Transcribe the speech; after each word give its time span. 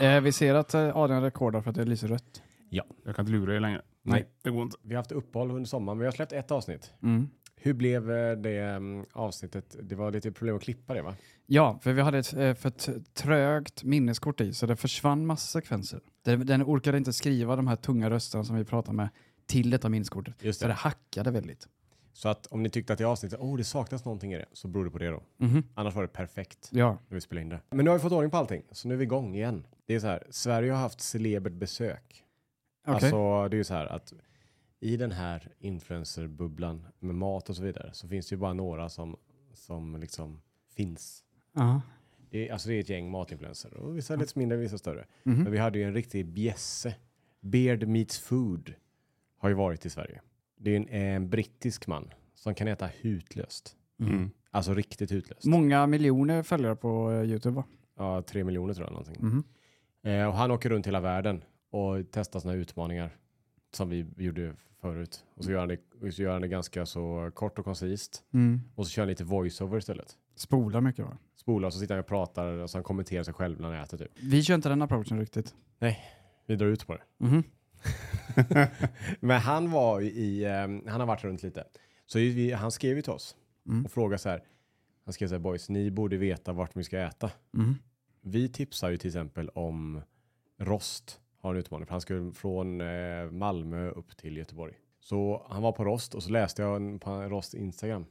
Eh, 0.00 0.20
vi 0.20 0.32
ser 0.32 0.54
att 0.54 0.74
eh, 0.74 0.96
Adrian 0.96 1.22
rekordar 1.22 1.60
för 1.60 1.70
att 1.70 1.76
det 1.76 1.84
lyser 1.84 2.08
rött. 2.08 2.42
Jag 2.70 3.16
kan 3.16 3.22
inte 3.22 3.32
lura 3.32 3.52
dig 3.52 3.60
längre. 3.60 3.82
Nej. 4.02 4.28
Det 4.42 4.50
går 4.50 4.62
inte. 4.62 4.76
Vi 4.82 4.94
har 4.94 4.96
haft 4.96 5.12
uppehåll 5.12 5.50
under 5.50 5.64
sommaren, 5.64 5.98
men 5.98 6.00
vi 6.00 6.06
har 6.06 6.12
släppt 6.12 6.32
ett 6.32 6.50
avsnitt. 6.50 6.92
Mm. 7.02 7.28
Hur 7.56 7.72
blev 7.72 8.10
eh, 8.10 8.32
det 8.36 8.58
mm, 8.60 9.06
avsnittet? 9.12 9.76
Det 9.82 9.94
var 9.94 10.12
lite 10.12 10.32
problem 10.32 10.56
att 10.56 10.62
klippa 10.62 10.94
det 10.94 11.02
va? 11.02 11.14
Ja, 11.46 11.78
för 11.82 11.92
vi 11.92 12.02
hade 12.02 12.18
ett 12.18 12.32
eh, 12.32 12.54
för 12.54 12.70
t- 12.70 12.92
trögt 13.14 13.84
minneskort 13.84 14.40
i 14.40 14.52
så 14.54 14.66
det 14.66 14.76
försvann 14.76 15.26
massa 15.26 15.60
sekvenser. 15.60 16.00
Den, 16.24 16.46
den 16.46 16.62
orkade 16.62 16.98
inte 16.98 17.12
skriva 17.12 17.56
de 17.56 17.66
här 17.66 17.76
tunga 17.76 18.10
rösterna 18.10 18.44
som 18.44 18.56
vi 18.56 18.64
pratade 18.64 18.96
med 18.96 19.08
till 19.46 19.70
detta 19.70 19.88
minneskortet. 19.88 20.34
Just 20.44 20.60
Så 20.60 20.66
det 20.66 20.72
hackade 20.74 21.30
väldigt. 21.30 21.68
Så 22.16 22.28
att 22.28 22.46
om 22.46 22.62
ni 22.62 22.70
tyckte 22.70 22.92
att 22.92 22.98
det 22.98 23.04
avsnittet, 23.04 23.40
oh 23.40 23.56
det 23.56 23.64
saknas 23.64 24.04
någonting 24.04 24.32
i 24.32 24.36
det, 24.38 24.46
så 24.52 24.68
beror 24.68 24.84
det 24.84 24.90
på 24.90 24.98
det 24.98 25.08
då. 25.10 25.22
Mhm. 25.36 25.62
Annars 25.74 25.94
var 25.94 26.02
det 26.02 26.08
perfekt 26.08 26.68
Ja. 26.72 26.98
när 27.08 27.14
vi 27.14 27.20
spelade 27.20 27.42
in 27.42 27.48
det. 27.48 27.60
Men 27.70 27.84
nu 27.84 27.90
har 27.90 27.98
vi 27.98 28.02
fått 28.02 28.12
ordning 28.12 28.30
på 28.30 28.36
allting, 28.36 28.62
så 28.70 28.88
nu 28.88 28.94
är 28.94 28.98
vi 28.98 29.04
igång 29.04 29.34
igen. 29.34 29.66
Det 29.86 29.94
är 29.94 30.00
så 30.00 30.06
här, 30.06 30.26
Sverige 30.30 30.72
har 30.72 30.78
haft 30.78 31.00
celebert 31.00 31.52
besök. 31.52 32.24
Okej. 32.86 32.94
Alltså 32.94 33.48
det 33.48 33.54
är 33.56 33.58
ju 33.58 33.64
så 33.64 33.74
här 33.74 33.86
att 33.86 34.12
i 34.80 34.96
den 34.96 35.12
här 35.12 35.52
influencerbubblan 35.58 36.86
med 36.98 37.14
mat 37.14 37.48
och 37.50 37.56
så 37.56 37.62
vidare 37.62 37.90
så 37.92 38.08
finns 38.08 38.28
det 38.28 38.34
ju 38.34 38.38
bara 38.38 38.52
några 38.52 38.88
som, 38.88 39.16
som 39.54 39.96
liksom 40.00 40.40
finns. 40.74 41.24
Ja. 41.52 41.80
Det 42.30 42.48
är, 42.48 42.52
alltså 42.52 42.68
det 42.68 42.74
är 42.74 42.80
ett 42.80 42.88
gäng 42.88 43.10
matinfluencer 43.10 43.74
och 43.74 43.96
vissa 43.98 44.14
är 44.14 44.18
lite 44.18 44.38
mindre, 44.38 44.58
vissa 44.58 44.78
större. 44.78 45.06
Mhm. 45.22 45.42
Men 45.42 45.52
vi 45.52 45.58
hade 45.58 45.78
ju 45.78 45.84
en 45.84 45.94
riktig 45.94 46.26
bjässe. 46.26 46.94
Beard 47.40 47.88
meets 47.88 48.18
food 48.18 48.74
har 49.38 49.48
ju 49.48 49.54
varit 49.54 49.86
i 49.86 49.90
Sverige. 49.90 50.20
Det 50.64 50.70
är 50.70 50.76
en, 50.76 50.88
en 50.88 51.30
brittisk 51.30 51.86
man 51.86 52.10
som 52.34 52.54
kan 52.54 52.68
äta 52.68 52.86
hutlöst. 53.00 53.76
Mm. 54.00 54.30
Alltså 54.50 54.74
riktigt 54.74 55.12
hutlöst. 55.12 55.44
Många 55.44 55.86
miljoner 55.86 56.42
följare 56.42 56.76
på 56.76 57.12
eh, 57.12 57.30
Youtube 57.30 57.56
va? 57.56 57.64
Ja, 57.98 58.22
tre 58.22 58.44
miljoner 58.44 58.74
tror 58.74 58.86
jag 58.86 58.92
någonting. 58.92 59.16
Mhm. 59.20 59.44
Eh, 60.02 60.26
och 60.26 60.34
han 60.34 60.50
åker 60.50 60.70
runt 60.70 60.86
hela 60.86 61.00
världen 61.00 61.44
och 61.70 61.96
testar 62.10 62.40
sådana 62.40 62.58
utmaningar 62.58 63.16
som 63.72 63.88
vi 63.88 64.06
gjorde 64.16 64.54
förut. 64.80 65.24
Och 65.34 65.44
så 65.44 65.50
gör 65.52 65.58
han 65.58 65.68
det, 65.68 66.12
så 66.12 66.22
gör 66.22 66.32
han 66.32 66.42
det 66.42 66.48
ganska 66.48 66.86
så 66.86 67.30
kort 67.34 67.58
och 67.58 67.64
koncist. 67.64 68.24
Mm. 68.34 68.60
Och 68.74 68.86
så 68.86 68.90
kör 68.90 69.02
han 69.02 69.08
lite 69.08 69.24
voiceover 69.24 69.78
istället. 69.78 70.16
Spolar 70.36 70.80
mycket 70.80 71.04
va? 71.04 71.18
Spolar 71.36 71.66
och 71.66 71.72
så 71.72 71.78
sitter 71.78 71.94
han 71.94 72.00
och 72.00 72.08
pratar 72.08 72.46
och 72.46 72.70
så 72.70 72.78
han 72.78 72.84
kommenterar 72.84 73.22
sig 73.22 73.34
själv 73.34 73.60
när 73.60 73.72
han 73.72 73.82
äter 73.82 73.98
typ. 73.98 74.10
Vi 74.22 74.42
kör 74.42 74.54
inte 74.54 74.68
den 74.68 74.82
approachen 74.82 75.18
riktigt. 75.20 75.54
Vi 76.46 76.56
drar 76.56 76.66
ut 76.66 76.86
på 76.86 76.94
det. 76.94 77.02
Mhm. 77.18 77.42
Men 79.20 79.40
han 79.40 79.70
var 79.70 80.00
i, 80.00 80.44
eh, 80.44 80.52
han 80.92 81.00
har 81.00 81.06
varit 81.06 81.24
runt 81.24 81.42
lite. 81.42 81.64
Så 82.06 82.18
vi, 82.18 82.52
han 82.52 82.70
skrev 82.72 82.96
ju 82.96 83.02
till 83.02 83.12
oss 83.12 83.36
Mm. 83.68 83.84
och 83.84 83.90
frågade 83.90 84.18
så 84.18 84.28
här. 84.28 84.42
Han 85.04 85.12
skrev 85.12 85.28
så 85.28 85.34
här, 85.34 85.38
boys, 85.40 85.68
ni 85.68 85.90
borde 85.90 86.16
veta 86.16 86.52
vart 86.52 86.76
vi 86.76 86.84
ska 86.84 86.98
äta. 86.98 87.30
Mhm. 87.50 87.74
Vi 88.22 88.48
tipsar 88.48 88.90
ju 88.90 88.96
till 88.96 89.08
exempel 89.08 89.48
om 89.48 90.00
Rost 90.58 91.20
har 91.40 91.50
en 91.54 91.60
utmaning. 91.60 91.86
För 91.86 91.92
han 91.94 92.00
skulle 92.00 92.32
från 92.32 92.80
eh, 92.80 93.30
Malmö 93.30 93.88
upp 93.90 94.16
till 94.16 94.36
Göteborg. 94.36 94.74
Så 95.00 95.46
han 95.50 95.62
var 95.62 95.72
på 95.72 95.84
Rost 95.84 96.14
och 96.14 96.22
så 96.22 96.30
läste 96.30 96.62
jag 96.62 96.76
en- 96.76 96.98
på 96.98 97.10
Rost 97.22 97.54
Instagram. 97.54 98.06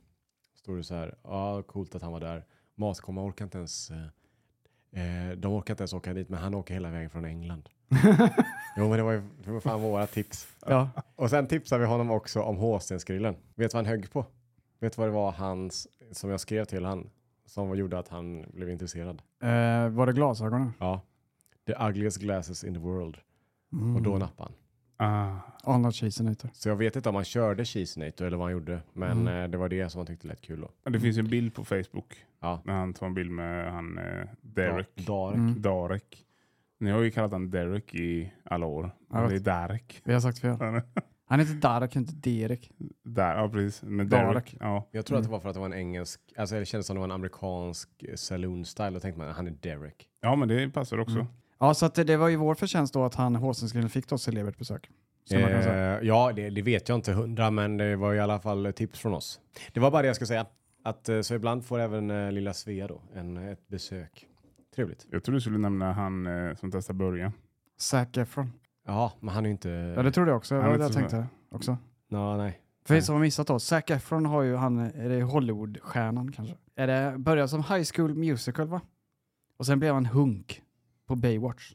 Stod 0.56 0.78
det 0.78 0.84
så 0.84 0.96
här, 0.96 1.16
ja 1.24 1.62
coolt 1.64 1.96
att 1.96 2.02
han 2.02 2.12
var 2.12 2.20
där. 2.20 2.46
Matkomma 2.76 3.24
orkar 3.24 3.46
inte 3.46 3.58
ens, 3.58 3.92
eh, 3.92 5.30
eh, 5.32 5.32
de 5.38 5.54
orkar 5.54 5.74
inte 5.74 5.82
ens 5.82 5.94
åka 5.94 6.14
dit 6.14 6.30
men 6.30 6.40
han 6.40 6.54
åker 6.54 6.74
hela 6.74 6.90
vägen 6.92 7.10
från 7.10 7.26
England. 7.26 7.70
jo 8.78 8.90
men 8.90 8.98
det 8.98 9.04
var 9.04 9.12
ju 9.12 9.22
det 9.46 9.52
var 9.52 9.60
fan 9.60 9.82
våra 9.82 10.08
tips. 10.08 10.48
Ja. 10.66 10.90
Och 11.16 11.30
sen 11.30 11.48
tipsade 11.48 11.82
vi 11.82 11.88
honom 11.88 12.12
också 12.12 12.42
om 12.42 12.58
Håstensgrillen. 12.58 13.34
Vet 13.56 13.72
du 13.72 13.78
vad 13.78 13.86
han 13.86 13.86
högg 13.86 14.12
på? 14.12 14.26
Vet 14.80 14.96
du 14.96 15.00
vad 15.02 15.08
det 15.08 15.14
var 15.14 15.32
hans, 15.32 15.88
som 16.12 16.30
jag 16.30 16.40
skrev 16.40 16.66
till 16.66 16.86
han, 16.86 17.10
som 17.46 17.76
gjorde 17.78 18.00
att 18.00 18.08
han 18.08 18.46
blev 18.54 18.70
intresserad? 18.70 19.22
Eh, 19.44 19.90
var 19.90 20.06
det 20.06 20.14
glasögonen? 20.14 20.74
Ja. 20.80 21.02
The 21.68 21.74
ugliest 21.90 22.18
glasses 22.18 22.64
in 22.64 22.74
the 22.74 22.80
world. 22.80 23.18
Mm. 23.74 23.96
Och 23.96 24.02
då 24.02 24.18
nappade 24.18 24.50
han. 24.50 24.58
Ah. 24.98 25.40
Arnold 25.74 25.96
Schwarzenegger. 25.96 26.50
Så 26.54 26.70
jag 26.70 26.76
vet 26.76 26.96
inte 26.96 27.10
om 27.10 27.16
han 27.16 27.24
körde 27.24 27.66
Cheesenator 27.66 28.26
eller 28.26 28.38
vad 28.38 28.46
han 28.46 28.52
gjorde. 28.54 28.80
Men 28.94 29.12
Mm. 29.12 29.44
eh, 29.44 29.50
det 29.50 29.58
var 29.58 29.70
det 29.70 29.90
som 29.90 30.00
han 30.00 30.06
tyckte 30.08 30.28
lät 30.28 30.42
kul 30.42 30.62
då. 30.62 30.70
Ja, 30.84 30.92
Det 30.92 31.00
finns 31.00 31.18
ju 31.18 31.20
en 31.20 31.30
bild 31.30 31.54
på 31.54 31.66
Facebook 31.66 32.26
Ja. 32.40 32.62
när 32.66 32.74
han 32.74 32.94
tar 32.94 33.06
en 33.08 33.14
bild 33.14 33.32
med 33.32 33.72
han 33.74 33.98
eh, 33.98 34.28
Derek. 34.42 34.88
Da- 34.96 35.04
Darek. 35.06 35.36
Mm. 35.38 35.62
Darek. 35.62 36.26
Ni 36.80 36.92
har 36.92 37.02
ju 37.02 37.12
kallat 37.12 37.32
han 37.32 37.50
Derek 37.52 37.96
i 37.96 38.34
alla 38.44 38.66
år. 38.66 38.92
Men 39.10 39.22
det 39.22 39.28
är 39.28 39.32
vet. 39.34 39.44
Darek. 39.44 40.02
Vi 40.04 40.14
har 40.14 40.20
sagt 40.20 40.40
fel. 40.40 40.58
Han 41.26 41.40
heter 41.40 41.54
Darek, 41.54 41.96
inte 41.96 42.14
Derek. 42.16 42.72
Där, 43.04 43.36
ja 43.38 43.50
precis. 43.50 43.84
Men 43.84 44.10
Darek. 44.10 44.34
Derek. 44.34 44.58
Ja. 44.60 44.88
Jag 44.92 45.06
tror 45.06 45.18
att 45.18 45.24
det 45.24 45.28
Mm. 45.28 45.32
var 45.32 45.40
för 45.40 45.50
att 45.50 45.54
det 45.56 45.60
var 45.60 45.68
en 45.68 45.74
engelsk, 45.74 46.22
alltså 46.38 46.56
det 46.60 46.66
kändes 46.66 46.88
som 46.88 46.96
det 46.96 47.00
var 47.00 47.08
en 47.08 47.12
amerikansk 47.12 47.90
eh, 48.04 48.16
saloon 48.16 48.66
style. 48.66 48.90
Då 48.90 49.00
tänkte 49.00 49.20
man, 49.22 49.34
han 49.34 49.48
är 49.48 49.52
Derek. 49.52 50.08
ja, 50.22 50.36
men 50.36 50.48
det 50.48 50.70
passar 50.70 50.98
också. 51.00 51.16
Mm. 51.16 51.26
Ja, 51.60 51.74
så 51.74 51.86
att 51.86 51.96
det, 51.96 52.04
det 52.04 52.18
var 52.18 52.28
ju 52.30 52.36
vår 52.36 52.56
förtjänst 52.56 52.94
då 52.94 53.04
att 53.06 53.16
han, 53.16 53.36
Håsensgrillen, 53.36 53.90
fick 53.90 54.08
då 54.10 54.18
celebert 54.18 54.58
besök. 54.58 54.90
Eh, 55.32 55.40
ja, 56.02 56.32
det, 56.36 56.50
det 56.50 56.62
vet 56.62 56.90
jag 56.90 56.98
inte 56.98 57.14
hundra, 57.14 57.52
men 57.52 57.78
det 57.78 57.96
var 57.96 58.14
i 58.14 58.20
alla 58.20 58.40
fall 58.40 58.74
tips 58.76 59.00
från 59.00 59.14
oss. 59.14 59.40
Det 59.74 59.80
var 59.80 59.92
bara 59.92 60.02
det 60.02 60.08
jag 60.08 60.16
skulle 60.16 60.28
säga. 60.28 60.46
Att, 60.84 61.10
eh, 61.10 61.22
så 61.22 61.36
ibland 61.36 61.66
får 61.66 61.80
även 61.80 62.12
eh, 62.12 62.32
lilla 62.32 62.54
Svea 62.54 62.88
då 62.88 63.02
en, 63.16 63.38
ett 63.38 63.68
besök. 63.68 64.28
Trevligt. 64.76 65.08
Jag 65.12 65.24
tror 65.24 65.36
du 65.36 65.42
skulle 65.42 65.58
nämna 65.58 65.94
han 65.94 66.28
eh, 66.28 66.56
som 66.56 66.72
testar 66.72 66.94
början. 66.94 67.32
Zac 67.78 68.08
Efron. 68.18 68.52
Ja, 68.86 69.14
men 69.20 69.34
han 69.34 69.44
är 69.46 69.48
ju 69.48 69.52
inte... 69.52 69.70
Ja, 69.70 70.04
det 70.04 70.12
trodde 70.12 70.32
jag 70.32 70.38
också. 70.38 70.56
Det 70.56 70.62
Han 70.62 70.70
var 70.70 70.76
är 70.76 70.78
det 70.80 70.84
jag 70.84 70.90
inte 71.02 71.10
så- 71.10 71.18
tänkte 71.18 71.28
också. 71.56 71.78
Nå, 72.10 72.38
nej. 72.38 72.60
För 72.86 72.96
er 72.96 73.02
som 73.02 73.16
har 73.16 73.22
missat 73.22 73.48
då, 73.48 73.60
Zac 73.60 73.84
Efron 73.88 74.26
har 74.26 74.42
ju 74.42 74.56
han, 74.56 74.80
är 74.80 75.10
det 75.10 75.24
Hollywood-stjärnan 75.24 76.32
kanske? 76.32 76.56
Är 76.76 76.88
det, 76.88 77.18
började 77.18 77.48
som 77.48 77.64
High 77.64 77.84
School 77.96 78.16
Musical 78.16 78.68
va? 78.68 78.82
Och 79.58 79.66
sen 79.66 79.80
blev 79.80 79.94
han 79.94 80.06
hunk 80.06 80.62
på 81.08 81.16
Baywatch. 81.16 81.74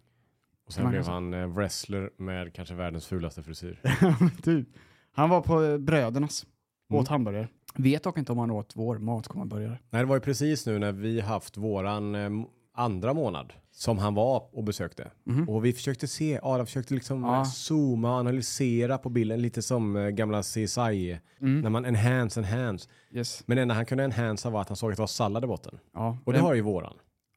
Och 0.67 0.73
sen 0.73 0.83
Man 0.85 0.93
blev 0.93 1.03
kan 1.05 1.13
han 1.15 1.35
eh, 1.35 1.47
wrestler 1.47 2.11
med 2.17 2.55
kanske 2.55 2.75
världens 2.75 3.07
fulaste 3.07 3.43
frisyr. 3.43 3.81
typ. 4.43 4.69
Han 5.13 5.31
var 5.31 5.41
på 5.41 5.63
eh, 5.65 5.79
Brödernas, 5.79 6.47
Mm. 6.91 7.01
åt 7.03 7.09
hamburgare. 7.09 7.49
Vet 7.75 8.03
dock 8.03 8.19
inte 8.19 8.33
om 8.33 8.39
han 8.39 8.51
åt 8.51 8.77
vår 8.77 8.99
matkommanburgare. 8.99 9.79
Nej, 9.91 10.03
det 10.03 10.07
var 10.07 10.17
ju 10.17 10.21
precis 10.21 10.67
nu 10.67 10.79
när 10.79 10.93
vi 10.93 11.21
haft 11.21 11.57
våran 11.57 12.15
eh, 12.15 12.31
andra 12.79 13.15
månad 13.15 13.53
som 13.73 13.99
han 13.99 14.15
var 14.15 14.49
och 14.53 14.65
besökte. 14.65 15.11
Mhm. 15.25 15.49
Och 15.49 15.65
vi 15.65 15.73
försökte 15.73 16.09
se, 16.09 16.41
Adam 16.43 16.67
försökte 16.67 16.95
liksom 16.95 17.23
Ja. 17.25 17.45
zooma 17.45 18.11
och 18.13 18.17
analysera 18.19 18.99
på 18.99 19.09
bilden 19.09 19.43
lite 19.43 19.63
som 19.63 19.97
eh, 19.97 20.09
gamla 20.09 20.43
CSI, 20.43 21.21
Mm. 21.41 21.61
när 21.61 21.71
man 21.71 21.85
enhance, 21.87 22.41
enhance. 22.41 22.89
Yes. 23.13 23.43
Men 23.47 23.57
det 23.57 23.63
enda 23.63 23.75
han 23.75 23.87
kunde 23.87 24.05
enhansa 24.05 24.51
var 24.51 24.61
att 24.61 24.69
han 24.69 24.77
såg 24.77 24.91
att 24.91 24.97
det 24.97 25.03
var 25.03 25.07
sallad 25.07 25.45
i 25.45 25.47
botten. 25.47 25.79
Ja, 25.95 26.19
Och 26.25 26.33
det 26.33 26.39
har 26.39 26.55
ju 26.55 26.61
våran. 26.61 26.95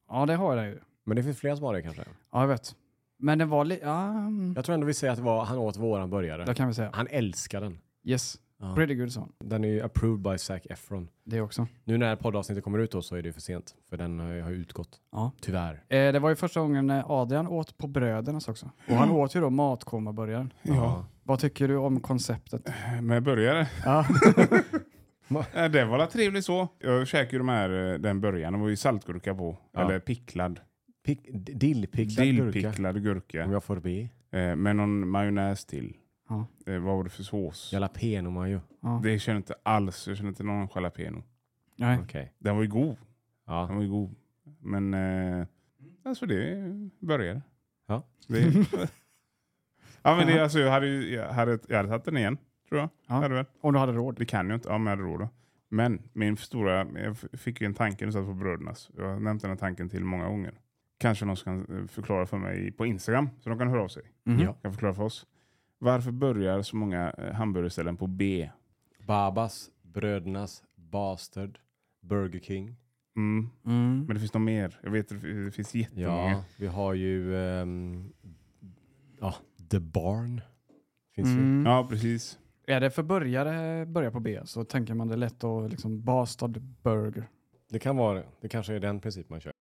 ja, 0.10 0.26
det 0.26 0.36
har 0.36 0.56
jag 0.56 0.66
ju. 0.66 0.80
Men 1.06 1.16
det 1.16 1.24
finns 1.24 1.38
fler 1.40 1.56
som 1.56 1.66
har 1.66 1.74
det 1.74 1.82
kanske. 1.82 2.02
Ja, 2.32 2.42
jag 2.42 2.48
vet. 2.48 2.76
Men 3.20 3.38
det 3.38 3.46
var 3.46 3.66
lite... 3.66 3.86
Ja, 3.86 4.08
mm, 4.10 4.54
Jag 4.56 4.66
tror 4.66 4.74
ändå 4.74 4.88
vi 4.88 4.94
säger 4.94 5.12
att 5.14 5.18
det 5.20 5.24
var, 5.26 5.46
han 5.46 5.58
åt 5.58 5.78
våran 5.78 6.10
burgare. 6.10 6.46
det 6.46 6.54
kan 6.54 6.68
vi 6.68 6.74
säga. 6.74 6.90
Han 6.94 7.08
älskar 7.10 7.62
den. 7.62 7.78
Yes. 8.04 8.38
Ja. 8.62 8.76
Pretty 8.76 8.96
good 8.96 9.12
song. 9.12 9.32
Den 9.40 9.64
är 9.64 9.68
ju 9.68 9.82
approved 9.82 10.20
by 10.32 10.38
Zac 10.38 10.62
Efron. 10.70 11.08
Det 11.24 11.42
också. 11.42 11.68
Nu 11.84 11.98
när 11.98 12.16
poddavsnittet 12.16 12.64
kommer 12.64 12.80
ut 12.80 12.92
då 12.92 13.02
så 13.02 13.16
är 13.16 13.22
det 13.22 13.34
för 13.34 13.42
sent. 13.42 13.76
För 13.90 13.98
den 13.98 14.20
har 14.20 14.34
ju 14.34 14.42
har 14.42 14.50
ju 14.50 14.56
utgått. 14.56 15.00
Ja. 15.12 15.32
Tyvärr. 15.42 15.74
Eh, 15.90 16.14
det 16.14 16.20
var 16.20 16.30
ju 16.30 16.36
första 16.36 16.60
gången 16.60 16.88
när 16.88 17.22
Adrian 17.22 17.48
åt 17.48 17.78
på 17.78 17.88
Brödernas 17.88 18.48
också. 18.48 18.70
Och 18.88 18.96
han 18.96 19.10
åt 19.12 19.36
ju 19.36 19.40
då 19.42 19.50
matkommaburgaren. 19.50 20.54
Ja. 20.62 21.06
Vad 21.24 21.40
tycker 21.40 21.68
du 21.68 21.76
om 21.78 22.00
konceptet? 22.00 22.70
Med 23.02 23.24
burgare. 23.24 23.68
Ja. 23.86 24.06
Eh, 25.54 25.72
Det 25.72 25.86
var 25.86 25.98
väl 25.98 26.08
trevligt 26.08 26.46
så. 26.46 26.68
Jag 26.80 27.08
käkade 27.08 27.32
ju 27.32 27.38
de 27.38 27.50
här, 27.50 27.92
eh, 27.94 28.00
den 28.00 28.22
början. 28.22 28.54
Det 28.54 28.60
var 28.60 28.70
ju 28.70 28.76
saltgurka 28.76 29.36
på. 29.36 29.58
Ja. 29.72 29.82
Eller 29.82 30.00
picklad. 30.00 30.60
Pick, 31.06 31.20
dillpicklad 31.34 32.28
gurka. 32.28 32.44
Dillpicklad 32.52 33.04
gurka. 33.04 33.46
Om 33.46 33.52
jag 33.52 33.64
får 33.64 33.76
be. 33.80 34.10
Eh, 34.40 34.56
med 34.56 34.76
någon 34.76 35.08
majonnäs 35.10 35.66
till. 35.66 35.94
Ja. 36.32 36.46
Eh, 36.74 36.80
vad 36.80 36.96
var 36.98 37.04
det 37.04 37.10
för 37.10 37.24
sås? 37.24 37.74
Jalapeno 37.74 38.30
mayo. 38.30 38.60
ja. 38.82 39.00
Det 39.04 39.20
känner 39.20 39.36
jag 39.36 39.40
inte 39.40 39.56
alls. 39.64 40.08
Jag 40.08 40.18
känner 40.18 40.30
inte 40.30 40.44
någon 40.44 40.68
jalapeno. 40.76 41.24
Nej. 41.76 42.00
Okej. 42.04 42.34
Den 42.40 42.56
var 42.56 42.64
ju 42.64 42.70
god. 42.70 42.98
Ja. 43.48 43.66
Den 43.68 43.76
var 43.76 43.84
ju 43.84 43.90
god. 43.90 44.16
Men 44.60 44.94
eh, 44.94 45.46
alltså 46.04 46.26
det 46.26 46.64
började. 47.00 47.42
Ja. 47.88 48.04
Det, 48.28 48.40
ja 50.02 50.16
men 50.16 50.28
det, 50.28 50.44
alltså, 50.44 50.60
jag, 50.60 50.72
hade, 50.72 50.88
jag, 50.88 51.30
hade, 51.34 51.60
jag 51.68 51.78
hade 51.78 51.90
tagit 51.90 52.06
den 52.06 52.18
igen. 52.18 52.38
Tror 52.70 52.82
jag. 52.82 52.90
Ja. 53.08 53.14
Hade 53.16 53.36
väl. 53.36 53.46
Om 53.62 53.74
du 53.74 53.80
hade 53.80 53.92
råd. 53.92 54.16
Det 54.18 54.26
kan 54.26 54.50
jag 54.50 54.56
inte. 54.58 54.70
Ja 54.70 54.78
men 54.78 54.92
jag 54.92 54.98
hade 54.98 55.10
råd. 55.10 55.20
då. 55.20 55.30
Men 55.70 56.02
min 56.14 56.38
stora, 56.38 56.88
jag 56.96 57.18
fick 57.18 57.62
ju 57.62 57.66
en 57.66 57.74
tanke 57.74 58.06
när 58.06 58.08
jag 58.08 58.14
satt 58.14 58.26
på 58.26 58.34
Brödernas. 58.34 58.90
Jag 58.98 59.08
har 59.08 59.20
nämnt 59.20 59.42
den 59.42 59.52
här 59.52 59.58
tanken 59.58 59.90
till 59.90 60.04
många 60.04 60.28
gånger. 60.28 60.54
Kanske 61.00 61.26
någon 61.26 61.38
som 61.38 61.66
kan 61.66 61.78
eh, 61.82 61.88
förklara 61.88 62.26
för 62.26 62.38
mig 62.38 62.72
på 62.72 62.86
Instagram. 62.86 63.30
Så 63.40 63.50
de 63.50 63.58
kan 63.60 63.68
höra 63.68 63.84
av 63.84 63.88
sig. 63.88 64.04
Mhm. 64.24 64.40
Ja. 64.40 64.54
Kan 64.54 64.72
förklara 64.74 64.94
för 64.94 65.04
oss. 65.04 65.26
Varför 65.84 66.12
börjar 66.12 66.62
så 66.62 66.76
många 66.76 67.12
eh, 67.18 67.34
hamburgerställen 67.34 67.98
på 67.98 68.08
B? 68.08 68.50
Babas, 69.08 69.70
Brödernas, 69.82 70.64
Bastard, 70.76 71.60
Burger 72.02 72.40
King. 72.40 72.76
Mm. 73.16 73.50
Mm. 73.66 74.06
Men 74.06 74.08
det 74.08 74.20
finns 74.20 74.34
nog 74.34 74.44
mer. 74.44 74.80
Jag 74.84 74.92
vet 74.92 75.12
att 75.12 75.22
det 75.22 75.52
finns 75.52 75.76
jättemånga. 75.76 76.32
Ja, 76.32 76.44
vi 76.58 76.68
har 76.68 76.94
ju 76.94 77.38
ehm, 77.38 78.14
ja, 79.20 79.36
The 79.70 79.80
Barn. 79.80 80.42
Finns. 81.16 81.28
Mm. 81.28 81.66
Ja, 81.66 81.88
precis. 81.90 82.40
Är 82.68 82.80
det 82.80 82.92
för 82.92 83.04
börjare 83.04 83.86
börja 83.86 84.12
på 84.12 84.20
B 84.20 84.40
så 84.46 84.64
tänker 84.64 84.94
man 84.94 85.08
det 85.08 85.16
är 85.16 85.18
lätt 85.18 85.44
att 85.44 85.70
liksom 85.70 86.02
Bastard 86.04 86.62
Burger. 86.62 87.30
Det 87.70 87.80
kan 87.80 87.98
vara 87.98 88.20
det. 88.20 88.26
Det 88.42 88.50
kanske 88.50 88.74
är 88.74 88.80
den 88.80 89.00
princip 89.00 89.30
man 89.30 89.42
kör. 89.42 89.54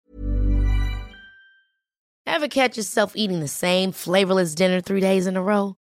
Ever 2.36 2.48
catch 2.48 2.78
yourself 2.78 3.12
eating 3.16 3.40
the 3.40 3.48
same 3.48 3.92
flavorless 3.92 4.54
dinner 4.54 4.80
three 4.80 5.00
days 5.00 5.26
in 5.26 5.36
a 5.36 5.40
row? 5.40 5.74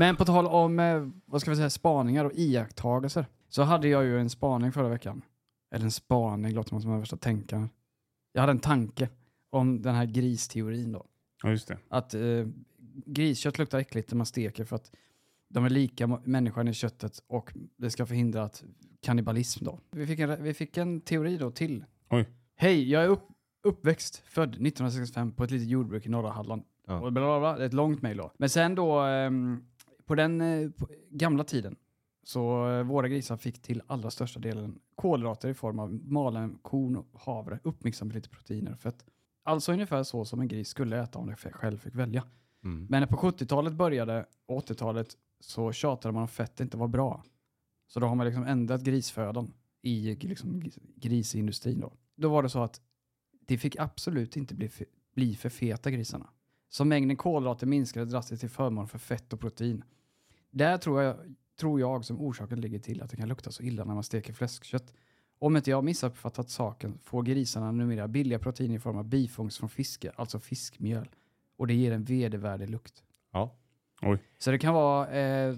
Men 0.00 0.16
på 0.16 0.24
tal 0.24 0.46
om, 0.46 0.78
eh, 0.78 1.08
vad 1.26 1.40
ska 1.40 1.50
vi 1.50 1.56
säga, 1.56 1.70
spaningar 1.70 2.24
och 2.24 2.32
iakttagelser. 2.34 3.26
Så 3.48 3.62
hade 3.62 3.88
jag 3.88 4.04
ju 4.04 4.20
en 4.20 4.30
spaning 4.30 4.72
förra 4.72 4.88
veckan. 4.88 5.22
Eller 5.74 5.84
en 5.84 5.90
spaning, 5.90 6.54
låter 6.54 6.74
man 6.74 6.82
som 6.82 6.90
den 6.90 7.00
värsta 7.00 7.16
tänkaren. 7.16 7.68
Jag 8.32 8.40
hade 8.40 8.50
en 8.50 8.58
tanke 8.58 9.08
om 9.50 9.82
den 9.82 9.94
här 9.94 10.06
gristeorin 10.06 10.92
då. 10.92 11.06
Ja, 11.42 11.50
just 11.50 11.68
det. 11.68 11.78
Att 11.88 12.14
eh, 12.14 12.20
griskött 13.06 13.58
luktar 13.58 13.78
äckligt 13.78 14.10
när 14.10 14.16
man 14.16 14.26
steker 14.26 14.64
för 14.64 14.76
att 14.76 14.92
de 15.48 15.64
är 15.64 15.70
lika 15.70 16.06
människan 16.06 16.68
i 16.68 16.74
köttet 16.74 17.22
och 17.26 17.52
det 17.76 17.90
ska 17.90 18.06
förhindra 18.06 18.42
att 18.42 18.64
kannibalism 19.02 19.64
då. 19.64 19.78
Vi 19.90 20.06
fick 20.06 20.18
en, 20.18 20.42
vi 20.42 20.54
fick 20.54 20.76
en 20.76 21.00
teori 21.00 21.36
då 21.36 21.50
till. 21.50 21.84
Oj. 22.10 22.28
Hej, 22.56 22.90
jag 22.90 23.04
är 23.04 23.08
upp, 23.08 23.28
uppväxt, 23.62 24.22
född 24.26 24.48
1965 24.48 25.32
på 25.32 25.44
ett 25.44 25.50
litet 25.50 25.68
jordbruk 25.68 26.06
i 26.06 26.08
norra 26.08 26.30
Halland. 26.30 26.62
Ja. 26.86 27.00
Och 27.00 27.12
bla 27.12 27.22
bla 27.22 27.40
bla, 27.40 27.56
det 27.56 27.62
är 27.62 27.66
ett 27.66 27.72
långt 27.72 28.02
mejl 28.02 28.16
då. 28.16 28.32
Men 28.38 28.50
sen 28.50 28.74
då, 28.74 29.00
ehm, 29.00 29.64
på 30.10 30.14
den 30.14 30.40
eh, 30.40 30.70
på 30.70 30.88
gamla 31.10 31.44
tiden, 31.44 31.76
så 32.24 32.70
eh, 32.70 32.82
våra 32.82 33.08
grisar 33.08 33.36
fick 33.36 33.62
till 33.62 33.82
allra 33.86 34.10
största 34.10 34.40
delen 34.40 34.78
kolhydrater 34.94 35.48
i 35.48 35.54
form 35.54 35.78
av 35.78 35.92
malen 35.92 36.58
korn 36.62 36.96
och 36.96 37.06
havre 37.20 37.58
uppmixat 37.62 38.06
med 38.06 38.14
lite 38.14 38.28
proteiner 38.28 38.72
och 38.72 38.80
fett. 38.80 39.04
Alltså 39.42 39.72
ungefär 39.72 40.02
så 40.02 40.24
som 40.24 40.40
en 40.40 40.48
gris 40.48 40.68
skulle 40.68 41.02
äta 41.02 41.18
om 41.18 41.26
den 41.26 41.36
själv 41.36 41.78
fick 41.78 41.94
välja. 41.94 42.24
Mm. 42.64 42.86
Men 42.90 43.00
när 43.00 43.06
på 43.06 43.16
70-talet 43.16 43.72
började 43.72 44.26
och 44.46 44.68
80-talet 44.68 45.16
så 45.40 45.72
tjatade 45.72 46.12
man 46.12 46.22
om 46.22 46.28
fett 46.28 46.60
inte 46.60 46.76
var 46.76 46.88
bra. 46.88 47.24
Så 47.86 48.00
då 48.00 48.06
har 48.06 48.14
man 48.14 48.26
liksom 48.26 48.44
ändrat 48.44 48.82
grisfödan 48.82 49.52
i 49.82 50.14
liksom 50.14 50.62
grisindustrin 50.96 51.80
då. 51.80 51.92
Då 52.16 52.28
var 52.28 52.42
det 52.42 52.48
så 52.48 52.62
att 52.62 52.80
det 53.46 53.58
fick 53.58 53.76
absolut 53.78 54.36
inte 54.36 54.54
bli, 54.54 54.70
bli 55.14 55.34
för 55.34 55.48
feta 55.48 55.90
grisarna. 55.90 56.30
Så 56.68 56.84
mängden 56.84 57.16
kolhydrater 57.16 57.66
minskade 57.66 58.06
drastiskt 58.06 58.40
till 58.40 58.50
förmån 58.50 58.88
för 58.88 58.98
fett 58.98 59.32
och 59.32 59.40
protein. 59.40 59.84
Där 60.50 60.78
tror 60.78 61.02
jag, 61.02 61.16
tror 61.60 61.80
jag 61.80 62.04
som 62.04 62.20
orsaken 62.20 62.60
ligger 62.60 62.78
till 62.78 63.02
att 63.02 63.10
det 63.10 63.16
kan 63.16 63.28
lukta 63.28 63.50
så 63.50 63.62
illa 63.62 63.84
när 63.84 63.94
man 63.94 64.02
steker 64.04 64.32
fläskkött. 64.32 64.94
Om 65.38 65.56
inte 65.56 65.70
jag 65.70 65.84
missuppfattat 65.84 66.50
saken 66.50 66.98
får 67.02 67.22
grisarna 67.22 67.72
numera 67.72 68.08
billiga 68.08 68.38
proteiner 68.38 68.74
i 68.74 68.78
form 68.78 68.96
av 68.98 69.04
bifångst 69.04 69.58
från 69.58 69.68
fiske, 69.68 70.10
alltså 70.16 70.38
fiskmjöl. 70.40 71.08
Och 71.56 71.66
det 71.66 71.74
ger 71.74 71.92
en 71.92 72.04
vedervärdig 72.04 72.70
lukt. 72.70 73.02
Ja. 73.32 73.56
Så 74.38 74.50
det 74.50 74.58
kan 74.58 74.74
vara 74.74 75.08
eh, 75.10 75.56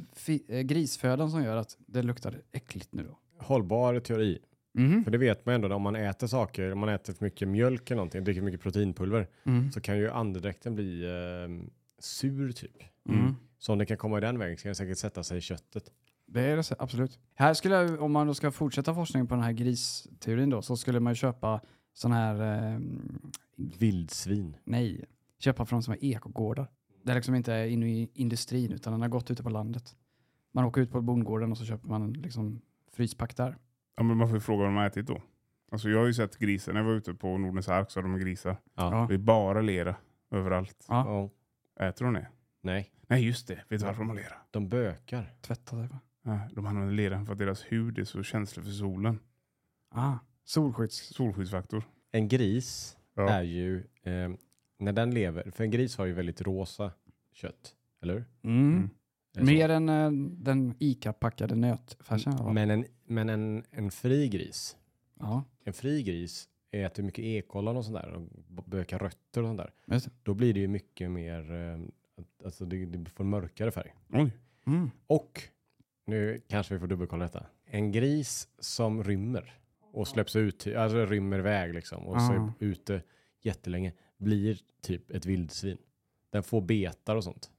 eh, 0.49 0.61
grisfödan 0.61 1.31
som 1.31 1.43
gör 1.45 1.57
att 1.57 1.77
det 1.87 2.03
luktar 2.03 2.43
äckligt 2.53 2.93
nu 2.93 3.03
då. 3.03 3.19
Hållbar 3.45 4.01
teori. 4.01 4.39
Mhm. 4.75 5.05
För 5.05 5.11
det 5.11 5.19
vet 5.19 5.47
man 5.47 5.55
ändå 5.55 5.75
om 5.75 5.83
man 5.83 5.97
äter 5.97 6.27
saker, 6.27 6.73
om 6.73 6.79
man 6.79 6.89
äter 6.89 7.13
för 7.13 7.25
mycket 7.25 7.49
mjölk 7.49 7.91
eller 7.91 7.97
någonting, 7.97 8.25
dricker 8.25 8.41
för 8.41 8.45
mycket 8.45 8.61
proteinpulver, 8.61 9.29
Mm. 9.45 9.73
så 9.73 9.81
kan 9.81 9.99
ju 9.99 10.11
andedräkten 10.11 10.75
bli 10.75 11.05
eh, 11.05 11.67
sur 11.99 12.53
typ. 12.53 12.83
Mm. 13.09 13.35
Så 13.63 13.73
om 13.73 13.79
det 13.79 13.87
kan 13.87 13.97
komma 13.97 14.19
i 14.19 14.21
den 14.21 14.39
vägen 14.39 14.57
så 14.57 14.63
kan 14.63 14.69
det 14.71 14.75
säkert 14.75 14.99
sätta 14.99 15.23
sig 15.23 15.39
i 15.39 15.41
köttet. 15.41 15.93
Det 16.27 16.41
är 16.41 16.57
det, 16.57 16.73
absolut. 16.79 17.19
Här 17.35 17.55
skulle 17.55 17.75
jag, 17.75 18.03
om 18.03 18.13
man 18.13 18.27
då 18.27 18.35
ska 18.35 18.51
fortsätta 18.51 18.95
forskningen 18.95 19.27
på 19.27 19.35
den 19.35 19.45
här 19.45 19.53
gristeorin 19.53 20.51
då, 20.51 20.63
så 20.63 20.77
skulle 20.77 21.01
man 21.01 21.11
ju 21.11 21.15
köpa 21.15 21.61
sån 21.93 22.13
här, 22.13 22.65
eh, 22.75 22.81
Vildsvin. 23.79 24.57
nej, 24.65 25.05
köpa 25.39 25.67
från 25.67 25.83
såna 25.83 25.97
här 26.01 26.05
ekogårdar. 26.05 26.71
Det 27.03 27.15
liksom 27.15 27.35
inte 27.35 27.53
är 27.55 27.67
inne 27.67 27.87
i 27.87 28.11
industrin 28.15 28.73
utan 28.73 28.93
den 28.93 29.03
har 29.03 29.09
gått 29.09 29.31
ute 29.31 29.43
på 29.43 29.51
landet. 29.51 29.97
Man 30.53 30.65
åker 30.65 30.81
ut 30.81 30.91
på 30.91 31.01
bondgården 31.01 31.51
och 31.51 31.59
så 31.59 31.65
köper 31.65 31.89
man 31.89 32.13
liksom 32.13 32.61
fryspack 32.93 33.37
där. 33.37 33.57
Ja, 33.97 34.03
men 34.03 34.17
man 34.17 34.29
får 34.29 34.37
ju 34.37 34.41
fråga 34.41 34.59
vad 34.59 34.69
de 34.69 34.77
har 34.77 34.87
ätit 34.87 35.07
då. 35.07 35.23
Alltså 35.73 35.89
jag 35.89 35.99
har 35.99 36.07
ju 36.07 36.15
sett 36.15 36.39
grisar, 36.39 36.73
när 36.73 36.81
jag 36.81 36.87
var 36.87 36.95
ute 36.95 37.15
på 37.15 37.39
Nordens 37.39 37.69
ark 37.69 37.91
så 37.91 38.01
har 38.01 38.09
de 38.09 38.19
grisar. 38.19 38.57
Ja. 38.75 39.07
Det 39.09 39.15
är 39.15 39.19
bara 39.19 39.61
lera 39.61 39.95
överallt. 40.31 40.87
Ja. 40.89 41.31
Äter 41.81 42.05
de 42.05 42.15
det? 42.15 42.29
Nej, 42.63 42.91
Nej 43.07 43.27
just 43.27 43.49
det, 43.49 43.55
vet 43.69 43.81
du 43.81 43.87
varför 43.87 43.99
de 44.01 44.09
har 44.09 44.17
lera? 44.17 44.35
de 44.51 44.69
bökar. 44.69 45.35
tvätta 45.41 45.77
sig 45.77 45.87
va? 45.89 45.99
Ja, 46.23 46.41
de 46.55 46.67
använder 46.67 46.95
leran 46.95 47.27
för 47.27 47.33
att 47.33 47.39
deras 47.39 47.63
hud 47.73 47.99
är 47.99 48.05
så 48.05 48.23
känslig 48.23 48.65
för 48.65 48.73
solen. 48.73 49.19
Ah, 49.91 50.15
solskydds... 50.45 50.97
Solskyddsfaktor. 51.15 51.85
En 52.13 52.29
gris 52.29 52.97
Ja. 53.15 53.29
är 53.31 53.43
ju, 53.43 53.79
eh, 54.03 54.31
när 54.79 54.93
den 54.93 55.15
lever, 55.15 55.51
för 55.51 55.65
en 55.65 55.71
gris 55.71 55.97
har 55.97 56.07
ju 56.07 56.13
väldigt 56.13 56.41
rosa 56.43 56.93
kött, 57.33 57.75
eller 58.03 58.15
hur? 58.15 58.25
Mm. 58.43 58.73
Mm. 58.77 58.91
Är 59.35 59.41
det 59.41 59.47
så? 59.47 59.53
Mer 59.53 59.69
än 59.69 59.89
eh, 59.89 60.11
den 60.43 60.75
ICA-packade 60.79 61.55
nötfärsen. 61.55 62.37
va? 62.37 62.53
Men, 62.53 62.71
en, 62.71 62.85
men 63.05 63.29
en, 63.29 63.65
en 63.71 63.91
fri 63.91 64.29
gris, 64.29 64.77
Ja, 65.21 65.45
en 65.65 65.73
fri 65.73 66.03
gris 66.03 66.49
äter 66.71 67.03
mycket 67.03 67.25
ekollon 67.25 67.77
och 67.77 67.85
sånt 67.85 67.97
där 67.97 68.11
och 68.13 68.23
b- 68.49 68.63
bökar 68.67 68.99
rötter 68.99 69.43
och 69.43 69.49
sånt 69.49 69.59
där. 69.59 69.73
just 69.87 70.07
det. 70.07 70.13
Då 70.23 70.35
blir 70.35 70.55
det 70.55 70.61
ju 70.61 70.69
mycket 70.69 71.11
mer, 71.11 71.53
eh, 71.53 71.81
alltså 72.45 72.65
det, 72.65 72.85
det 72.85 73.11
får 73.11 73.25
en 73.25 73.31
mörkare 73.31 73.71
färg. 73.71 73.95
Oj. 74.13 74.31
Mm. 74.67 74.91
Och, 75.07 75.43
nu 76.07 76.41
kanske 76.49 76.75
vi 76.75 76.81
får 76.81 76.87
dubbelkolla 76.87 77.25
detta. 77.25 77.47
En 77.67 77.93
gris 77.93 78.49
som 78.59 79.05
rymmer 79.05 79.55
och 79.93 80.09
släpps 80.09 80.37
ut, 80.37 80.67
alltså 80.77 81.07
rymmer 81.07 81.39
iväg 81.39 81.75
liksom 81.75 82.07
och 82.07 82.21
så 82.23 82.33
Ah. 82.33 82.35
är 82.35 82.53
ute 82.59 83.03
jättelänge, 83.43 83.93
blir 84.19 84.59
typ 84.83 85.11
ett 85.11 85.27
vildsvin. 85.27 85.79
Den 86.31 86.43
får 86.43 86.61
betar 86.61 87.17
och 87.17 87.25
sånt. 87.25 87.51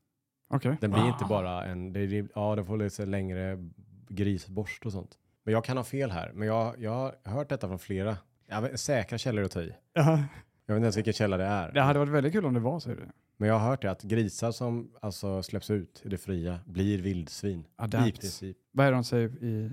Okej. 0.50 0.77
Den 0.82 0.91
blir 0.91 1.08
inte 1.08 1.25
bara 1.29 1.65
en, 1.65 1.93
det, 1.93 2.08
det, 2.08 2.27
ja 2.36 2.55
den 2.55 2.65
får 2.65 2.77
lite 2.77 3.05
längre 3.05 3.70
grisborst 4.10 4.86
och 4.86 4.91
sånt. 4.91 5.17
Men 5.43 5.51
jag 5.53 5.63
kan 5.63 5.77
ha 5.77 5.84
fel 5.84 6.12
här, 6.12 6.32
men 6.34 6.48
jag, 6.48 6.79
jag 6.79 6.91
har 6.91 7.15
hört 7.32 7.50
detta 7.50 7.67
från 7.67 7.79
flera 7.79 8.17
jag 8.48 8.62
vet, 8.62 8.79
säkra 8.79 9.17
källor 9.17 9.43
att 9.43 9.51
ta 9.51 9.62
i. 9.62 9.74
Ja, 9.93 10.24
Jag 10.65 10.75
vet 10.75 10.79
inte 10.79 10.86
ens 10.86 10.98
vilken 10.98 11.13
källa 11.13 11.38
det 11.38 11.43
är. 11.46 11.72
det 11.72 11.82
hade 11.82 12.00
varit 12.00 12.12
väldigt 12.12 12.34
kul 12.34 12.46
om 12.46 12.53
det 12.53 12.60
var 12.60 12.79
så. 12.79 12.96
Men 13.38 13.50
jag 13.50 13.60
har 13.60 13.70
hört 13.70 13.82
det 13.82 13.92
att 13.92 14.02
grisar 14.04 14.52
som 14.52 14.92
alltså 15.02 15.44
släpps 15.44 15.70
ut 15.70 16.02
i 16.06 16.10
det 16.10 16.18
fria 16.18 16.60
blir 16.66 17.02
vildsvin. 17.02 17.66
I 18.08 18.12
princip. 18.12 18.58
Vad 18.72 18.86
är 18.88 18.92
det 18.92 18.98
de 18.98 19.04
säger 19.04 19.44
i... 19.44 19.70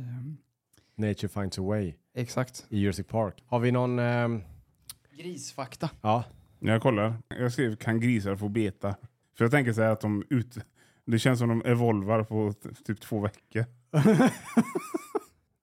Nature 0.94 1.28
finds 1.28 1.58
a 1.58 1.62
way 1.62 1.94
Exakt. 2.14 2.66
i 2.68 2.78
Jurassic 2.78 3.06
Park. 3.06 3.44
Har 3.46 3.58
vi 3.58 3.72
någon, 3.72 3.98
ehm, 3.98 4.42
Grisfakta. 5.18 5.90
ja, 6.02 6.24
Jag 6.58 6.82
kollar. 6.82 7.14
Jag 7.28 7.52
skrev 7.52 7.76
kan 7.76 8.00
grisar 8.00 8.36
få 8.36 8.48
beta? 8.48 8.96
För 9.36 9.44
jag 9.44 9.50
tänker 9.52 9.72
så 9.72 9.82
här 9.82 9.90
att 9.90 10.00
de 10.00 10.24
ut... 10.30 10.58
Det 11.04 11.18
känns 11.18 11.38
som 11.38 11.48
de 11.48 11.62
evolvar 11.64 12.22
på 12.24 12.52
t- 12.52 12.68
typ 12.84 13.00
två 13.00 13.20
veckor. 13.20 13.64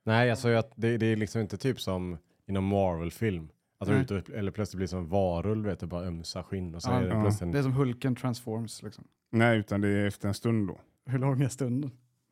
nej 0.04 0.32
alltså 0.32 0.48
att 0.50 0.72
det, 0.76 0.98
det 0.98 1.06
är 1.06 1.16
liksom 1.16 1.42
inte 1.42 1.58
typ 1.58 1.82
som 1.82 2.18
i 2.46 2.52
någon 2.52 2.64
Marvel-film. 2.68 3.50
Att 3.80 3.90
ute 3.90 4.16
och, 4.16 4.30
eller 4.30 4.52
plötsligt 4.52 4.78
blir 4.78 4.88
som 4.88 5.08
varulv, 5.08 5.66
vet 5.66 5.80
du, 5.80 5.86
bara 5.86 6.04
ömsa 6.06 6.44
skinn 6.44 6.76
och 6.76 6.82
så 6.82 6.90
Ja, 6.90 6.96
är 6.96 7.02
det 7.02 7.08
ja. 7.16 7.22
plötsligt 7.22 7.42
en 7.42 7.52
Det 7.52 7.60
är 7.60 7.64
som 7.64 7.74
Hulken 7.74 8.16
transforms. 8.16 8.84
Liksom. 8.84 9.04
Nej, 9.32 9.60
utan 9.60 9.82
det 9.82 9.88
är 9.88 10.06
efter 10.08 10.28
en 10.28 10.34
stund 10.34 10.68
då. 10.68 10.80
Hur 11.06 11.20
lång 11.20 11.42
är 11.42 11.50
stunden? 11.50 11.92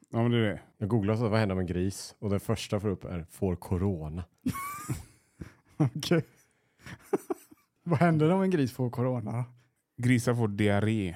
Ja, 0.09 0.21
men 0.21 0.31
det 0.31 0.37
är 0.37 0.41
det. 0.41 0.61
Jag 0.77 0.89
googlar 0.89 1.15
så 1.15 1.29
vad 1.29 1.39
händer 1.39 1.55
med 1.55 1.61
en 1.61 1.67
gris 1.67 2.15
och 2.19 2.29
den 2.29 2.39
första 2.39 2.79
får 2.79 2.89
upp 2.89 3.03
är 3.05 3.25
får 3.29 3.55
corona. 3.55 4.23
Okej. 5.77 6.23
Vad 7.83 7.99
händer 7.99 8.29
om 8.31 8.41
en 8.41 8.49
gris 8.49 8.71
får 8.73 8.89
corona? 8.89 9.45
Grisar 9.97 10.35
får 10.35 10.47
diarré 10.47 11.15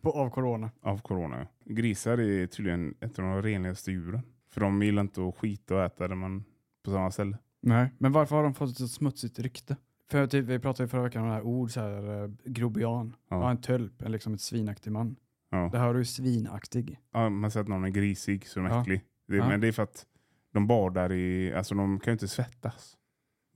På, 0.00 0.10
av 0.12 0.30
corona? 0.30 0.70
av 0.80 0.98
corona. 1.00 1.46
Grisar 1.64 2.18
är 2.18 2.46
tydligen 2.46 2.94
ett 3.00 3.18
av 3.18 3.24
de 3.24 3.42
renligaste 3.42 3.90
djuren. 3.92 4.20
För 4.50 4.60
de 4.60 4.82
gillar 4.82 5.02
inte 5.02 5.28
att 5.28 5.36
skita 5.36 5.74
och 5.74 5.82
äta 5.84 6.08
där 6.08 6.14
man, 6.14 6.44
på 6.84 6.90
samma 6.90 7.10
ställe. 7.10 7.38
Nej. 7.66 7.92
Men 7.98 8.12
varför 8.12 8.36
har 8.36 8.42
de 8.42 8.54
fått 8.54 8.70
ett 8.70 8.76
så 8.76 8.88
smutsigt 8.88 9.38
rykte? 9.38 9.76
För 10.10 10.26
typ, 10.26 10.44
vi 10.44 10.58
pratade 10.58 10.84
ju 10.84 10.88
förra 10.88 11.02
veckan 11.02 11.22
om 11.22 11.28
det 11.28 11.34
här 11.34 11.42
ord, 11.42 11.70
så 11.70 11.80
här, 11.80 12.22
eh, 12.24 12.30
grobian. 12.44 13.16
Ja. 13.28 13.40
Ja. 13.40 13.50
en 13.50 13.60
tölp, 13.60 14.00
eller 14.02 14.10
liksom 14.10 14.34
ett 14.34 14.40
svinaktig 14.40 14.92
man. 14.92 15.16
Ja. 15.50 15.68
Det 15.72 15.78
här 15.78 15.88
är 15.94 15.98
ju 15.98 16.04
svinaktig. 16.04 17.00
Ja, 17.12 17.28
man 17.28 17.50
säger 17.50 17.62
att 17.64 17.68
någon 17.68 17.84
är 17.84 17.88
grisig 17.88 18.46
så 18.46 18.60
de 18.60 18.66
är 18.66 18.70
Ja. 18.70 18.80
äcklig. 18.82 19.04
Det, 19.28 19.36
Ja. 19.36 19.48
Men 19.48 19.60
det 19.60 19.68
är 19.68 19.72
för 19.72 19.82
att 19.82 20.06
de 20.52 20.66
badar 20.66 21.12
i, 21.12 21.52
alltså 21.54 21.74
de 21.74 22.00
kan 22.00 22.10
ju 22.10 22.12
inte 22.12 22.28
svettas, 22.28 22.96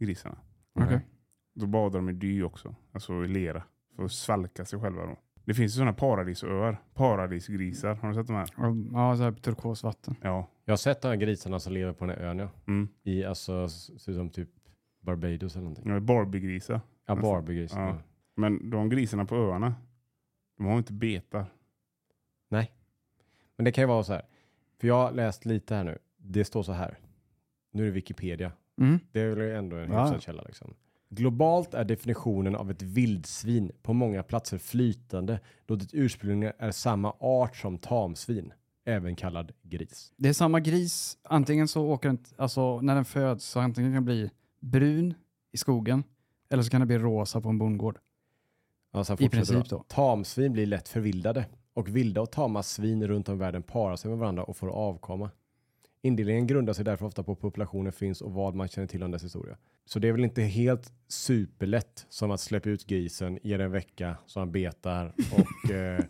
grisarna. 0.00 0.38
Okej. 0.74 1.06
Då 1.54 1.66
badar 1.66 1.98
de 1.98 2.08
i 2.08 2.12
dy 2.12 2.42
också, 2.42 2.74
alltså 2.92 3.24
i 3.24 3.28
lera. 3.28 3.62
För 3.96 4.04
att 4.04 4.12
svalka 4.12 4.64
sig 4.64 4.80
själva 4.80 5.06
då. 5.06 5.16
Det 5.44 5.54
finns 5.54 5.72
ju 5.72 5.76
sådana 5.76 5.92
paradisöar, 5.92 6.76
paradisgrisar. 6.94 7.94
Har 7.94 8.08
du 8.08 8.14
sett 8.14 8.26
de 8.26 8.36
här? 8.36 8.48
Ja, 8.92 9.16
så 9.16 9.22
här 9.22 9.32
turkosvatten. 9.32 10.14
Ja. 10.22 10.46
Jag 10.64 10.72
har 10.72 10.76
sett 10.76 11.02
de 11.02 11.08
här 11.08 11.16
grisarna 11.16 11.60
som 11.60 11.72
lever 11.72 11.92
på 11.92 12.06
den 12.06 12.16
här 12.18 12.24
ön 12.24 12.38
ja. 12.38 12.48
Mm. 12.66 12.88
I 13.02 13.24
alltså, 13.24 13.68
ser 13.68 14.10
ut 14.12 14.16
som 14.16 14.30
typ 14.30 14.48
Barbados 15.00 15.54
eller 15.56 15.64
någonting. 15.64 15.92
Ja, 15.92 16.00
Barbiegrisar. 16.00 16.80
Ja, 17.06 17.14
Nästan. 17.14 17.30
Barbie-gris. 17.32 17.72
Ja. 17.74 17.86
Ja. 17.88 17.96
Men 18.34 18.70
de 18.70 18.88
grisarna 18.88 19.24
på 19.24 19.36
öarna, 19.36 19.74
de 20.56 20.64
har 20.66 20.72
ju 20.72 20.78
inte 20.78 20.92
betar. 20.92 21.44
Nej. 22.48 22.72
Men 23.56 23.64
det 23.64 23.72
kan 23.72 23.82
ju 23.82 23.88
vara 23.88 24.02
så 24.02 24.12
här. 24.12 24.22
För 24.80 24.88
jag 24.88 24.94
har 24.94 25.12
läst 25.12 25.44
lite 25.46 25.74
här 25.74 25.84
nu. 25.84 25.98
Det 26.16 26.44
står 26.44 26.62
så 26.62 26.72
här. 26.72 26.98
Nu 27.72 27.82
är 27.82 27.86
det 27.86 27.92
Wikipedia. 27.92 28.52
Mm. 28.80 28.98
Det 29.12 29.20
är 29.20 29.34
väl 29.34 29.56
ändå 29.56 29.76
en 29.76 29.92
Ja. 29.92 30.02
hyfsad 30.04 30.22
källa 30.22 30.42
liksom. 30.42 30.74
Globalt 31.10 31.74
är 31.74 31.84
definitionen 31.84 32.56
av 32.56 32.70
ett 32.70 32.82
vildsvin 32.82 33.72
på 33.82 33.92
många 33.92 34.22
platser 34.22 34.58
flytande 34.58 35.40
då 35.66 35.76
det 35.76 35.86
ursprungligen 35.92 36.54
är 36.58 36.70
samma 36.70 37.12
art 37.20 37.56
som 37.56 37.78
tamsvin, 37.78 38.52
även 38.84 39.16
kallad 39.16 39.52
gris. 39.62 40.12
Det 40.16 40.28
är 40.28 40.32
samma 40.32 40.60
gris, 40.60 41.18
antingen 41.22 41.68
så 41.68 41.86
åker 41.86 42.08
den, 42.08 42.18
alltså 42.36 42.80
när 42.80 42.94
den 42.94 43.04
föds 43.04 43.44
så 43.44 43.60
antingen 43.60 43.90
kan 43.90 43.94
den 43.94 44.04
bli 44.04 44.30
brun 44.60 45.14
i 45.52 45.56
skogen 45.56 46.04
eller 46.50 46.62
så 46.62 46.70
kan 46.70 46.80
det 46.80 46.86
bli 46.86 46.98
rosa 46.98 47.40
på 47.40 47.48
en 47.48 47.58
bondgård. 47.58 47.98
Sen 49.04 49.22
I 49.22 49.28
princip 49.28 49.68
då. 49.68 49.76
då. 49.76 49.84
Tamsvin 49.88 50.52
blir 50.52 50.66
lätt 50.66 50.88
förvildade 50.88 51.46
och 51.74 51.88
vilda 51.88 52.20
och 52.20 52.32
tama 52.32 52.62
svin 52.62 53.08
runt 53.08 53.28
om 53.28 53.34
i 53.34 53.38
världen 53.38 53.62
parar 53.62 53.96
sig 53.96 54.08
med 54.08 54.18
varandra 54.18 54.44
och 54.44 54.56
får 54.56 54.68
avkomma. 54.68 55.30
Indelningen 56.02 56.46
grundar 56.46 56.72
sig 56.72 56.84
därför 56.84 57.06
ofta 57.06 57.22
på 57.22 57.34
populationen 57.34 57.92
finns 57.92 58.20
och 58.20 58.32
vad 58.32 58.54
man 58.54 58.68
känner 58.68 58.88
till 58.88 59.02
om 59.02 59.10
dess 59.10 59.24
historia. 59.24 59.56
Så 59.84 59.98
det 59.98 60.08
är 60.08 60.12
väl 60.12 60.24
inte 60.24 60.42
helt 60.42 60.92
superlätt 61.08 62.06
som 62.08 62.30
att 62.30 62.40
släppa 62.40 62.68
ut 62.68 62.86
grisen, 62.86 63.38
ge 63.42 63.56
den 63.56 63.66
en 63.66 63.72
vecka 63.72 64.16
så 64.26 64.40
han 64.40 64.52
betar 64.52 65.14
och, 65.32 65.70
eh, 65.70 66.04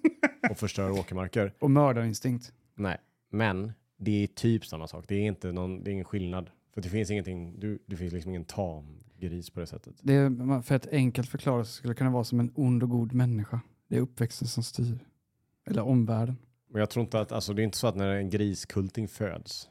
och 0.50 0.58
förstör 0.58 0.90
åkermarker. 0.90 1.54
Och 1.58 1.70
mördarinstinkt. 1.70 2.52
Nej, 2.74 2.98
men 3.30 3.72
det 3.98 4.22
är 4.22 4.26
typ 4.26 4.66
samma 4.66 4.86
sak. 4.86 5.04
Det 5.08 5.14
är 5.14 5.26
inte 5.26 5.52
någon, 5.52 5.84
det 5.84 5.90
är 5.90 5.92
ingen 5.92 6.04
skillnad. 6.04 6.50
För 6.74 6.80
det 6.80 6.88
finns 6.88 7.10
ingenting, 7.10 7.60
du, 7.60 7.78
det 7.86 7.96
finns 7.96 8.12
liksom 8.12 8.30
ingen 8.30 8.44
tam 8.44 9.00
gris 9.18 9.50
på 9.50 9.60
det 9.60 9.66
sättet. 9.66 9.94
Det 10.02 10.14
är, 10.14 10.62
för 10.62 10.74
att 10.74 10.86
enkelt 10.86 11.28
förklara 11.28 11.64
så 11.64 11.72
skulle 11.72 11.90
det 11.92 11.98
kunna 11.98 12.10
vara 12.10 12.24
som 12.24 12.40
en 12.40 12.52
ond 12.54 12.82
och 12.82 12.88
god 12.88 13.12
människa. 13.12 13.60
Det 13.88 13.96
är 13.96 14.00
uppväxten 14.00 14.48
som 14.48 14.62
styr. 14.62 14.98
Eller 15.66 15.82
omvärlden. 15.82 16.36
Men 16.68 16.80
jag 16.80 16.90
tror 16.90 17.04
inte 17.04 17.20
att, 17.20 17.32
alltså 17.32 17.52
det 17.52 17.62
är 17.62 17.64
inte 17.64 17.78
så 17.78 17.86
att 17.86 17.96
när 17.96 18.08
en 18.08 18.30
griskulting 18.30 19.08
föds 19.08 19.69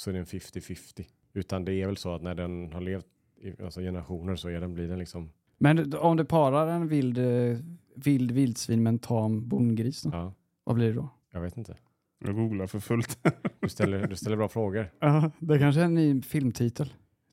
så 0.00 0.10
är 0.10 0.14
den 0.14 0.24
50-50. 0.24 1.06
Utan 1.32 1.64
det 1.64 1.74
är 1.82 1.86
väl 1.86 1.96
så 1.96 2.14
att 2.14 2.22
när 2.22 2.34
den 2.34 2.72
har 2.72 2.80
levt 2.80 3.06
i 3.40 3.62
alltså 3.62 3.80
generationer 3.80 4.36
så 4.36 4.48
är 4.48 4.60
den, 4.60 4.74
blir 4.74 4.88
den 4.88 4.98
liksom, 4.98 5.30
Men 5.58 5.94
om 5.94 6.16
du 6.16 6.24
parar 6.24 6.66
en 6.66 6.88
vild, 6.88 7.18
eh, 7.18 7.58
vild 7.94 8.30
vildsvin 8.30 8.82
med 8.82 8.90
en 8.90 8.98
tam 8.98 9.48
bondgris 9.48 10.02
då? 10.02 10.10
ja, 10.12 10.32
Vad 10.64 10.76
blir 10.76 10.86
det 10.86 10.92
då? 10.94 11.08
jag 11.32 11.40
vet 11.40 11.56
inte. 11.56 11.76
Jag 12.24 12.34
googlar 12.34 12.66
för 12.66 12.80
fullt. 12.80 13.18
Du 13.60 13.68
ställer, 13.68 14.06
du 14.06 14.16
ställer 14.16 14.36
bra 14.36 14.48
frågor. 14.48 14.90
Ja, 15.00 15.30
det 15.38 15.58
kanske 15.58 15.80
är 15.80 15.84
en 15.84 15.94
ny 15.94 16.22
filmtitel 16.22 16.92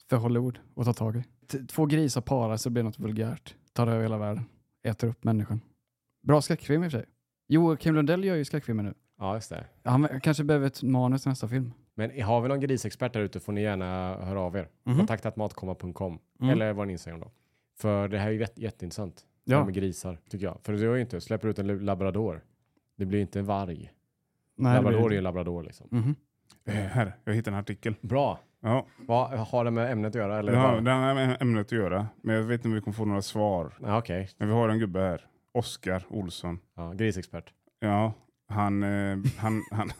för 0.10 0.18
Hollywood 0.18 0.60
att 0.76 0.86
ta 0.86 0.94
tag 0.94 1.16
i. 1.16 1.24
T- 1.48 1.58
Två 1.68 1.86
grisar 1.86 2.22
parar 2.22 2.58
så 2.58 2.70
blir 2.70 2.84
det 2.84 2.90
något 2.90 3.00
vulgärt. 3.00 3.56
Tar 3.74 3.88
över 3.88 4.02
hela 4.04 4.18
världen. 4.18 4.44
Äter 4.84 5.08
upp 5.08 5.24
människan. 5.24 5.62
Bra 6.24 6.42
skräckfilm 6.42 6.84
i 6.84 6.88
och 6.88 6.92
för 6.92 7.00
sig. 7.00 7.08
Joakim 7.48 7.96
Lundell 7.96 8.24
gör 8.24 8.36
ju 8.36 8.46
skräckfilmer 8.46 8.84
nu. 8.84 8.94
Ja, 9.20 9.36
just 9.36 9.50
det. 9.50 9.66
Han 9.84 10.22
kanske 10.22 10.44
behöver 10.44 10.68
ett 10.68 10.84
manus 10.84 11.22
till 11.22 11.30
nästa 11.30 11.48
film. 11.48 11.72
Men 11.98 12.22
har 12.22 12.42
vi 12.42 12.48
någon 12.48 12.60
grisexpert 12.60 13.14
där 13.14 13.22
ute 13.22 13.40
får 13.40 13.54
ni 13.54 13.62
gärna 13.62 14.16
höra 14.22 14.42
av 14.42 14.56
er. 14.56 14.68
Mhm. 14.84 14.98
Kontakta 14.98 15.32
matkomma.com 15.36 16.20
Mm. 16.40 16.50
eller 16.54 16.74
vår 16.74 16.90
Instagram 16.90 17.20
då. 17.20 17.32
För 17.78 18.08
det 18.08 18.18
här 18.18 18.28
är 18.28 18.32
ju 18.32 18.40
jätte, 18.40 18.62
jätteintressant. 18.62 19.26
Det 19.46 19.54
här 19.54 19.60
Ja. 19.62 19.66
med 19.66 19.74
grisar, 19.74 20.18
tycker 20.30 20.46
jag. 20.46 20.58
För 20.64 20.74
det 20.74 20.80
gör 20.80 20.96
ju 20.96 21.02
inte, 21.02 21.22
släpper 21.22 21.48
ut 21.48 21.60
en 21.60 21.86
labrador. 21.86 22.44
Det 22.98 23.06
blir 23.06 23.20
inte 23.22 23.40
en 23.40 23.46
varg. 23.46 23.92
Nej, 24.56 24.76
labrador 24.76 25.14
är 25.14 25.18
en 25.18 25.24
labrador 25.24 25.64
liksom. 25.64 26.16
Eh, 26.66 26.74
här, 26.74 27.16
jag 27.24 27.34
hittade 27.34 27.56
en 27.58 27.62
artikel. 27.62 27.96
Bra. 28.02 28.40
Ja, 28.60 28.86
Vad 29.08 29.30
har 29.40 29.66
det 29.66 29.72
med 29.72 29.92
ämnet 29.92 30.10
att 30.10 30.16
göra? 30.16 30.40
Eller 30.40 30.52
bara- 30.56 30.82
det 30.82 30.92
har 30.92 31.14
med 31.14 31.38
ämnet 31.42 31.66
att 31.68 31.72
göra. 31.72 32.08
Men 32.22 32.36
jag 32.36 32.44
vet 32.44 32.54
inte 32.60 32.68
om 32.68 32.74
vi 32.74 32.82
kommer 32.82 32.96
få 32.96 33.06
några 33.06 33.22
svar. 33.22 33.74
Ja, 33.82 33.98
Okej, 33.98 34.30
Men 34.38 34.48
vi 34.48 34.54
har 34.54 34.70
en 34.70 34.80
gubbe 34.80 35.00
här. 35.00 35.26
Oskar 35.52 36.04
Olsson. 36.10 36.60
ja, 36.76 36.92
grisexpert. 36.94 37.54
Ja, 37.80 38.14
han, 38.48 38.84
eh, 38.84 39.18
han, 39.38 39.64
han, 39.72 39.92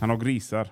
han 0.00 0.10
har 0.10 0.16
grisar. 0.16 0.68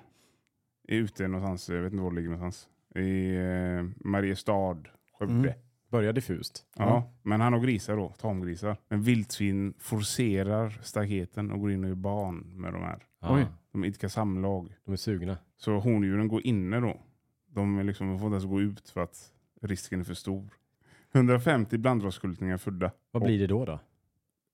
Är 0.88 0.96
ute 0.96 1.28
någonstans, 1.28 1.68
jag 1.68 1.82
vet 1.82 1.92
inte 1.92 2.02
var 2.02 2.10
det 2.10 2.16
ligger 2.16 2.30
någonstans. 2.30 2.68
I 2.94 3.36
eh, 3.36 4.08
Mariestad, 4.08 4.78
Skövde. 5.18 5.34
Mm. 5.34 5.52
Börjar 5.90 6.12
diffust. 6.12 6.66
Ja, 6.76 7.12
men 7.22 7.40
han 7.40 7.52
har 7.52 7.60
grisar 7.60 7.96
då, 7.96 8.08
tamgrisar. 8.08 8.76
Men 8.88 9.02
vildsvin 9.02 9.74
forcerar 9.78 10.78
staketen 10.82 11.50
och 11.50 11.60
går 11.60 11.72
in 11.72 11.84
och 11.84 11.88
gör 11.88 11.96
barn 11.96 12.60
med 12.60 12.72
de 12.72 12.82
här. 12.82 13.06
Oj. 13.20 13.46
De 13.72 13.84
idkar 13.84 14.08
samlag. 14.08 14.74
De 14.84 14.92
är 14.92 14.96
sugna. 14.96 15.38
Så 15.56 15.78
hondjuren 15.78 16.28
går 16.28 16.46
inne 16.46 16.80
då. 16.80 17.00
De, 17.50 17.78
är 17.78 17.84
liksom, 17.84 18.08
de 18.08 18.18
får 18.18 18.26
inte 18.26 18.34
ens 18.34 18.44
gå 18.44 18.60
ut 18.60 18.88
för 18.88 19.00
att 19.00 19.32
risken 19.62 20.00
är 20.00 20.04
för 20.04 20.14
stor. 20.14 20.50
150 21.12 21.78
blandraskultingar 21.78 22.58
födda. 22.58 22.90
Vad 23.10 23.22
blir 23.22 23.38
det 23.38 23.46
då? 23.46 23.64
då? 23.64 23.80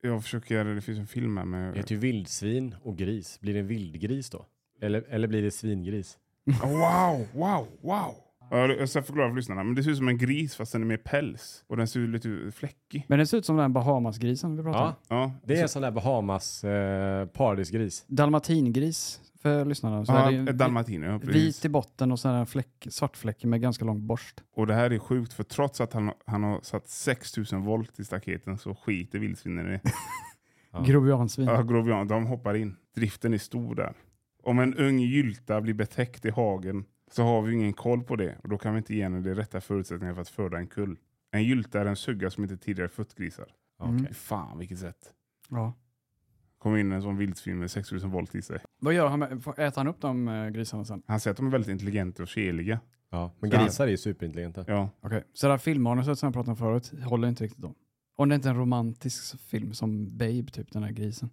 Jag 0.03 0.23
försöker, 0.23 0.64
det 0.64 0.81
finns 0.81 0.99
en 0.99 1.07
film 1.07 1.37
här 1.37 1.45
Det 1.45 1.50
med... 1.50 1.76
heter 1.76 1.95
ju 1.95 2.00
vildsvin 2.00 2.75
och 2.83 2.97
gris. 2.97 3.41
Blir 3.41 3.55
det 3.55 3.61
en 3.61 3.67
vildgris 3.67 4.31
då? 4.31 4.47
Eller, 4.81 5.03
eller 5.09 5.29
blir 5.29 5.43
det 5.43 5.50
svingris? 5.50 6.19
Wow, 6.63 7.27
wow, 7.33 7.69
wow! 7.81 8.15
Ja, 8.51 8.67
jag 8.67 8.89
ska 8.89 9.03
förklara 9.03 9.29
för 9.29 9.37
lyssnarna. 9.37 9.65
Men 9.65 9.75
det 9.75 9.83
ser 9.83 9.91
ut 9.91 9.97
som 9.97 10.09
en 10.09 10.19
gris 10.19 10.57
fast 10.57 10.73
den 10.73 10.83
är 10.83 10.87
mer 10.87 10.97
päls. 10.97 11.65
Och 11.67 11.77
den 11.77 11.89
ser 11.89 12.01
lite 12.01 12.53
fläckig. 12.55 13.05
Men 13.09 13.19
det 13.19 13.27
ser 13.27 13.39
ut 13.39 13.47
som 13.47 13.57
den 13.57 13.73
Bahamasgrisen 13.73 14.57
vi 14.57 14.63
pratade 14.63 14.85
om. 14.85 14.95
Ja, 15.09 15.33
det 15.45 15.57
är 15.57 15.63
en 15.63 15.69
så, 15.69 15.73
sån 15.73 15.83
där 15.83 15.91
Bahamas 15.91 16.65
eh, 16.65 17.27
paradisgris. 17.27 18.05
Dalmatingris 18.09 19.21
för 19.43 19.65
lyssnarna. 19.65 20.05
Så 20.05 20.13
ja, 20.13 20.33
är 20.33 20.53
dalmatiner. 20.53 21.07
Ja, 21.07 21.19
vit 21.23 21.65
i 21.65 21.69
botten 21.69 22.13
och 22.13 22.21
sen 22.21 22.35
en 22.35 22.47
fläck, 22.47 22.87
svart 22.91 23.17
fläck 23.17 23.45
med 23.45 23.61
ganska 23.61 23.85
lång 23.85 24.07
borst. 24.07 24.43
Och 24.57 24.67
det 24.67 24.75
här 24.75 24.91
är 24.91 24.99
sjukt 24.99 25.33
för 25.33 25.45
trots 25.45 25.81
att 25.81 25.93
han, 25.93 26.13
han 26.27 26.43
har 26.43 26.61
satt 26.63 26.89
6000 26.89 27.63
volt 27.63 28.01
i 28.01 28.05
staketen 28.05 28.59
så 28.59 28.75
skiter 28.75 29.19
vildsvinen 29.19 29.67
i 29.67 29.71
det. 29.71 29.81
Ja. 30.77 30.83
Grobiansvin. 30.83 31.47
Ja, 31.47 31.63
grovian, 31.63 32.09
de 32.09 32.27
hoppar 32.27 32.55
in. 32.55 32.77
Driften 32.97 33.35
är 33.35 33.39
stor 33.39 33.75
där. 33.75 33.95
Om 34.45 34.59
en 34.59 34.75
ung 34.75 34.99
gylta 34.99 35.61
blir 35.61 35.75
betäckt 35.75 36.25
i 36.25 36.31
hagen 36.31 36.85
så 37.11 37.23
har 37.23 37.43
vi 37.43 37.55
ingen 37.55 37.73
koll 37.73 38.03
på 38.05 38.17
det 38.17 38.39
och 38.43 38.49
då 38.49 38.59
kan 38.59 38.73
vi 38.75 38.79
inte 38.79 38.95
ge 38.95 39.03
henne 39.03 39.21
de 39.21 39.35
rätta 39.35 39.61
förutsättningarna 39.61 40.15
för 40.15 40.23
att 40.23 40.29
föda 40.29 40.59
en 40.59 40.67
kull. 40.67 40.99
En 41.31 41.43
gylta 41.45 41.81
är 41.81 41.87
en 41.87 41.97
sugga 41.97 42.31
som 42.31 42.43
inte 42.43 42.57
tidigare 42.57 42.89
fött 42.89 43.15
grisar. 43.15 43.47
Ja, 43.79 43.85
Mm. 43.89 44.03
okej. 44.03 44.15
Fan 44.15 44.59
vilket 44.59 44.79
sätt. 44.79 45.13
Ja. 45.51 45.73
Kommer 46.59 46.79
in 46.79 46.93
en 46.93 47.03
sån 47.03 47.17
vildsvin 47.17 47.59
med 47.59 47.71
6000 47.71 48.11
volt 48.11 48.35
i 48.35 48.43
sig. 48.43 48.59
Vad 48.81 48.95
gör 48.95 49.09
han 49.09 49.19
med, 49.19 49.33
äter 49.33 49.77
han 49.77 49.89
upp 49.89 50.01
de 50.01 50.29
eh, 50.29 50.49
grisarna 50.49 50.85
sen? 50.85 51.03
Han 51.07 51.21
säger 51.21 51.33
att 51.33 51.37
de 51.37 51.47
är 51.47 51.51
väldigt 51.51 51.71
intelligenta 51.71 52.23
och 52.23 52.29
keliga. 52.29 52.81
Ja, 53.11 53.33
men 53.41 53.51
Så- 53.51 53.57
grisar 53.57 53.87
är 53.87 53.91
ju 53.91 53.97
superintelligenta. 53.97 54.65
Ja, 54.69 54.91
Okej, 55.01 55.25
så 55.33 55.47
det 55.47 55.53
här 55.53 55.59
filmmanuset 55.59 56.19
som 56.19 56.27
jag 56.27 56.35
pratade 56.35 56.51
om 56.51 56.57
förut 56.57 56.93
håller 57.05 57.29
inte 57.29 57.45
riktigt 57.45 57.63
då? 57.63 57.75
Om 58.17 58.29
det 58.29 58.35
inte 58.35 58.49
är 58.49 58.51
en 58.51 58.59
romantisk 58.59 59.41
film 59.41 59.73
som 59.75 60.17
Babe, 60.19 60.45
typ 60.53 60.73
den 60.73 60.83
här 60.83 60.91
grisen. 60.93 61.31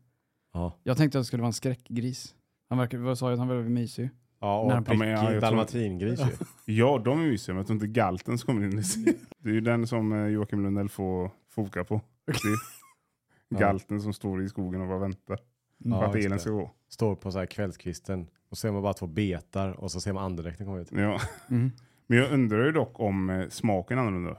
Ja, 0.53 0.79
Jag 0.83 0.97
tänkte 0.97 1.17
att 1.17 1.21
det 1.21 1.25
skulle 1.25 1.41
vara 1.41 1.47
en 1.47 1.53
skräckgris. 1.53 2.35
Han 2.71 2.77
verkar, 2.79 2.97
vad 2.97 3.17
sa 3.17 3.29
jag, 3.29 3.37
han 3.37 3.47
var 3.47 3.55
väldigt 3.55 3.71
mysig. 3.73 4.09
ja 4.39 4.59
och 4.61 4.67
När- 4.67 4.81
prickig 4.81 5.07
Ja, 5.07 5.39
dalmatingris 5.39 6.19
ju. 6.19 6.25
ja 6.75 7.01
de 7.05 7.19
är 7.21 7.23
mysiga 7.27 7.53
men 7.53 7.57
jag 7.59 7.67
tror 7.67 7.75
inte 7.75 7.87
galten 7.87 8.37
som 8.37 8.45
kommer 8.47 8.67
in 8.71 8.79
i 8.79 8.83
sig. 8.83 9.17
Det 9.37 9.49
är 9.49 9.53
ju 9.53 9.61
den 9.61 9.87
som 9.87 10.13
eh, 10.13 10.27
Joakim 10.27 10.63
Lundell 10.63 10.89
får 10.89 11.31
foka 11.49 11.83
på. 11.83 11.95
Är 12.27 12.35
Ja. 13.49 13.59
galten 13.59 14.01
som 14.01 14.13
står 14.13 14.43
i 14.43 14.49
skogen 14.49 14.81
och 14.81 14.87
bara 14.87 14.99
väntar 14.99 15.39
Mm. 15.85 15.97
på 15.99 16.03
Ja, 16.05 16.09
att 16.09 16.15
elen 16.15 16.39
ska 16.39 16.49
gå. 16.49 16.71
Står 16.89 17.15
på 17.15 17.31
så 17.31 17.39
här 17.39 17.45
kvällskvisten 17.45 18.27
och 18.49 18.57
ser 18.57 18.71
man 18.71 18.81
bara 18.81 18.93
två 18.93 19.07
betar 19.07 19.69
och 19.71 19.91
så 19.91 19.99
ser 20.01 20.13
man 20.13 20.23
andedräkten 20.23 20.65
komma 20.65 20.79
ut. 20.79 20.91
Ja. 20.91 21.19
Mm. 21.49 21.71
Men 22.07 22.17
jag 22.17 22.31
undrar 22.31 22.65
ju 22.65 22.71
dock 22.71 22.99
om 22.99 23.29
eh, 23.29 23.49
smaken 23.49 23.97
är 23.97 24.01
annorlunda 24.01 24.37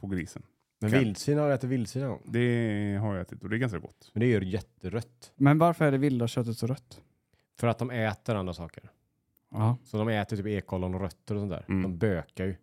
på 0.00 0.06
grisen. 0.06 0.42
Men 0.80 0.90
Kan- 0.90 0.98
vildsvin 1.00 1.38
har 1.38 1.44
jag 1.46 1.54
ätit 1.54 1.70
vildsvin 1.70 2.02
någon 2.02 2.10
gång. 2.12 2.22
Det 2.24 2.98
har 3.00 3.14
jag 3.14 3.20
ätit 3.22 3.42
och 3.44 3.50
det 3.50 3.56
är 3.56 3.58
ganska 3.58 3.78
gott. 3.78 4.10
Men 4.14 4.20
det 4.20 4.26
är 4.34 4.40
ju 4.40 4.48
jätterött. 4.48 5.32
Men 5.36 5.58
varför 5.58 5.84
är 5.84 5.90
det 5.92 5.98
vilda 5.98 6.28
köttet 6.28 6.56
så 6.58 6.66
rött? 6.66 7.00
För 7.62 7.68
att 7.68 7.78
de 7.78 7.90
äter 7.90 8.34
andra 8.34 8.52
saker. 8.54 8.90
Ja. 9.50 9.76
Så 9.84 9.98
de 9.98 10.08
äter 10.08 10.36
typ 10.36 10.46
ekollon 10.46 10.94
och 10.94 11.00
rötter 11.00 11.34
och 11.34 11.40
sånt 11.40 11.50
där. 11.52 11.64
Mm. 11.68 11.82
De 11.82 11.98
bökar 11.98 12.44
ju. 12.44 12.54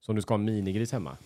Så 0.00 0.12
om 0.12 0.16
du 0.16 0.22
ska 0.22 0.34
ha 0.34 0.38
en 0.38 0.44
minigris 0.44 0.92
hemma, 0.92 1.16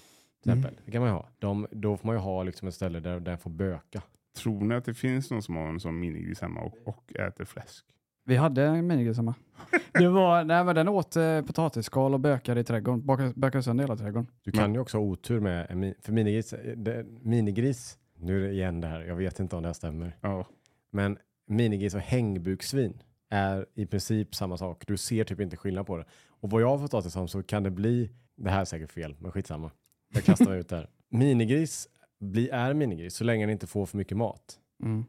till 0.42 0.50
Mm. 0.52 0.58
exempel, 0.64 0.84
det 0.86 0.92
kan 0.92 1.00
man 1.00 1.10
ju 1.10 1.14
ha. 1.14 1.28
De, 1.38 1.66
då 1.70 1.96
får 1.96 2.06
man 2.06 2.16
ju 2.16 2.20
ha 2.20 2.42
liksom 2.42 2.68
ett 2.68 2.74
ställe 2.74 3.00
där 3.00 3.20
den 3.20 3.38
får 3.38 3.50
böka. 3.50 4.02
Tror 4.36 4.60
ni 4.64 4.74
att 4.74 4.84
det 4.84 4.94
finns 4.94 5.30
någon 5.30 5.42
som 5.42 5.56
har 5.56 5.68
en 5.68 5.80
sån 5.80 5.98
minigris 6.00 6.40
hemma 6.40 6.60
och, 6.60 6.74
och 6.84 7.16
äter 7.16 7.44
fläsk? 7.44 7.84
Vi 8.24 8.36
hade 8.36 8.64
en 8.64 8.86
minigris 8.86 9.16
hemma. 9.16 9.34
Det 9.92 10.08
var, 10.08 10.44
nej, 10.44 10.64
men 10.64 10.74
den 10.74 10.88
åt 10.88 11.16
eh, 11.16 11.42
potatisskal 11.42 12.14
och 12.14 12.20
bökade 12.20 12.60
i 12.60 12.64
trädgården. 12.64 13.06
Bökade, 13.06 13.32
bökade 13.36 13.62
sönder 13.62 13.84
hela 13.84 13.96
trädgården. 13.96 14.26
Du 14.42 14.52
kan 14.52 14.74
ju 14.74 14.80
också 14.80 14.96
ha 14.98 15.04
otur 15.04 15.40
med 15.40 15.66
en 15.70 15.94
för 16.00 16.12
minigris. 16.12 16.52
eh, 16.52 16.76
Det, 16.76 17.06
minigris, 17.22 17.98
nu 18.16 18.36
är 18.44 18.48
det 18.48 18.52
igen 18.54 18.80
det 18.80 18.88
här, 18.88 19.00
jag 19.00 19.16
vet 19.16 19.40
inte 19.40 19.56
om 19.56 19.62
det 19.62 19.68
här 19.68 19.72
stämmer. 19.74 20.16
Ja. 20.20 20.46
Men 20.90 21.18
minigris 21.46 21.94
och 21.94 22.00
hängbuksvin 22.00 23.02
är 23.30 23.66
i 23.74 23.86
princip 23.86 24.34
samma 24.34 24.56
sak. 24.56 24.84
Du 24.86 24.96
ser 24.96 25.24
typ 25.24 25.40
inte 25.40 25.56
skillnad 25.56 25.86
på 25.86 25.96
det. 25.96 26.04
Och 26.28 26.50
vad 26.50 26.62
jag 26.62 26.68
har 26.68 26.78
fått 26.78 26.90
ta 26.90 27.02
till 27.02 27.10
som 27.10 27.28
så 27.28 27.42
kan 27.42 27.62
det 27.62 27.70
bli, 27.70 28.10
det 28.36 28.50
här 28.50 28.60
är 28.60 28.64
säkert 28.64 28.92
fel, 28.92 29.16
men 29.18 29.32
skitsamma. 29.32 29.70
Jag 30.14 30.24
kastar 30.24 30.50
mig 30.50 30.58
ut 30.60 30.68
där. 30.68 30.90
Minigris 31.08 31.88
blir, 32.20 32.52
är 32.52 32.74
minigris 32.74 33.14
så 33.14 33.24
länge 33.24 33.46
den 33.46 33.50
inte 33.52 33.66
får 33.66 33.86
för 33.86 33.96
mycket 33.96 34.16
mat. 34.16 34.58
Mm. 34.82 35.04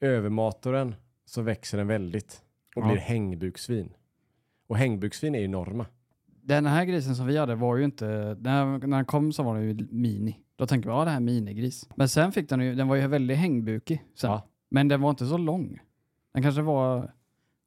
Övermatar 0.00 0.72
den 0.72 0.94
så 1.24 1.42
växer 1.42 1.78
den 1.78 1.86
väldigt 1.86 2.42
och 2.76 2.82
Ja. 2.82 2.86
blir 2.88 2.96
hängbuksvin. 2.96 3.92
Och 4.66 4.76
hängbuksvin 4.76 5.34
är 5.34 5.38
ju 5.40 5.48
norma. 5.48 5.86
Den 6.42 6.66
här 6.66 6.84
grisen 6.84 7.16
som 7.16 7.26
vi 7.26 7.36
hade 7.36 7.54
var 7.54 7.76
ju 7.76 7.84
inte, 7.84 8.06
när, 8.40 8.64
när 8.78 8.96
den 8.96 9.04
kom 9.04 9.32
så 9.32 9.42
var 9.42 9.54
den 9.54 9.64
ju 9.64 9.86
mini. 9.90 10.40
Då 10.56 10.66
tänkte 10.66 10.88
vi, 10.88 10.94
ja 10.94 11.04
det 11.04 11.10
här 11.10 11.16
är 11.16 11.20
minigris. 11.20 11.88
Men 11.94 12.08
sen 12.08 12.32
fick 12.32 12.48
den 12.48 12.60
ju, 12.60 12.74
den 12.74 12.88
var 12.88 12.96
ju 12.96 13.06
väldigt 13.06 13.36
hängbukig 13.36 14.04
sen. 14.14 14.30
Ja. 14.30 14.48
Men 14.68 14.88
den 14.88 15.00
var 15.00 15.10
inte 15.10 15.26
så 15.26 15.38
lång. 15.38 15.78
Den 16.34 16.42
kanske 16.42 16.62
var, 16.62 17.12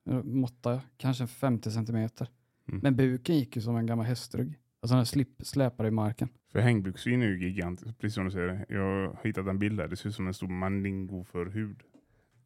eh, 0.09 0.23
måtta, 0.23 0.81
kanske 0.97 1.27
50 1.27 1.71
centimeter. 1.71 2.27
Mm. 2.69 2.79
Men 2.83 2.95
buken 2.95 3.35
gick 3.35 3.55
ju 3.55 3.61
som 3.61 3.75
en 3.75 3.85
gammal 3.85 4.05
hästrygg. 4.05 4.53
Alltså 4.81 4.95
den 4.95 5.05
slip, 5.05 5.29
släpade 5.39 5.89
i 5.89 5.91
marken. 5.91 6.29
För 6.51 6.59
hängbuksvin 6.59 7.21
är 7.21 7.25
ju 7.27 7.43
gigantiskt, 7.43 7.97
precis 7.99 8.15
som 8.15 8.25
du 8.25 8.31
säger. 8.31 8.65
Jag 8.69 8.79
har 8.81 9.19
hittat 9.23 9.47
en 9.47 9.59
bild 9.59 9.77
där, 9.77 9.87
det 9.87 9.95
ser 9.95 10.09
ut 10.09 10.15
som 10.15 10.27
en 10.27 10.33
stor 10.33 10.47
mandingo 10.47 11.23
för 11.23 11.45
hud 11.45 11.83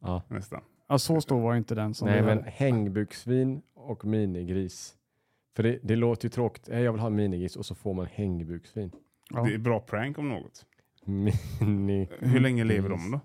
Ja. 0.00 0.22
nästan. 0.28 0.60
Ja, 0.88 0.98
så 0.98 1.20
stor 1.20 1.40
var 1.40 1.54
inte 1.56 1.74
den 1.74 1.94
som 1.94 2.08
Nej, 2.08 2.22
men 2.22 2.38
hade. 2.38 2.50
hängbuksvin 2.50 3.62
och 3.74 4.04
minigris. 4.04 4.94
För 5.56 5.62
det, 5.62 5.78
det 5.82 5.96
låter 5.96 6.24
ju 6.26 6.30
tråkigt. 6.30 6.68
Eh, 6.68 6.80
Jag 6.80 6.92
vill 6.92 7.00
ha 7.00 7.06
en 7.08 7.14
minigris 7.16 7.56
och 7.56 7.66
så 7.66 7.74
får 7.74 7.94
man 7.94 8.06
hängbuksvin. 8.06 8.90
Ja. 9.30 9.42
Det 9.44 9.54
är 9.54 9.58
bra 9.58 9.80
prank 9.80 10.18
om 10.18 10.28
något. 10.28 10.66
Mini. 11.60 12.08
Hur 12.18 12.40
länge 12.40 12.64
lever 12.64 12.88
de 12.88 13.10
då? 13.10 13.20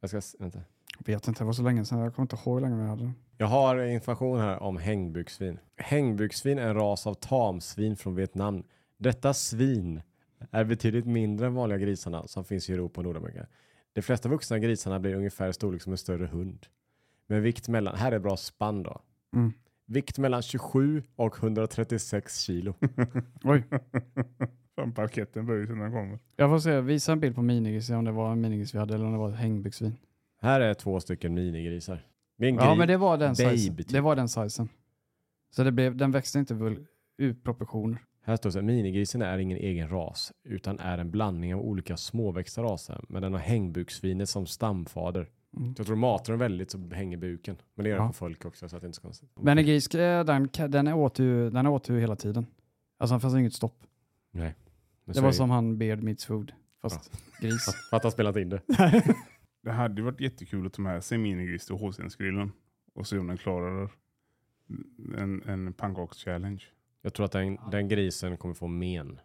Jag 0.00 0.10
ska, 0.10 0.20
vänta. 0.42 0.60
Vet 1.04 1.28
inte, 1.28 1.40
det 1.40 1.44
var 1.46 1.52
så 1.52 1.62
länge 1.62 1.84
sedan. 1.84 1.98
Jag 1.98 2.14
kommer 2.14 2.24
inte 2.24 2.36
ihåg 2.36 2.54
hur 2.54 2.60
länge 2.68 2.82
vi 2.82 2.88
hade 2.88 3.02
den. 3.02 3.14
Jag 3.36 3.46
har 3.46 3.82
information 3.82 4.40
här 4.40 4.62
om 4.62 4.76
hängbuksvin. 4.76 5.58
Hängbuksvin 5.76 6.58
är 6.58 6.68
en 6.68 6.74
ras 6.74 7.06
av 7.06 7.14
tamsvin 7.14 7.96
från 7.96 8.14
Vietnam. 8.14 8.62
Detta 8.98 9.34
svin 9.34 10.02
är 10.50 10.64
betydligt 10.64 11.06
mindre 11.06 11.46
än 11.46 11.54
vanliga 11.54 11.78
grisarna 11.78 12.26
som 12.26 12.44
finns 12.44 12.70
i 12.70 12.72
Europa 12.72 13.00
och 13.00 13.04
Nordamerika. 13.04 13.46
De 13.92 14.02
flesta 14.02 14.28
vuxna 14.28 14.58
grisarna 14.58 15.00
blir 15.00 15.14
ungefär 15.14 15.52
storlek 15.52 15.82
som 15.82 15.92
en 15.92 15.98
större 15.98 16.26
hund. 16.26 16.66
Med 17.26 17.42
vikt 17.42 17.68
mellan, 17.68 17.94
här 17.96 18.12
är 18.12 18.18
bra 18.18 18.36
spann 18.36 18.82
då. 18.82 19.00
Mm. 19.34 19.52
Vikt 19.86 20.18
mellan 20.18 20.42
27 20.42 21.02
och 21.16 21.36
136 21.42 22.38
kilo. 22.40 22.74
Oj, 23.44 23.64
Fan, 24.76 24.92
parketten 24.94 25.46
böjer 25.46 25.66
sig 25.66 25.76
när 25.76 25.82
den 25.82 25.92
kommer. 25.92 26.18
jag 26.36 26.50
får 26.50 26.58
se. 26.58 26.80
Visa 26.80 27.12
en 27.12 27.20
bild 27.20 27.34
på 27.34 27.42
minigris, 27.42 27.90
om 27.90 28.04
det 28.04 28.12
var 28.12 28.32
en 28.32 28.40
minigris 28.40 28.74
vi 28.74 28.78
hade 28.78 28.94
eller 28.94 29.04
om 29.04 29.12
det 29.12 29.18
var 29.18 29.30
ett 29.30 29.36
hängbyxvin. 29.38 29.96
Här 30.40 30.60
är 30.60 30.74
två 30.74 31.00
stycken 31.00 31.34
minigrisar. 31.34 32.06
En 32.38 32.54
Ja, 32.54 32.68
gris- 32.70 32.78
men 32.78 32.88
det 32.88 32.96
var 32.96 33.16
den 33.18 33.28
babe, 33.28 33.34
sizen. 33.58 33.76
typ. 33.76 33.88
Det 33.88 34.00
var 34.00 34.16
den 34.16 34.28
sizen. 34.28 34.68
Så 35.50 35.64
det 35.64 35.72
blev, 35.72 35.96
den 35.96 36.10
växte 36.10 36.38
inte 36.38 36.54
väl 36.54 36.86
ur 37.18 37.34
proportioner. 37.34 37.98
Här 38.22 38.36
står 38.36 38.48
det 38.48 38.52
så 38.52 38.58
här, 38.58 38.66
minigrisen 38.66 39.22
är 39.22 39.38
ingen 39.38 39.58
egen 39.58 39.88
ras 39.88 40.32
utan 40.44 40.78
är 40.78 40.98
en 40.98 41.10
blandning 41.10 41.54
av 41.54 41.60
olika 41.60 41.96
småväxta 41.96 42.62
raser. 42.62 43.04
Men 43.08 43.22
den 43.22 43.32
har 43.32 43.40
hängbuksvinet 43.40 44.28
som 44.28 44.46
stamfader. 44.46 45.28
Mm. 45.56 45.74
Så 45.74 45.80
jag 45.80 45.86
tror 45.86 45.96
matar 45.96 46.32
den 46.32 46.40
väldigt 46.40 46.70
så 46.70 46.78
hänger 46.92 47.16
buken. 47.16 47.56
Men 47.74 47.84
det 47.84 47.90
gör 47.90 47.96
den 47.96 48.04
Ja. 48.06 48.08
på 48.08 48.14
folk 48.14 48.44
också 48.44 48.68
så 48.68 48.76
att 48.76 48.82
det 48.82 48.86
är 48.86 48.88
inte 48.88 48.96
så 48.96 49.02
konstigt. 49.02 49.30
Men 49.40 49.58
en 49.58 49.64
gris, 49.64 49.94
eh, 49.94 50.24
den, 50.24 50.48
den 50.68 50.88
åt 50.88 51.18
ju, 51.18 51.50
den 51.50 51.66
åt 51.66 51.88
ju 51.88 52.00
hela 52.00 52.16
tiden. 52.16 52.46
Alltså 52.98 53.14
det 53.16 53.20
fanns 53.20 53.34
inget 53.34 53.54
stopp. 53.54 53.82
Nej. 54.30 54.54
Men 55.04 55.14
Det 55.14 55.20
var 55.20 55.32
som 55.32 55.50
han 55.50 55.78
Beard 55.78 56.02
Meets 56.02 56.24
Food, 56.24 56.52
fast 56.82 57.12
gris. 57.40 57.64
För 57.90 57.96
att 57.96 58.02
han 58.02 58.12
spelat 58.12 58.36
in 58.36 58.48
det. 58.48 58.60
Det 59.62 59.72
hade 59.72 59.94
ju 59.94 60.02
varit 60.02 60.20
jättekul 60.20 60.66
att 60.66 60.72
ta 60.72 60.82
med 60.82 61.04
sig 61.04 61.18
minigris 61.18 61.66
till 61.66 61.74
HCN-grillen 61.76 62.52
och 62.94 63.06
se 63.06 63.18
om 63.18 63.26
den 63.26 63.36
klarar 63.36 63.90
en, 65.18 65.42
en 65.48 65.72
pannkaks-challenge. 65.72 66.62
Jag 67.02 67.14
tror 67.14 67.26
att 67.26 67.32
den, 67.32 67.58
den 67.70 67.88
grisen 67.88 68.36
kommer 68.36 68.54
få 68.54 68.66
men. 68.66 69.10
Om 69.10 69.18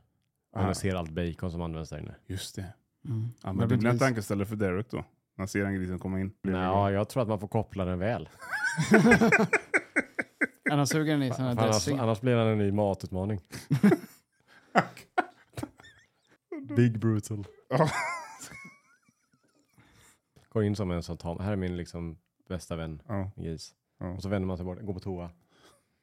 Ah, 0.61 0.65
den 0.65 0.75
ser 0.75 0.95
allt 0.95 1.11
bacon 1.11 1.51
som 1.51 1.61
används 1.61 1.89
där 1.89 1.99
inne. 1.99 2.15
just 2.25 2.55
det. 2.55 2.73
Mm. 3.05 3.27
Ja, 3.43 3.45
Men 3.47 3.55
men 3.57 3.69
det 3.69 3.77
blir 3.77 3.89
en 3.89 3.99
tankeställare 3.99 4.45
för 4.47 4.55
Derek 4.55 4.89
då. 4.89 4.97
När 4.97 5.05
han 5.37 5.47
ser 5.47 5.63
den 5.63 5.75
grisen 5.75 5.99
komma 5.99 6.19
in. 6.19 6.31
Blir 6.41 6.53
bra. 6.53 6.91
jag 6.91 7.09
tror 7.09 7.23
att 7.23 7.29
man 7.29 7.39
får 7.39 7.47
koppla 7.47 7.85
den 7.85 7.99
väl. 7.99 8.29
Annars 10.71 10.89
suger 10.89 11.11
den 11.13 11.23
i 11.23 11.31
sån 11.33 11.43
här 11.45 11.51
annars, 11.51 11.65
dressing. 11.65 11.99
annars 11.99 12.21
blir 12.21 12.35
den 12.35 12.47
en 12.47 12.57
ny 12.57 12.71
matutmaning. 12.71 13.41
Big 16.75 16.99
brutal. 16.99 17.47
Går 20.55 20.63
in 20.63 20.75
som 20.75 20.91
en 20.91 21.03
som 21.03 21.17
tar, 21.17 21.39
här 21.39 21.51
är 21.51 21.55
min 21.55 21.77
liksom 21.77 22.17
bästa 22.49 22.75
vän, 22.75 23.01
Ja, 23.07 23.31
gris. 23.35 23.73
Ja. 23.99 24.09
Och 24.09 24.21
så 24.21 24.29
vänder 24.29 24.47
man 24.47 24.57
sig 24.57 24.65
bort, 24.65 24.81
går 24.81 24.93
på 24.93 24.99
toa. 24.99 25.29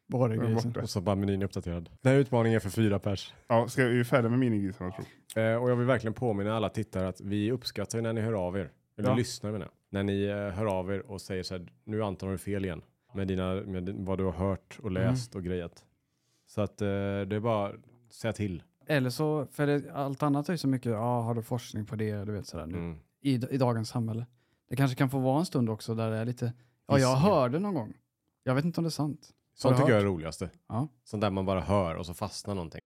Bara 0.09 0.29
Den 0.29 0.41
är 0.41 0.47
grisen. 0.51 0.71
borta. 0.71 0.83
Och 0.83 0.91
så 0.91 1.01
bara 1.01 1.17
menyn 1.17 1.43
är 1.43 1.47
uppdaterad. 1.47 1.91
Den 2.01 2.12
här 2.12 2.21
utmaningen 2.21 2.57
är 2.57 2.61
för 2.61 2.71
fyra 2.71 2.99
pers. 2.99 3.35
ja 3.49 3.69
ska 3.69 3.85
vi 3.85 4.01
är 4.01 4.05
färdiga 4.05 4.31
med 4.31 4.38
minigrisarna 4.38 4.91
tror 4.91 5.07
jag. 5.35 5.53
Eh, 5.53 5.62
och 5.62 5.71
jag 5.71 5.77
vill 5.77 5.87
verkligen 5.87 6.15
påminna 6.15 6.55
alla 6.57 6.69
tittare 6.69 7.09
att 7.09 7.21
vi 7.21 7.53
uppskattar 7.53 7.99
ju 7.99 8.03
när 8.03 8.12
ni 8.12 8.21
hör 8.21 8.33
av 8.33 8.57
er. 8.59 8.71
Eller 8.99 9.09
Ja. 9.09 9.15
lyssnar 9.15 9.53
menar 9.53 9.67
jag. 9.67 9.73
När 9.91 10.03
ni 10.03 10.25
eh, 10.25 10.37
hör 10.37 10.67
av 10.79 10.93
er 10.93 11.11
och 11.11 11.21
säger 11.21 11.43
så 11.43 11.55
här, 11.57 11.73
nu 11.85 12.03
Anton 12.05 12.27
har 12.29 12.33
du 12.33 12.38
fel 12.38 12.65
igen. 12.65 12.83
Med, 13.15 13.29
dina, 13.29 13.55
med 13.55 13.83
din- 13.85 14.05
vad 14.05 14.19
du 14.19 14.25
har 14.25 14.33
hört 14.33 14.79
och 14.83 14.91
läst 14.91 15.35
och 15.35 15.45
grejat. 15.45 15.85
Så 16.47 16.61
att 16.61 16.81
eh, 16.83 16.87
det 16.87 17.37
är 17.37 17.41
bara 17.41 17.67
att 17.69 17.75
säga 18.15 18.33
till. 18.33 18.62
Eller 18.87 19.11
så, 19.11 19.47
för 19.47 19.67
det, 19.67 19.93
allt 19.95 20.23
annat 20.23 20.49
är 20.49 20.53
ju 20.53 20.59
så 20.59 20.69
mycket, 20.69 20.93
ja 20.93 21.21
har 21.23 21.35
du 21.35 21.43
forskning 21.43 21.87
på 21.87 21.97
det, 21.97 22.25
du 22.25 22.33
vet 22.33 22.47
sådär 22.47 22.67
nu. 22.67 22.79
Mm. 22.79 22.99
I, 23.23 23.35
I 23.51 23.57
dagens 23.59 23.88
samhälle. 23.88 24.27
Det 24.73 24.77
kanske 24.77 24.97
kan 24.97 25.11
få 25.11 25.19
vara 25.19 25.39
en 25.39 25.47
stund 25.47 25.71
också 25.71 25.95
där 25.95 26.11
det 26.11 26.17
är 26.17 26.25
lite, 26.25 26.53
ja 26.87 26.99
jag 26.99 27.17
hörde 27.17 27.59
någon 27.59 27.75
gång. 27.75 27.95
Jag 28.43 28.55
vet 28.55 28.65
inte 28.65 28.81
om 28.81 28.85
det 28.85 28.89
är 28.89 28.91
sant. 28.91 29.31
Sånt 29.55 29.77
tycker 29.77 29.91
jag 29.91 30.01
är 30.01 30.05
roligaste. 30.05 30.51
Ja. 30.69 30.89
Sånt 31.05 31.21
där 31.21 31.31
man 31.31 31.47
bara 31.47 31.61
hör 31.61 31.95
och 31.95 32.07
så 32.07 32.15
fastnar 32.15 32.55
någonting. 32.55 32.81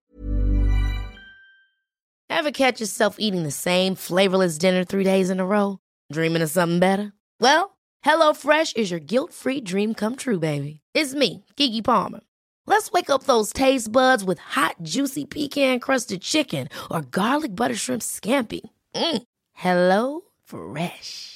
Ever 2.29 2.51
catch 2.51 2.81
yourself 2.81 3.17
eating 3.19 3.45
the 3.45 3.51
same 3.51 3.97
flavorless 3.97 4.59
dinner 4.59 4.85
three 4.85 5.05
days 5.05 5.31
in 5.31 5.41
a 5.41 5.47
row? 5.47 5.79
Dreaming 6.13 6.43
of 6.45 6.51
something 6.51 6.81
better? 6.81 7.13
Well, 7.41 7.77
HelloFresh 8.05 8.77
is 8.77 8.91
your 8.91 9.01
guilt 9.07 9.33
free 9.33 9.61
dream 9.61 9.95
come 9.95 10.17
true, 10.17 10.39
baby. 10.39 10.81
It's 10.93 11.15
me, 11.15 11.45
Gigi 11.57 11.83
Palmer. 11.83 12.21
Let's 12.67 12.91
wake 12.91 13.11
up 13.11 13.25
those 13.25 13.53
taste 13.53 13.93
buds 13.93 14.25
with 14.25 14.41
hot, 14.57 14.75
juicy 14.83 15.25
pecan 15.25 15.79
crusted 15.79 16.21
chicken 16.23 16.69
or 16.91 17.03
garlic 17.03 17.55
butter 17.55 17.77
shrimp 17.77 18.03
scampi. 18.03 18.61
Mm. 18.95 19.23
Hello 19.53 20.23
Fresh. 20.45 21.36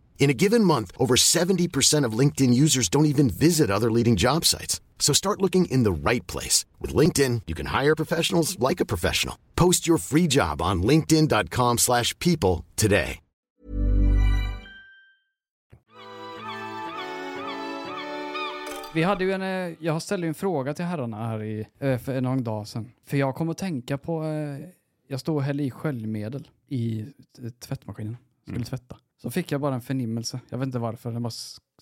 In 0.21 0.29
a 0.29 0.33
given 0.33 0.63
month, 0.63 0.91
over 0.97 1.15
70% 1.15 2.05
of 2.05 2.19
LinkedIn 2.19 2.53
users 2.53 2.89
don't 2.89 3.07
even 3.13 3.27
visit 3.27 3.71
other 3.71 3.89
leading 3.91 4.15
job 4.15 4.45
sites. 4.45 4.79
So 4.99 5.13
start 5.13 5.41
looking 5.41 5.65
in 5.65 5.83
the 5.83 5.91
right 6.11 6.31
place. 6.31 6.63
With 6.79 6.95
LinkedIn, 6.95 7.41
you 7.47 7.55
can 7.55 7.65
hire 7.81 7.95
professionals 7.95 8.55
like 8.59 8.79
a 8.83 8.85
professional. 8.85 9.35
Post 9.55 9.87
your 9.87 9.97
free 9.97 10.27
job 10.27 10.61
on 10.61 10.83
linkedin.com/people 10.83 11.77
slash 11.77 12.13
people 12.19 12.63
today. 12.75 13.19
Vi 18.93 19.03
hade 19.03 19.23
ju 19.23 19.31
en, 19.31 19.41
eh, 19.41 19.77
jag 19.79 20.01
ställde 20.01 20.27
en 20.27 20.33
fråga 20.33 20.73
till 20.73 20.85
herrarna 20.85 21.27
här 21.27 21.43
i, 21.43 21.67
eh, 21.79 21.97
för 21.97 22.21
någon 22.21 22.43
dag 22.43 22.67
sedan. 22.67 22.91
För 23.05 23.17
jag 23.17 23.35
kom 23.35 23.49
att 23.49 23.57
tänka 23.57 23.97
på, 23.97 24.23
eh, 24.23 24.67
jag 25.07 25.19
stod 25.19 25.35
och 25.35 25.43
hällde 25.43 25.63
i 25.63 25.71
sköljmedel 25.71 26.47
i 26.67 27.05
tvättmaskinen. 27.59 28.17
Skulle 28.41 28.55
Mm. 28.55 28.65
tvätta. 28.65 28.97
Så 29.21 29.31
fick 29.31 29.51
jag 29.51 29.61
bara 29.61 29.75
en 29.75 29.81
förnimmelse. 29.81 30.39
Jag 30.49 30.57
vet 30.57 30.65
inte 30.65 30.79
varför. 30.79 31.11
Den 31.11 31.23
var 31.23 31.33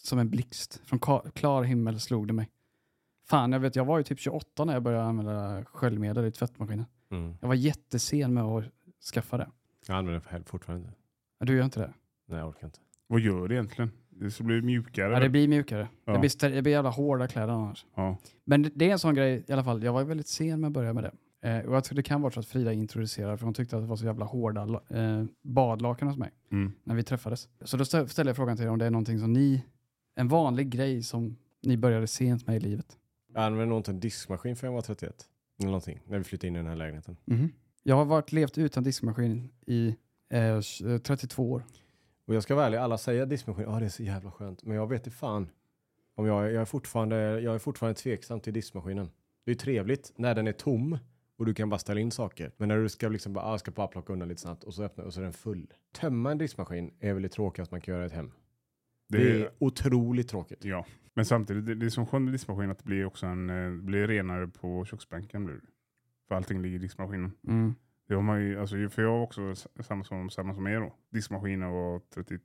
som 0.01 0.19
en 0.19 0.29
blixt. 0.29 0.81
Från 0.85 0.99
klar 1.33 1.63
himmel 1.63 1.99
slog 1.99 2.27
det 2.27 2.33
mig. 2.33 2.49
Fan, 3.27 3.51
jag 3.51 3.59
vet, 3.59 3.75
jag 3.75 3.85
var 3.85 3.97
ju 3.97 4.03
typ 4.03 4.19
28 4.19 4.65
när 4.65 4.73
jag 4.73 4.83
började 4.83 5.03
använda 5.03 5.65
sköljmedel 5.65 6.25
i 6.25 6.31
tvättmaskinen. 6.31 6.85
Mm. 7.11 7.35
Jag 7.41 7.47
var 7.47 7.55
jättesen 7.55 8.33
med 8.33 8.43
att 8.43 8.63
skaffa 9.13 9.37
det. 9.37 9.49
Jag 9.87 9.97
använder 9.97 10.21
det 10.31 10.43
fortfarande. 10.45 10.89
Men 11.39 11.47
du 11.47 11.55
gör 11.57 11.65
inte 11.65 11.79
det? 11.79 11.93
Nej, 12.27 12.39
jag 12.39 12.49
orkar 12.49 12.67
inte. 12.67 12.79
Vad 13.07 13.19
gör 13.19 13.47
det 13.47 13.55
egentligen? 13.55 13.91
Det 14.09 14.31
ska 14.31 14.43
bli 14.43 14.61
mjukare. 14.61 15.13
Ja, 15.13 15.19
det 15.19 15.29
blir 15.29 15.47
mjukare. 15.47 15.87
Ja. 16.05 16.13
Det, 16.13 16.19
blir, 16.19 16.49
det 16.49 16.61
blir 16.61 16.71
jävla 16.71 16.89
hårda 16.89 17.27
kläder 17.27 17.53
annars. 17.53 17.85
Ja. 17.95 18.17
Men 18.45 18.61
det, 18.61 18.71
det 18.75 18.87
är 18.87 18.91
en 18.91 18.99
sån 18.99 19.15
grej 19.15 19.43
i 19.47 19.53
alla 19.53 19.63
fall. 19.63 19.83
Jag 19.83 19.93
var 19.93 20.03
väldigt 20.03 20.27
sen 20.27 20.61
med 20.61 20.67
att 20.67 20.73
börja 20.73 20.93
med 20.93 21.03
det. 21.03 21.11
Eh, 21.41 21.59
och 21.59 21.75
jag 21.75 21.83
tror 21.83 21.95
det 21.95 22.03
kan 22.03 22.21
vara 22.21 22.31
så 22.31 22.39
att 22.39 22.45
Frida 22.45 22.73
introducerade 22.73 23.37
för 23.37 23.45
hon 23.45 23.53
tyckte 23.53 23.75
att 23.77 23.83
det 23.83 23.87
var 23.87 23.95
så 23.95 24.05
jävla 24.05 24.25
hårda 24.25 24.81
eh, 24.89 25.23
badlakan 25.41 26.07
hos 26.07 26.17
mig 26.17 26.31
Mm. 26.51 26.71
när 26.83 26.95
vi 26.95 27.03
träffades. 27.03 27.49
Så 27.61 27.77
då 27.77 27.83
stä- 27.83 28.07
ställde 28.07 28.29
jag 28.29 28.35
frågan 28.35 28.57
till 28.57 28.65
er 28.65 28.69
om 28.69 28.77
det 28.79 28.85
är 28.85 28.89
någonting 28.91 29.19
som 29.19 29.33
ni, 29.33 29.63
en 30.15 30.27
vanlig 30.27 30.69
grej 30.69 31.03
som 31.03 31.37
ni 31.61 31.77
började 31.77 32.07
sent 32.07 32.47
med 32.47 32.55
i 32.55 32.59
livet. 32.59 32.97
Jag 33.33 33.43
använde 33.43 33.65
nog 33.69 33.79
inte 33.79 33.91
en 33.91 33.99
diskmaskin 33.99 34.55
för 34.55 34.67
jag 34.67 34.71
var 34.73 34.81
31. 34.81 35.25
Eller 35.59 35.67
någonting, 35.67 35.99
när 36.07 36.17
vi 36.17 36.23
flyttade 36.23 36.47
in 36.47 36.55
i 36.55 36.57
den 36.59 36.67
här 36.67 36.75
lägenheten. 36.75 37.17
Jag 37.83 37.95
har 37.95 38.05
varit, 38.05 38.31
levt 38.31 38.57
utan 38.57 38.83
diskmaskin 38.83 39.49
i 39.65 39.95
eh, 40.29 40.37
tj- 40.37 40.99
32 40.99 41.51
år. 41.51 41.63
Och 42.25 42.35
jag 42.35 42.43
ska 42.43 42.55
vara 42.55 42.65
ärlig, 42.65 42.77
alla 42.77 42.97
säger 42.97 43.25
diskmaskin, 43.25 43.63
ja 43.69 43.79
det 43.79 43.85
är 43.85 43.89
så 43.89 44.03
jävla 44.03 44.31
skönt. 44.31 44.63
Men 44.63 44.77
jag 44.77 44.87
vet 44.89 45.05
inte 45.07 45.17
fan. 45.17 45.49
Om 46.15 46.25
jag, 46.25 46.45
jag, 46.51 46.61
är 46.61 46.65
fortfarande, 46.65 47.39
jag 47.39 47.55
är 47.55 47.59
fortfarande 47.59 47.99
tveksam 47.99 48.39
till 48.39 48.53
diskmaskinen. 48.53 49.09
Det 49.45 49.51
är 49.51 49.55
trevligt 49.55 50.13
när 50.15 50.35
den 50.35 50.47
är 50.47 50.51
tom 50.51 50.97
och 51.39 51.45
du 51.45 51.53
kan 51.53 51.69
bara 51.69 51.79
ställa 51.79 51.99
in 51.99 52.11
saker. 52.11 52.51
Men 52.57 52.67
när 52.69 52.77
du 52.77 52.89
ska 52.89 53.09
liksom 53.09 53.33
bara, 53.33 53.45
ah, 53.45 53.51
jag 53.51 53.59
ska 53.59 53.71
bara 53.71 53.87
plocka 53.87 54.13
undan 54.13 54.27
lite 54.27 54.41
snabbt 54.41 54.63
och 54.63 54.73
så 54.73 54.83
öppnar 54.83 55.05
och 55.05 55.13
så 55.13 55.19
är 55.19 55.23
den 55.23 55.33
full. 55.33 55.73
Tömma 55.93 56.31
en 56.31 56.37
diskmaskin 56.37 56.93
är 56.99 57.13
väl 57.13 57.23
det 57.23 57.29
tråkigaste 57.29 57.73
man 57.73 57.81
kan 57.81 57.93
göra 57.93 58.03
i 58.03 58.07
ett 58.07 58.13
hem. 58.13 58.31
Det, 59.09 59.17
Det, 59.17 59.41
är 59.41 59.49
otroligt 59.59 60.27
tråkigt. 60.29 60.65
ja. 60.65 60.85
Men 61.13 61.25
samtidigt, 61.25 61.65
det, 61.65 61.75
det 61.75 61.85
är 61.85 61.89
som 61.89 62.05
skönt 62.05 62.29
i 62.29 62.31
diskmaskin 62.31 62.69
att 62.71 62.77
det 62.77 62.83
blir 62.85 63.05
också 63.05 63.25
en, 63.25 63.49
eh, 63.49 63.71
det 63.71 63.81
blir 63.81 64.07
renare 64.07 64.47
på 64.47 64.85
köksbänken. 64.85 65.45
Blir 65.45 65.55
det. 65.55 65.61
För 66.27 66.35
allting 66.35 66.61
ligger 66.61 66.75
i 66.75 66.79
diskmaskinen. 66.79 67.31
Mm. 67.47 67.75
Det 68.07 68.15
har 68.15 68.21
man 68.21 68.41
ju, 68.41 68.59
alltså, 68.59 68.89
för 68.89 69.01
jag 69.01 69.09
har 69.11 69.19
också 69.21 69.55
samma 69.79 70.03
som, 70.03 70.29
samma 70.29 70.53
som 70.53 70.67
er 70.67 70.79
då. 70.79 70.95
Diskmaskin 71.09 71.63
och 71.63 72.09
30, 72.09 72.37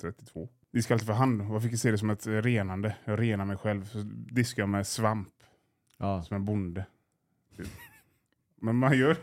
32. 0.00 0.48
Diskar 0.72 0.94
alltid 0.94 1.06
för 1.06 1.14
hand. 1.14 1.42
Vad 1.42 1.62
fick 1.62 1.72
jag 1.72 1.78
se 1.78 1.90
det 1.90 1.98
som 1.98 2.10
ett 2.10 2.26
renande? 2.26 2.96
Jag 3.04 3.20
renar 3.20 3.44
mig 3.44 3.56
själv. 3.56 3.84
Så 3.84 3.98
diskar 4.32 4.66
med 4.66 4.86
svamp 4.86 5.28
Ja. 5.98 6.22
som 6.22 6.34
en 6.36 6.44
bonde. 6.44 6.86
Typ. 7.56 7.66
Men 8.60 8.76
man 8.76 8.98
gör 8.98 9.16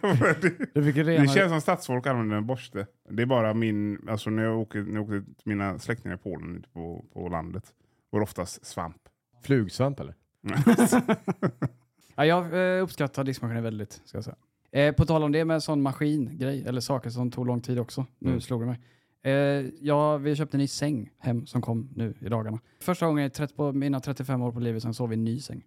det. 0.73 0.83
Fick 0.83 0.95
ju 0.95 1.03
Det 1.03 1.27
känns 1.29 1.51
som 1.51 1.61
stadsfolk 1.61 2.07
använder 2.07 2.37
en 2.37 2.45
borste. 2.45 2.87
Det 3.09 3.21
är 3.21 3.25
bara 3.25 3.53
min, 3.53 4.09
alltså 4.09 4.29
när 4.29 4.43
jag 4.43 4.59
åker, 4.59 4.81
när 4.83 4.93
jag 4.95 5.03
åker 5.03 5.19
till 5.19 5.33
mina 5.43 5.79
släktingar 5.79 6.15
i 6.15 6.19
Polen 6.19 6.57
ute 6.57 6.69
på, 6.69 7.05
på 7.13 7.29
landet. 7.29 7.63
Var 8.09 8.19
det 8.19 8.23
oftast 8.23 8.65
svamp. 8.65 8.97
Flugsvamp 9.43 9.99
eller? 9.99 10.15
ja, 12.15 12.25
jag 12.25 12.77
eh, 12.77 12.83
uppskattar 12.83 13.23
diskmaskinen 13.23 13.63
väldigt, 13.63 14.01
ska 14.05 14.17
jag 14.17 14.25
säga. 14.25 14.35
Eh, 14.71 14.95
på 14.95 15.05
tal 15.05 15.23
om 15.23 15.31
det 15.31 15.45
med 15.45 15.63
sån 15.63 15.81
maskingrej, 15.81 16.63
eller 16.67 16.81
saker 16.81 17.09
som 17.09 17.31
tog 17.31 17.45
lång 17.47 17.61
tid 17.61 17.79
också. 17.79 18.05
Nu 18.19 18.29
Mm. 18.29 18.41
slog 18.41 18.61
det 18.61 18.65
mig. 18.65 18.79
Eh, 19.23 19.65
ja, 19.81 20.17
vi 20.17 20.35
köpte 20.35 20.57
en 20.57 20.59
ny 20.61 20.67
säng 20.67 21.09
hem 21.19 21.45
som 21.45 21.61
kom 21.61 21.89
nu 21.95 22.13
i 22.19 22.29
dagarna. 22.29 22.59
Första 22.79 23.05
gången 23.05 23.25
i 23.25 23.29
30, 23.29 23.55
på 23.55 23.71
mina 23.73 23.99
35 23.99 24.41
år 24.41 24.51
på 24.51 24.59
livet 24.59 24.83
sen 24.83 24.93
sov 24.93 25.09
vi 25.09 25.15
i 25.15 25.17
en 25.17 25.23
ny 25.23 25.39
säng. 25.39 25.63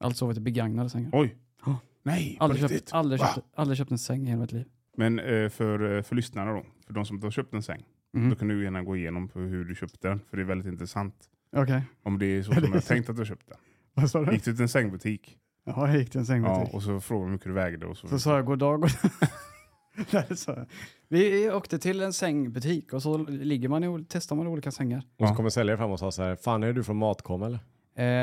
Alltså 0.00 0.18
sovit 0.18 0.36
i 0.36 0.40
begagnade 0.40 0.90
sängar. 0.90 1.10
Oj! 1.12 1.36
Ja. 1.66 1.78
Nej, 2.02 2.36
på 2.38 2.44
Aldrig, 2.44 2.62
riktigt. 2.62 2.78
köpt, 2.80 2.92
aldrig, 2.94 3.20
köpt, 3.20 3.38
aldrig 3.54 3.78
köpt 3.78 3.90
en 3.90 3.98
säng 3.98 4.22
i 4.26 4.30
hela 4.30 4.40
mitt 4.40 4.52
liv. 4.52 4.66
Men 4.96 5.18
eh, 5.18 5.48
för, 5.48 5.96
eh, 5.96 6.02
för 6.02 6.16
lyssnarna 6.16 6.52
då, 6.52 6.66
för 6.86 6.94
de 6.94 7.04
som 7.04 7.16
inte 7.16 7.26
har 7.26 7.30
köpt 7.30 7.54
en 7.54 7.62
säng. 7.62 7.84
Mhm. 8.12 8.30
Då 8.30 8.36
kan 8.36 8.48
du 8.48 8.64
gärna 8.64 8.82
gå 8.82 8.96
igenom 8.96 9.28
på 9.28 9.40
hur 9.40 9.64
du 9.64 9.74
köpte 9.74 10.08
den. 10.08 10.20
För 10.30 10.36
det 10.36 10.42
är 10.42 10.44
väldigt 10.46 10.66
intressant. 10.72 11.14
Okej. 11.56 11.82
Om 12.02 12.18
det 12.18 12.26
är 12.26 12.42
så 12.42 12.52
som 12.60 12.72
jag 12.72 12.84
tänkt 12.84 13.08
att 13.10 13.16
du 13.16 13.20
har 13.20 13.26
köpt 13.26 13.48
den. 13.48 13.58
Vad 13.94 14.10
sa 14.10 14.24
du? 14.24 14.32
Gick 14.32 14.44
du 14.44 14.52
till 14.52 14.62
en 14.62 14.68
sängbutik 14.68 15.38
Ja, 15.64 15.88
jag 15.88 15.98
gick 15.98 16.10
till 16.10 16.20
en 16.20 16.26
sängbutik. 16.26 16.68
ja, 16.72 16.76
och 16.76 16.82
så 16.82 17.00
frågade 17.00 17.24
hur 17.26 17.32
mycket 17.32 17.46
du 17.46 17.52
vägde. 17.52 17.86
Och 17.86 17.96
så, 17.96 18.08
Så 18.08 18.18
sa 18.18 18.36
jag 18.36 18.46
god 18.46 18.58
dag. 18.58 18.80
God... 18.80 18.90
Nej, 20.12 20.24
det 20.28 20.36
sa 20.36 20.52
jag. 20.52 20.66
Vi 21.08 21.50
åkte 21.50 21.78
till 21.78 22.00
en 22.00 22.12
sängbutik 22.12 22.92
och 22.92 23.02
så 23.02 23.18
ligger 23.18 23.68
man 23.68 23.84
i, 23.84 24.04
testar 24.08 24.36
man 24.36 24.46
olika 24.46 24.70
sängar. 24.70 25.02
Och 25.18 25.28
så 25.28 25.34
kommer 25.34 25.50
säljaren 25.50 25.78
fram 25.78 25.90
och 25.90 25.98
sa 25.98 26.10
så 26.10 26.22
här, 26.22 26.36
fan 26.36 26.62
är 26.62 26.72
du 26.72 26.84
från 26.84 26.96
Matkom 26.96 27.42
eller? 27.42 27.58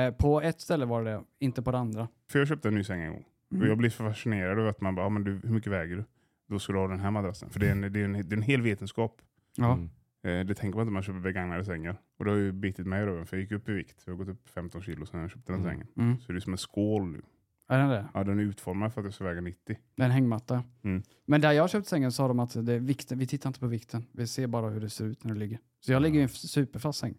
Eh, 0.08 0.14
på 0.14 0.42
ett 0.42 0.62
ställe 0.62 0.86
var 0.86 1.04
det 1.04 1.12
det, 1.12 1.24
inte 1.40 1.62
på 1.62 1.72
det 1.72 1.78
andra. 1.78 2.08
För 2.32 2.40
jag 2.40 2.48
köpte 2.48 2.68
en 2.68 2.74
ny 2.76 2.84
säng 2.84 3.02
en 3.02 3.12
gång. 3.12 3.26
Mm. 3.52 3.62
Och 3.64 3.68
jag 3.70 3.78
blev 3.78 3.90
så 3.90 4.04
fascinerad 4.04 4.60
över 4.60 4.70
att 4.70 4.82
man 4.82 4.96
bara, 4.96 5.06
ja, 5.06 5.10
men 5.10 5.24
du, 5.24 5.32
hur 5.44 5.50
mycket 5.54 5.72
väger 5.72 5.96
du? 5.96 6.04
Då 6.48 6.60
ska 6.60 6.74
du 6.74 6.80
ha 6.80 6.88
den 6.88 7.00
här 7.00 7.12
madrassen. 7.12 7.50
För 7.50 7.60
det 7.60 7.68
är 7.68 7.72
en, 7.72 7.82
det 7.82 8.00
är 8.00 8.06
en, 8.06 8.14
det 8.14 8.20
är 8.20 8.38
en 8.38 8.42
hel 8.42 8.62
vetenskap. 8.62 9.22
Ja. 9.58 9.74
Mm. 9.74 9.90
Eh, 10.24 10.46
det 10.48 10.56
tänker 10.56 10.76
man 10.78 10.82
inte 10.82 10.86
när 10.86 10.92
man 10.92 11.04
köper 11.04 11.20
begagnade 11.20 11.66
sängar. 11.66 12.02
Och 12.20 12.26
det 12.26 12.32
har 12.32 12.38
ju 12.38 12.52
bitit 12.52 12.88
mig 12.88 13.04
i 13.04 13.06
röven 13.06 13.26
för 13.26 13.38
jag 13.38 13.42
gick 13.42 13.52
upp 13.52 13.70
i 13.70 13.72
vikt. 13.74 14.04
Jag 14.06 14.14
har 14.14 14.18
gått 14.18 14.28
upp 14.30 14.50
15 14.50 14.82
kilo 14.82 15.06
sedan 15.06 15.20
jag 15.22 15.32
köpte 15.32 15.52
den 15.52 15.62
Mm. 15.62 15.72
sängen. 15.72 15.88
Mm. 15.98 16.20
Så 16.22 16.32
det 16.32 16.38
är 16.38 16.40
som 16.40 16.54
en 16.54 16.58
skål 16.58 17.06
nu. 17.08 17.22
Är 17.68 17.80
den 17.80 17.90
det? 17.90 18.06
Ja, 18.14 18.24
den 18.24 18.40
är 18.40 18.44
utformad 18.44 18.94
för 18.94 19.02
att 19.02 19.06
jag 19.06 19.14
ska 19.14 19.24
väga 19.24 19.42
90. 19.42 19.78
Det 19.96 20.02
är 20.04 20.06
en 20.06 20.12
hängmatta. 20.12 20.64
Mm. 20.84 21.04
Men 21.26 21.42
där 21.42 21.52
jag 21.52 21.70
köpt 21.70 21.88
sängen 21.88 22.12
sa 22.12 22.28
de 22.28 22.40
att 22.40 22.66
det 22.66 22.74
är 22.74 22.80
vikten, 22.80 23.18
vi 23.18 23.28
tittar 23.28 23.50
inte 23.50 23.60
på 23.60 23.68
vikten. 23.68 24.06
Vi 24.12 24.28
ser 24.28 24.48
bara 24.48 24.70
hur 24.70 24.82
det 24.82 24.90
ser 24.90 25.06
ut 25.06 25.24
när 25.24 25.34
du 25.34 25.40
ligger. 25.40 25.60
Så 25.80 25.92
jag 25.92 26.02
ligger 26.02 26.20
i 26.20 26.24
en 26.24 26.30
superfast 26.30 27.00
säng. 27.00 27.16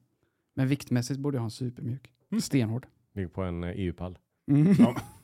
Men 0.54 0.68
viktmässigt 0.68 1.20
borde 1.20 1.36
jag 1.36 1.40
ha 1.40 1.46
en 1.46 1.50
supermjuk. 1.50 2.12
Mm. 2.30 2.40
Stenhård. 2.40 2.86
Ligger 3.14 3.28
på 3.28 3.42
en 3.42 3.64
eh, 3.64 3.70
EU-pall. 3.70 4.18
Ja. 4.78 4.96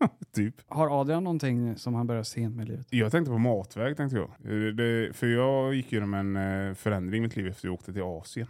typ. 0.34 0.54
Har 0.66 1.00
Adrian 1.00 1.24
någonting 1.24 1.76
som 1.76 1.94
han 1.94 2.06
börjar 2.06 2.22
sent 2.22 2.56
med 2.56 2.66
i 2.66 2.70
livet? 2.70 2.86
Jag 2.90 3.12
tänkte 3.12 3.30
på 3.30 3.38
matväg 3.38 3.96
tänkte 3.96 4.16
jag. 4.16 4.30
Eh, 4.44 4.74
Det, 4.74 5.16
för 5.16 5.26
jag 5.26 5.74
gick 5.74 5.92
igenom 5.92 6.14
en 6.14 6.36
eh, 6.36 6.74
förändring 6.74 7.18
i 7.18 7.22
mitt 7.22 7.36
liv 7.36 7.46
efter 7.46 7.68
jag 7.68 7.74
åkte 7.74 7.92
till 7.92 8.02
Asien. 8.02 8.46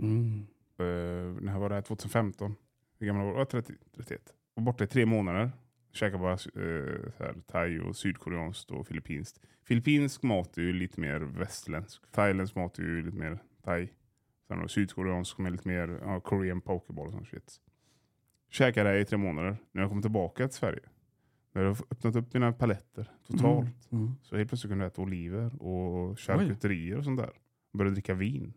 Mm. 0.00 0.46
Uh, 0.80 1.40
när 1.40 1.58
var 1.58 1.68
det 1.68 1.74
här? 1.74 1.82
2015. 1.82 2.54
Hur 2.98 3.06
gammal 3.06 3.26
var 3.26 3.38
jag? 3.38 3.48
30, 3.48 3.72
31. 3.96 4.20
Var 4.54 4.62
borta 4.64 4.84
i 4.84 4.86
tre 4.86 5.06
månader. 5.06 5.50
Käkade 5.92 6.22
bara 6.22 6.38
så 6.38 6.50
här, 7.18 7.34
thai 7.46 7.78
och 7.80 7.96
sydkoreanskt 7.96 8.70
och 8.70 8.86
filippinskt. 8.86 9.40
Filippinsk 9.64 10.22
mat 10.22 10.58
är 10.58 10.62
ju 10.62 10.72
lite 10.72 11.00
mer 11.00 11.20
västerländsk. 11.20 12.02
Thailändsk 12.12 12.56
mat 12.56 12.78
är 12.78 12.82
ju 12.82 13.02
lite 13.02 13.16
mer 13.16 13.38
thai. 13.64 13.88
Sen 14.48 14.58
har 14.58 14.66
sydkoreansk 14.66 15.38
med 15.38 15.52
lite 15.52 15.68
mer 15.68 16.00
ja, 16.02 16.20
korean 16.20 16.60
pokeball 16.60 17.06
och 17.06 17.12
sånt 17.12 17.28
shit. 17.28 17.60
Käkade 18.50 18.92
det 18.92 19.00
i 19.00 19.04
tre 19.04 19.18
månader. 19.18 19.56
När 19.72 19.82
jag 19.82 19.90
kom 19.90 20.02
tillbaka 20.02 20.48
till 20.48 20.56
Sverige. 20.56 20.82
När 21.52 21.62
jag 21.62 21.76
öppnat 21.90 22.16
upp 22.16 22.34
mina 22.34 22.52
paletter 22.52 23.10
totalt. 23.26 23.92
Mm. 23.92 24.14
Så 24.22 24.36
helt 24.36 24.48
plötsligt 24.48 24.70
kunde 24.70 24.84
jag 24.84 24.92
äta 24.92 25.02
oliver 25.02 25.62
och 25.62 26.20
charkuterier 26.20 26.98
och 26.98 27.04
sånt 27.04 27.20
där. 27.20 27.30
Började 27.72 27.94
dricka 27.94 28.14
vin. 28.14 28.52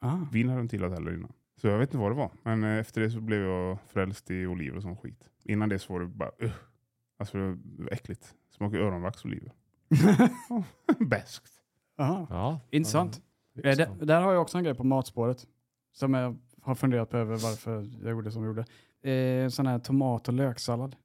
Ah. 0.00 0.18
Vin 0.32 0.48
hade 0.48 0.58
jag 0.58 0.64
inte 0.64 0.76
gillat 0.76 0.92
heller 0.92 1.14
innan. 1.14 1.32
Så 1.60 1.66
jag 1.66 1.78
vet 1.78 1.88
inte 1.88 1.98
vad 1.98 2.10
det 2.10 2.16
var. 2.16 2.30
Men 2.42 2.64
eh, 2.64 2.78
efter 2.78 3.00
det 3.00 3.10
så 3.10 3.20
blev 3.20 3.40
jag 3.40 3.78
frälst 3.88 4.30
i 4.30 4.46
oliver 4.46 4.76
och 4.76 4.82
sån 4.82 4.96
skit. 4.96 5.30
Innan 5.44 5.68
det 5.68 5.78
så 5.78 5.92
var 5.92 6.00
det 6.00 6.06
bara 6.06 6.30
uh. 6.42 6.52
Alltså 7.18 7.38
det 7.38 7.82
var 7.82 7.92
äckligt. 7.92 8.34
Smakar 8.50 8.78
öronvax 8.78 9.24
oliver. 9.24 9.52
Bäskt. 10.98 11.52
Aha. 11.98 12.26
Ja. 12.30 12.60
Intressant. 12.70 13.20
Ja. 13.52 13.70
Eh, 13.70 13.76
det, 13.76 14.06
där 14.06 14.20
har 14.20 14.32
jag 14.32 14.42
också 14.42 14.58
en 14.58 14.64
grej 14.64 14.74
på 14.74 14.84
matspåret. 14.84 15.46
Som 15.92 16.14
jag 16.14 16.36
har 16.62 16.74
funderat 16.74 17.10
på 17.10 17.16
över 17.16 17.36
varför 17.36 17.88
jag 18.02 18.10
gjorde 18.10 18.30
som 18.30 18.42
jag 18.42 18.48
gjorde. 18.48 18.64
Eh, 19.02 19.48
sån 19.48 19.66
här 19.66 19.78
tomat 19.78 20.28
och 20.28 20.34
löksallad. 20.34 20.96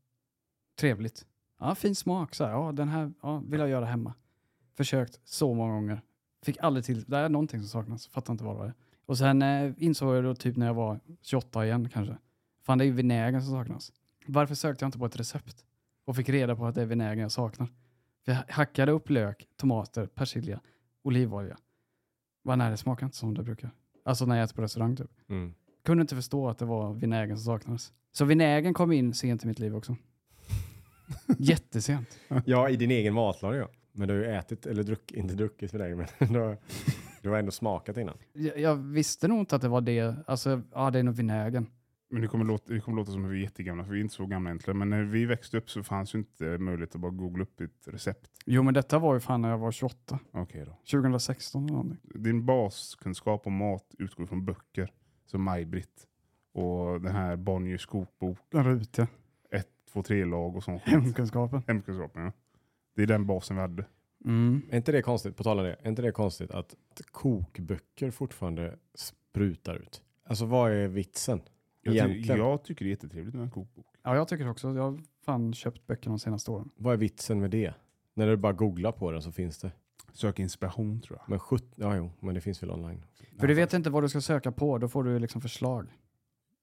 Trevligt. 0.79 1.25
Ja, 1.59 1.75
fin 1.75 1.95
smak. 1.95 2.35
Så 2.35 2.45
här. 2.45 2.51
Ja, 2.51 2.71
den 2.71 2.89
här 2.89 3.13
ja, 3.21 3.43
vill 3.47 3.59
jag 3.59 3.69
göra 3.69 3.85
hemma. 3.85 4.13
Försökt 4.77 5.19
så 5.23 5.53
många 5.53 5.73
gånger. 5.73 6.01
Fick 6.41 6.57
aldrig 6.57 6.85
till. 6.85 7.03
Det 7.03 7.17
är 7.17 7.29
någonting 7.29 7.59
som 7.59 7.69
saknas. 7.69 8.07
Fattar 8.07 8.33
inte 8.33 8.43
vad 8.43 8.59
det 8.59 8.65
är. 8.65 8.73
Och 9.05 9.17
sen 9.17 9.41
eh, 9.41 9.73
insåg 9.77 10.15
jag 10.15 10.23
då 10.23 10.35
typ 10.35 10.57
när 10.57 10.65
jag 10.65 10.73
var 10.73 10.99
28 11.21 11.65
igen 11.65 11.89
kanske. 11.89 12.17
Fan, 12.63 12.77
det 12.77 12.83
är 12.83 12.85
ju 12.85 12.91
vinägern 12.91 13.41
som 13.41 13.51
saknas. 13.51 13.91
Varför 14.25 14.55
sökte 14.55 14.83
jag 14.83 14.87
inte 14.87 14.99
på 14.99 15.05
ett 15.05 15.19
recept? 15.19 15.65
Och 16.05 16.15
fick 16.15 16.29
reda 16.29 16.55
på 16.55 16.65
att 16.65 16.75
det 16.75 16.81
är 16.81 16.85
vinägern 16.85 17.19
jag 17.19 17.31
saknar. 17.31 17.67
För 18.25 18.31
jag 18.31 18.43
hackade 18.49 18.91
upp 18.91 19.09
lök, 19.09 19.47
tomater, 19.55 20.07
persilja, 20.07 20.59
olivolja. 21.01 21.57
Vad 22.41 22.57
nej, 22.57 22.71
det 22.71 22.77
smakar 22.77 23.05
inte 23.05 23.17
som 23.17 23.33
det 23.33 23.43
brukar. 23.43 23.71
Alltså 24.05 24.25
när 24.25 24.35
jag 24.35 24.43
äter 24.43 24.55
på 24.55 24.61
restaurang 24.61 24.95
typ. 24.95 25.11
Mm. 25.27 25.53
Kunde 25.83 26.01
inte 26.01 26.15
förstå 26.15 26.49
att 26.49 26.57
det 26.57 26.65
var 26.65 26.93
vinägen 26.93 27.37
som 27.37 27.45
saknades. 27.45 27.93
Så 28.11 28.25
vinägen 28.25 28.73
kom 28.73 28.91
in 28.91 29.13
sent 29.13 29.43
i 29.43 29.47
mitt 29.47 29.59
liv 29.59 29.75
också. 29.75 29.95
Jättesent. 31.37 32.19
Ja, 32.45 32.69
i 32.69 32.75
din 32.75 32.91
egen 32.91 33.13
matlagning 33.13 33.59
ja. 33.59 33.69
Men 33.93 34.07
du 34.07 34.13
har 34.13 34.21
ju 34.21 34.31
ätit, 34.31 34.65
eller 34.65 34.83
druck, 34.83 35.11
inte 35.11 35.35
druckit 35.35 35.71
för 35.71 35.79
dig, 35.79 35.95
men 35.95 36.07
du 36.33 36.39
har, 36.39 36.57
du 37.21 37.29
har 37.29 37.37
ändå 37.37 37.51
smakat 37.51 37.97
innan. 37.97 38.17
Jag, 38.33 38.59
jag 38.59 38.75
visste 38.75 39.27
nog 39.27 39.39
inte 39.39 39.55
att 39.55 39.61
det 39.61 39.67
var 39.67 39.81
det. 39.81 40.15
Alltså, 40.27 40.61
ja 40.71 40.91
det 40.91 40.99
är 40.99 41.03
nog 41.03 41.15
vinägen. 41.15 41.67
Men 42.09 42.21
det 42.21 42.27
kommer, 42.27 42.45
låta, 42.45 42.73
det 42.73 42.79
kommer 42.79 42.97
låta 42.97 43.11
som 43.11 43.25
att 43.25 43.31
vi 43.31 43.37
är 43.37 43.41
jättegamla, 43.41 43.83
för 43.83 43.91
vi 43.91 43.99
är 43.99 44.01
inte 44.01 44.15
så 44.15 44.25
gamla 44.25 44.49
egentligen. 44.49 44.77
Men 44.77 44.89
när 44.89 45.03
vi 45.03 45.25
växte 45.25 45.57
upp 45.57 45.69
så 45.69 45.83
fanns 45.83 46.15
ju 46.15 46.19
inte 46.19 46.57
möjlighet 46.57 46.95
att 46.95 47.01
bara 47.01 47.11
googla 47.11 47.43
upp 47.43 47.61
ett 47.61 47.87
recept. 47.87 48.29
Jo 48.45 48.63
men 48.63 48.73
detta 48.73 48.99
var 48.99 49.13
ju 49.13 49.19
fan 49.19 49.41
när 49.41 49.49
jag 49.49 49.57
var 49.57 49.71
28. 49.71 50.19
Okej 50.31 50.65
då. 50.65 50.77
2016 50.91 51.63
eller 51.63 51.73
någonting. 51.73 51.99
Din 52.23 52.45
baskunskap 52.45 53.47
om 53.47 53.53
mat 53.53 53.95
utgår 53.99 54.25
från 54.25 54.45
böcker 54.45 54.91
som 55.31 55.43
Maj-Britt 55.43 56.07
och 56.53 57.01
den 57.01 57.15
här 57.15 57.35
Bonniers 57.35 57.85
kokbok, 57.85 58.37
Den 58.49 58.63
rutiga. 58.63 59.07
1, 59.51 59.67
2, 59.93 60.03
3 60.03 60.25
lag 60.25 60.55
och 60.55 60.63
sånt. 60.63 60.81
Hemkunskapen. 60.81 61.63
Hemkunskapen, 61.67 62.23
ja. 62.23 62.31
Det 62.95 63.01
är 63.03 63.07
den 63.07 63.25
basen 63.25 63.55
vi 63.55 63.61
hade. 63.61 63.85
Mm. 64.25 64.61
Är 64.69 64.77
inte 64.77 64.91
det 64.91 65.01
konstigt, 65.01 65.35
på 65.37 65.43
tal 65.43 65.59
om 65.59 65.65
det, 65.65 65.75
är 65.81 65.89
inte 65.89 66.01
det 66.01 66.11
konstigt 66.11 66.51
att 66.51 66.75
kokböcker 67.11 68.11
fortfarande 68.11 68.77
sprutar 68.95 69.75
ut? 69.75 70.01
Alltså 70.25 70.45
vad 70.45 70.71
är 70.71 70.87
vitsen? 70.87 71.41
Jag, 71.81 71.93
ty- 71.93 72.33
jag 72.33 72.63
tycker 72.63 72.85
det 72.85 72.89
är 72.89 72.91
jättetrevligt 72.91 73.35
med 73.35 73.43
en 73.43 73.51
kokbok. 73.51 73.85
Ja 74.03 74.15
jag 74.15 74.27
tycker 74.27 74.49
också. 74.49 74.67
Jag 74.75 74.83
har 74.91 74.99
fan 75.25 75.53
köpt 75.53 75.87
böcker 75.87 76.09
de 76.09 76.19
senaste 76.19 76.51
åren. 76.51 76.69
Vad 76.75 76.93
är 76.93 76.97
vitsen 76.97 77.39
med 77.39 77.51
det? 77.51 77.73
När 78.13 78.27
du 78.27 78.37
bara 78.37 78.53
googlar 78.53 78.91
på 78.91 79.11
den 79.11 79.21
så 79.21 79.31
finns 79.31 79.59
det. 79.59 79.71
Sök 80.13 80.39
inspiration 80.39 81.01
tror 81.01 81.17
jag. 81.19 81.29
Men 81.29 81.39
70, 81.39 81.65
ja 81.75 81.95
jo, 81.95 82.11
men 82.19 82.35
det 82.35 82.41
finns 82.41 82.63
väl 82.63 82.71
online. 82.71 83.03
För 83.39 83.47
du 83.47 83.53
vet 83.53 83.73
inte 83.73 83.89
vad 83.89 84.03
du 84.03 84.09
ska 84.09 84.21
söka 84.21 84.51
på, 84.51 84.77
då 84.77 84.87
får 84.87 85.03
du 85.03 85.19
liksom 85.19 85.41
förslag. 85.41 85.87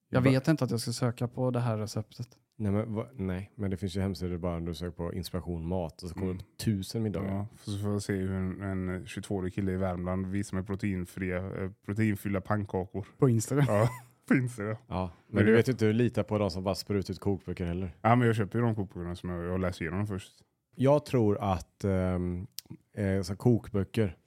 Jag 0.09 0.21
vet 0.21 0.47
inte 0.47 0.63
att 0.63 0.71
jag 0.71 0.79
ska 0.79 0.91
söka 0.91 1.27
på 1.27 1.51
det 1.51 1.59
här 1.59 1.77
receptet. 1.77 2.27
Nej 2.55 2.71
men, 2.71 2.93
va, 2.93 3.07
nej, 3.13 3.51
men 3.55 3.71
det 3.71 3.77
finns 3.77 3.95
ju 3.97 4.01
hemsidor 4.01 4.37
bara 4.37 4.59
du 4.59 4.73
söker 4.73 4.91
på 4.91 5.13
inspiration 5.13 5.67
mat 5.67 6.03
och 6.03 6.09
så 6.09 6.13
kommer 6.15 6.25
det 6.27 6.31
Mm. 6.31 6.41
upp 6.51 6.57
tusen 6.57 7.03
middagar. 7.03 7.31
Ja, 7.33 7.47
så 7.63 7.77
får 7.77 7.91
jag 7.91 8.01
se 8.01 8.13
hur 8.13 8.31
en, 8.31 8.61
en 8.61 9.05
22-årig 9.05 9.53
kille 9.53 9.71
i 9.71 9.75
Värmland 9.75 10.25
visar 10.27 10.55
mig 10.57 10.65
proteinfria, 10.65 11.37
eh, 11.37 11.71
proteinfyllda 11.85 12.41
pannkakor. 12.41 13.07
På 13.17 13.29
Instagram. 13.29 13.65
Ja, 13.67 13.89
finns 14.27 14.55
det. 14.55 14.77
Ja, 14.87 15.11
men 15.27 15.35
Men 15.35 15.45
du 15.45 15.51
vet 15.53 15.67
ju 15.67 15.71
inte 15.71 15.85
hur 15.85 15.93
lita 15.93 16.23
på 16.23 16.37
de 16.37 16.51
som 16.51 16.63
bara 16.63 16.75
sprutar 16.75 17.11
ut 17.13 17.19
kokböcker 17.19 17.65
heller. 17.65 17.95
Ja, 18.01 18.15
men 18.15 18.27
jag 18.27 18.35
köper 18.35 18.59
ju 18.59 18.65
de 18.65 18.75
kokböckerna 18.75 19.15
som 19.15 19.29
jag, 19.29 19.43
jag 19.45 19.59
läser 19.59 19.81
igenom 19.85 20.07
först. 20.07 20.33
Jag 20.75 21.05
tror 21.05 21.37
att 21.41 21.83
um, 21.85 22.47
eh, 22.93 23.21
så 23.21 23.35
kokböcker 23.35 24.17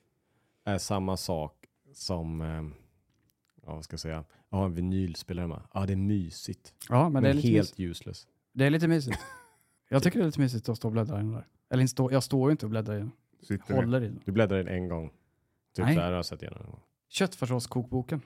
är 0.65 0.79
samma 0.79 1.17
sak 1.17 1.67
som, 1.95 2.41
ehm, 2.41 2.75
ja 3.67 3.75
vad 3.75 3.85
ska 3.85 3.93
jag 3.95 4.01
säga, 4.01 4.25
jag 4.51 4.59
har 4.59 4.65
en 4.65 4.75
vinylspelare 4.75 5.43
hemma. 5.45 5.63
Ja 5.75 5.87
det 5.87 5.93
är 5.93 5.97
mysigt. 5.97 6.75
Ja, 6.89 7.03
men, 7.03 7.13
Men, 7.13 7.23
det, 7.23 7.29
är 7.29 7.35
lite 7.35 7.49
helt 7.49 7.81
useless. 7.81 8.27
det 8.53 8.65
är 8.65 8.71
lite 8.71 8.89
mysigt. 8.89 9.19
Jag 9.89 10.03
tycker 10.03 10.19
det 10.19 10.25
är 10.25 10.27
lite 10.27 10.41
mysigt 10.41 10.69
att 10.69 10.77
stå 10.77 10.89
och 10.89 10.93
bläddra 10.93 11.15
i 11.15 11.19
den 11.19 11.33
där. 11.33 11.47
Eller 11.71 11.87
stå, 11.87 12.13
jag 12.13 12.23
står 12.23 12.49
ju 12.49 12.53
inte 12.53 12.67
och 12.67 12.71
bläddrar 12.71 12.95
i 12.95 12.99
den. 12.99 13.11
Sitter 13.43 13.75
Håller 13.75 14.01
i 14.03 14.07
den. 14.09 14.21
Du 14.25 14.33
bläddrar 14.33 14.61
in 14.61 14.69
en 14.69 14.89
gång. 14.89 15.11
Typ 15.77 15.85
Nej. 15.85 15.97
där 15.97 16.05
har 16.05 16.13
jag 16.13 16.25
sett 16.27 16.43
igenom. 16.43 16.77
Köttfärssåskokboken. 17.09 18.21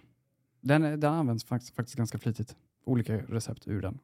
Den, 0.60 0.82
den 1.00 1.12
används 1.12 1.44
faktiskt, 1.44 1.74
faktiskt 1.74 1.96
ganska 1.96 2.18
flitigt. 2.18 2.56
Olika 2.84 3.16
recept 3.18 3.68
ur 3.68 3.82
den. 3.82 3.94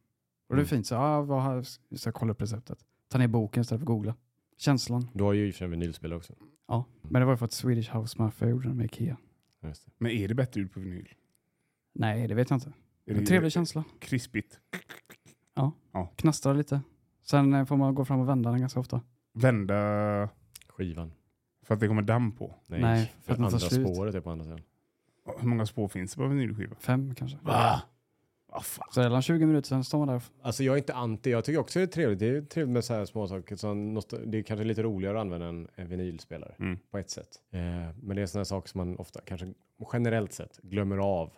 Och 0.49 0.57
det 0.57 0.61
är 0.61 0.65
Mm. 0.65 0.67
fint. 0.67 0.87
Så, 0.87 0.95
ja, 0.95 1.23
vad 1.23 1.43
har, 1.43 1.65
jag 1.89 1.99
ska 2.01 2.13
kolla 2.13 2.33
upp 2.33 2.43
receptet. 2.43 2.79
Ta 3.09 3.19
ner 3.19 3.29
boken 3.29 3.61
istället 3.61 3.81
för 3.81 3.85
att 3.85 3.87
googla. 3.87 4.15
Känslan. 4.59 5.09
Du 5.15 5.25
har 5.25 5.33
ju 5.33 5.47
i 5.47 5.51
och 5.51 5.55
för 5.55 5.59
sig 5.59 5.65
en 5.65 5.71
vinylspelare 5.71 6.17
också. 6.19 6.35
Ja. 6.69 6.85
Men 7.03 7.21
det 7.23 7.27
var 7.27 7.37
för 7.37 7.45
att 7.45 7.53
Swedish 7.53 7.97
House 7.97 8.23
Mafia 8.23 8.49
gjorde 8.49 8.69
den 8.69 8.77
med 8.77 8.85
Ikea. 8.87 9.17
Ja, 9.61 9.69
Just 9.69 9.87
det. 9.87 9.93
Men 9.99 10.11
är 10.11 10.29
det 10.29 10.35
bättre 10.35 10.61
ljud 10.61 10.73
på 10.73 10.81
vinyl? 10.81 11.09
Nej, 11.95 12.29
det 12.29 12.35
vet 12.35 12.51
jag 12.51 12.57
inte. 12.57 12.73
Är 13.07 13.13
En 13.15 13.21
det 13.21 13.27
trevlig 13.27 13.53
känsla. 13.53 13.85
Krispigt. 14.01 14.61
Knastrar 16.17 16.55
lite. 16.55 16.81
Sen 17.23 17.53
eh, 17.55 17.65
får 17.65 17.77
man 17.77 17.95
gå 17.95 18.05
fram 18.05 18.21
och 18.21 18.29
vända 18.29 18.51
den 18.51 18.61
ganska 18.61 18.81
ofta. 18.81 19.01
Vända 19.35 20.29
Skivan. 20.69 21.13
för 21.63 21.75
att 21.75 21.81
det 21.81 21.89
kommer 21.89 22.03
damm 22.03 22.33
på. 22.33 22.55
Nej, 22.67 22.81
Nej, 22.81 23.07
för 23.07 23.23
för 23.23 23.33
att 23.33 23.39
den 23.39 23.45
tar 23.47 23.57
andra 23.57 23.59
slut. 23.59 23.89
spåret 23.95 24.15
är 24.15 24.21
på 24.21 24.31
andra 24.31 24.45
sidan. 24.45 24.61
Hur 25.41 25.49
många 25.49 25.67
spår 25.67 25.89
finns 25.89 26.13
det 26.13 26.17
på 26.17 26.27
vinylskiva? 26.29 26.77
Fem 26.81 27.15
kanske. 27.15 27.39
Va? 27.43 27.83
Så 28.91 29.03
redan 29.03 29.23
20 29.23 29.47
minuter 29.47 29.69
sen 29.69 29.85
står 29.85 29.99
man 29.99 30.09
där. 30.09 30.23
Alltså 30.43 30.63
jag 30.65 30.73
är 30.75 30.79
inte 30.79 30.95
anti, 30.95 31.31
jag 31.31 31.45
tycker 31.45 31.59
också 31.61 31.79
det 31.79 31.83
är 31.85 31.87
trevligt. 31.87 32.19
Det 32.19 32.27
är 32.29 32.41
trevligt 32.43 32.73
med 32.73 32.85
så 32.85 32.95
här 32.95 33.05
små 33.05 33.27
saker. 33.29 33.57
Så 33.57 33.75
det 34.27 34.39
är 34.39 34.43
kanske 34.43 34.65
lite 34.65 34.83
roligare 34.83 35.17
att 35.19 35.21
använda 35.21 35.47
en, 35.47 35.69
en 35.75 35.89
vinylspelare 35.89 36.55
Mm. 36.59 36.79
på 36.91 36.99
ett 36.99 37.11
sätt. 37.11 37.29
Eh, 37.51 37.61
men 38.03 38.17
det 38.17 38.23
är 38.23 38.27
sådana 38.27 38.45
saker 38.45 38.69
som 38.69 38.79
man 38.79 38.97
ofta, 38.97 39.21
kanske 39.21 39.53
generellt 39.93 40.33
sett, 40.33 40.59
glömmer 40.63 40.99
av 40.99 41.31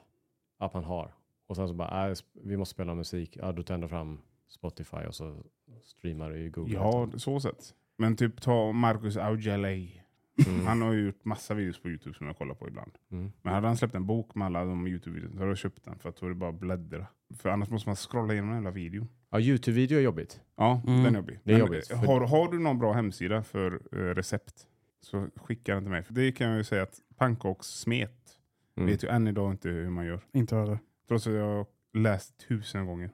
att 0.59 0.75
man 0.75 0.85
har. 0.85 1.15
Och 1.47 1.57
sen 1.57 1.69
så 1.69 1.75
bara, 1.75 2.11
äh, 2.11 2.17
vi 2.45 2.57
måste 2.57 2.75
spela 2.75 2.95
musik. 2.95 3.37
Ja, 3.41 3.53
då 3.53 3.63
tar 3.63 3.79
jag 3.79 3.91
från 3.91 4.21
Spotify 4.49 4.97
och 5.09 5.15
så 5.15 5.37
streamar 5.85 6.31
du 6.31 6.39
i 6.39 6.49
Google. 6.49 6.75
Ja, 6.75 7.09
så 7.17 7.41
sett. 7.41 7.75
Men 7.97 8.17
typ 8.17 8.41
ta 8.41 8.73
Marcus 8.73 9.17
Aujalay. 9.17 10.01
Mm. 10.47 10.67
Han 10.67 10.83
har 10.83 10.93
ju 10.93 11.07
gjort 11.07 11.25
massa 11.25 11.55
videos 11.55 11.79
på 11.83 11.89
Youtube 11.89 12.17
som 12.17 12.27
jag 12.27 12.37
kollar 12.39 12.55
på 12.55 12.69
ibland. 12.69 12.93
Mm. 13.11 13.33
Men 13.43 13.55
hade 13.55 13.67
han 13.67 13.77
släppt 13.77 13.95
en 13.95 14.07
bok 14.07 14.35
med 14.35 14.47
alla 14.47 14.65
de 14.65 14.87
Youtube-videorna 14.87 15.33
så 15.33 15.39
hade 15.39 15.51
jag 15.51 15.59
köpt 15.59 15.85
den 15.85 15.99
för 15.99 16.09
att 16.09 16.17
då 16.17 16.27
är 16.27 16.31
det 16.31 16.35
bara 16.37 16.51
att 16.51 16.61
bläddra. 16.61 17.07
För 17.39 17.49
annars 17.49 17.71
måste 17.71 17.89
man 17.89 17.97
scrolla 17.97 18.33
igenom 18.33 18.55
hela 18.55 18.71
videon. 18.71 19.09
Ja, 19.31 19.41
YouTube-video 19.41 19.99
är 19.99 20.03
jobbigt. 20.03 20.41
Ja, 20.57 20.83
Mm. 20.87 21.03
den 21.03 21.15
är 21.15 21.19
jobbig. 21.19 21.41
Det 21.45 21.51
är 21.53 21.59
Men, 21.59 21.67
jobbigt, 21.67 21.91
eh, 21.91 22.01
för- 22.01 22.07
Har, 22.07 22.21
har 22.21 22.53
du 22.53 22.59
någon 22.59 22.79
bra 22.79 22.93
hemsida 22.93 23.43
för 23.43 23.73
eh, 23.93 23.97
recept 24.15 24.67
så 25.01 25.29
skicka 25.37 25.75
den 25.75 25.83
till 25.83 25.91
mig. 25.91 26.03
För 26.03 26.15
det 26.15 26.33
kan 26.33 26.49
jag 26.49 26.57
ju 26.57 26.65
säga 26.65 26.83
att 26.83 27.01
pannkakssmet 27.17 28.39
Mm. 28.77 28.87
vet 28.91 29.05
ju 29.05 29.09
än 29.09 29.29
idag 29.29 29.51
inte 29.53 29.69
hur 29.69 29.91
man 29.91 30.07
gör. 30.07 30.21
Inte 30.33 30.57
över. 30.57 30.79
Trots 31.09 31.27
att 31.27 31.33
jag 31.33 31.57
har 31.57 31.67
läst 31.93 32.39
tusen 32.49 32.87
gånger. 32.87 33.11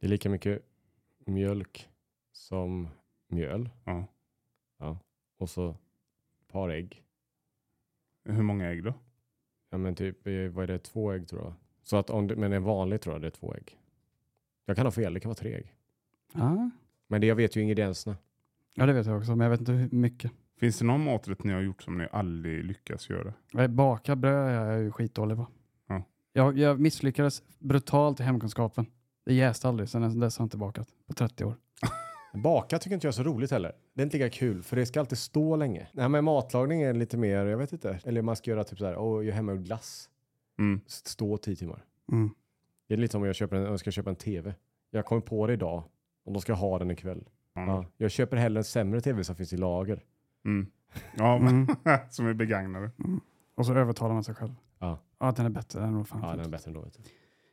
Det 0.00 0.06
är 0.06 0.10
lika 0.10 0.30
mycket 0.30 0.62
mjölk 1.26 1.88
som 2.32 2.88
mjöl. 3.28 3.70
Ja. 4.78 4.98
Och 5.38 5.50
så 5.50 5.76
par 6.48 6.68
ägg. 6.68 7.02
Hur 8.24 8.42
många 8.42 8.70
ägg 8.70 8.84
då? 8.84 8.94
Ja 9.70 9.78
men 9.78 9.94
typ, 9.94 10.26
eh, 10.26 10.48
vad 10.48 10.62
är 10.62 10.66
det, 10.66 10.78
två 10.78 11.12
ägg 11.12 11.28
tror 11.28 11.42
jag. 11.42 11.54
Så 11.82 11.96
att 11.96 12.10
om 12.10 12.26
det, 12.26 12.36
men 12.36 12.52
en 12.52 12.62
vanlig 12.62 13.00
tror 13.00 13.14
jag 13.14 13.22
det 13.22 13.28
är 13.28 13.30
två 13.30 13.54
ägg. 13.54 13.78
Jag 14.64 14.76
kan 14.76 14.86
ha 14.86 14.90
fel, 14.90 15.14
det 15.14 15.20
kan 15.20 15.28
vara 15.28 15.34
tre 15.34 15.54
ägg. 15.54 15.74
Ja. 16.32 16.70
Men 17.06 17.20
det, 17.20 17.26
jag 17.26 17.36
vet 17.36 17.56
ju 17.56 17.62
ingredienserna. 17.62 18.16
ja, 18.74 18.86
det 18.86 18.92
vet 18.92 19.06
jag 19.06 19.18
också. 19.18 19.36
Men 19.36 19.44
jag 19.44 19.50
vet 19.50 19.60
inte 19.60 19.72
hur 19.72 19.88
mycket. 19.90 20.32
Finns 20.56 20.78
det 20.78 20.84
någon 20.84 21.04
maträtt 21.04 21.44
ni 21.44 21.52
har 21.52 21.60
gjort 21.60 21.82
som 21.82 21.98
ni 21.98 22.06
aldrig 22.12 22.64
lyckas 22.64 23.10
göra? 23.10 23.34
Jag 23.52 23.70
Baka 23.70 24.16
bröd 24.16 24.48
är 24.48 24.72
jag 24.72 24.82
ju 24.82 24.92
skitdålig 24.92 25.36
på. 25.36 25.46
Ja. 25.86 26.02
Jag, 26.32 26.58
jag 26.58 26.80
misslyckades 26.80 27.42
brutalt 27.58 28.20
i 28.20 28.22
hemkunskapen. 28.22 28.86
Det 29.24 29.34
jäste 29.34 29.68
aldrig. 29.68 29.88
Sen 29.88 30.20
dess 30.20 30.38
har 30.38 30.42
jag 30.42 30.46
inte 30.46 30.56
bakat 30.56 30.88
på 31.06 31.14
30 31.14 31.44
år. 31.44 31.56
Baka 32.34 32.78
tycker 32.78 32.94
inte 32.94 33.06
jag 33.06 33.12
är 33.12 33.16
så 33.16 33.22
roligt 33.22 33.50
heller. 33.50 33.72
Det 33.94 34.02
är 34.02 34.04
inte 34.04 34.16
lika 34.18 34.30
kul, 34.30 34.62
för 34.62 34.76
det 34.76 34.86
ska 34.86 35.00
alltid 35.00 35.18
stå 35.18 35.56
länge. 35.56 35.88
Nej 35.92 36.08
men 36.08 36.24
matlagning 36.24 36.82
är 36.82 36.94
lite 36.94 37.16
mer, 37.16 37.46
jag 37.46 37.58
vet 37.58 37.72
inte. 37.72 37.98
Eller 38.04 38.22
man 38.22 38.36
ska 38.36 38.50
göra 38.50 38.64
typ 38.64 38.78
så 38.78 38.86
här, 38.86 38.96
åh, 38.98 39.26
jag 39.26 39.34
hemmagjord 39.34 39.64
glass. 39.64 40.10
Mm. 40.58 40.80
Stå 40.86 41.36
tio 41.36 41.56
timmar. 41.56 41.84
Mm. 42.12 42.30
Det 42.88 42.94
är 42.94 42.98
lite 42.98 43.12
som 43.12 43.20
om 43.22 43.26
jag, 43.26 43.34
köper 43.36 43.56
en, 43.56 43.62
jag 43.62 43.80
ska 43.80 43.90
köpa 43.90 44.10
en 44.10 44.16
tv. 44.16 44.54
Jag 44.90 45.04
kommer 45.04 45.22
på 45.22 45.46
det 45.46 45.52
idag 45.52 45.82
och 46.24 46.32
då 46.32 46.40
ska 46.40 46.52
jag 46.52 46.56
ha 46.58 46.78
den 46.78 46.90
ikväll. 46.90 47.28
Ja. 47.54 47.66
Ja. 47.66 47.84
Jag 47.96 48.10
köper 48.10 48.36
hellre 48.36 48.60
en 48.60 48.64
sämre 48.64 49.00
tv 49.00 49.24
som 49.24 49.36
finns 49.36 49.52
i 49.52 49.56
lager. 49.56 50.04
Mm. 50.44 50.66
Ja, 51.16 51.36
Mm. 51.36 51.66
som 52.10 52.26
är 52.26 52.34
begagnade. 52.34 52.90
Och 53.54 53.66
så 53.66 53.74
övertalar 53.74 54.14
man 54.14 54.24
sig 54.24 54.34
själv. 54.34 54.54
Ja, 54.78 54.98
Ja, 55.20 55.32
den 55.36 55.46
är 55.46 55.50
bättre. 55.50 55.80
Den 55.80 55.96
är 55.96 56.06
ja 56.22 56.30
den 56.30 56.40
är 56.40 56.48
bättre 56.48 56.68
ändå. 56.68 56.80
Vet 56.80 56.94
du. 56.94 57.00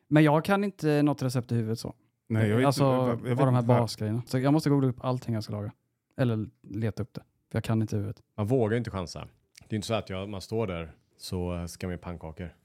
Men 0.07 0.23
jag 0.23 0.45
kan 0.45 0.63
inte 0.63 1.01
något 1.01 1.21
recept 1.21 1.51
i 1.51 1.55
huvudet 1.55 1.79
så. 1.79 1.93
Nej, 2.27 2.49
jag 2.49 2.57
vet, 2.57 2.65
alltså, 2.65 2.83
jag, 2.83 3.09
jag 3.09 3.15
vet 3.17 3.38
de 3.38 3.53
här 3.53 3.59
inte 3.59 3.67
basgrejerna. 3.67 4.23
Så 4.25 4.39
jag 4.39 4.53
måste 4.53 4.69
googla 4.69 4.88
upp 4.89 5.03
allting 5.03 5.33
jag 5.33 5.43
ska 5.43 5.53
laga. 5.53 5.71
Eller 6.17 6.49
leta 6.61 7.03
upp 7.03 7.13
det. 7.13 7.21
För 7.51 7.57
jag 7.57 7.63
kan 7.63 7.81
inte 7.81 7.95
i 7.95 7.99
huvudet. 7.99 8.23
Man 8.38 8.47
vågar 8.47 8.77
inte 8.77 8.91
chansa. 8.91 9.27
Det 9.67 9.73
är 9.73 9.75
inte 9.75 9.88
så 9.88 9.93
att 9.93 10.09
jag, 10.09 10.29
man 10.29 10.41
står 10.41 10.67
där 10.67 10.91
så 11.17 11.67
ska 11.67 11.88
man 11.88 11.91
göra 11.91 12.01
pannkakor. 12.01 12.55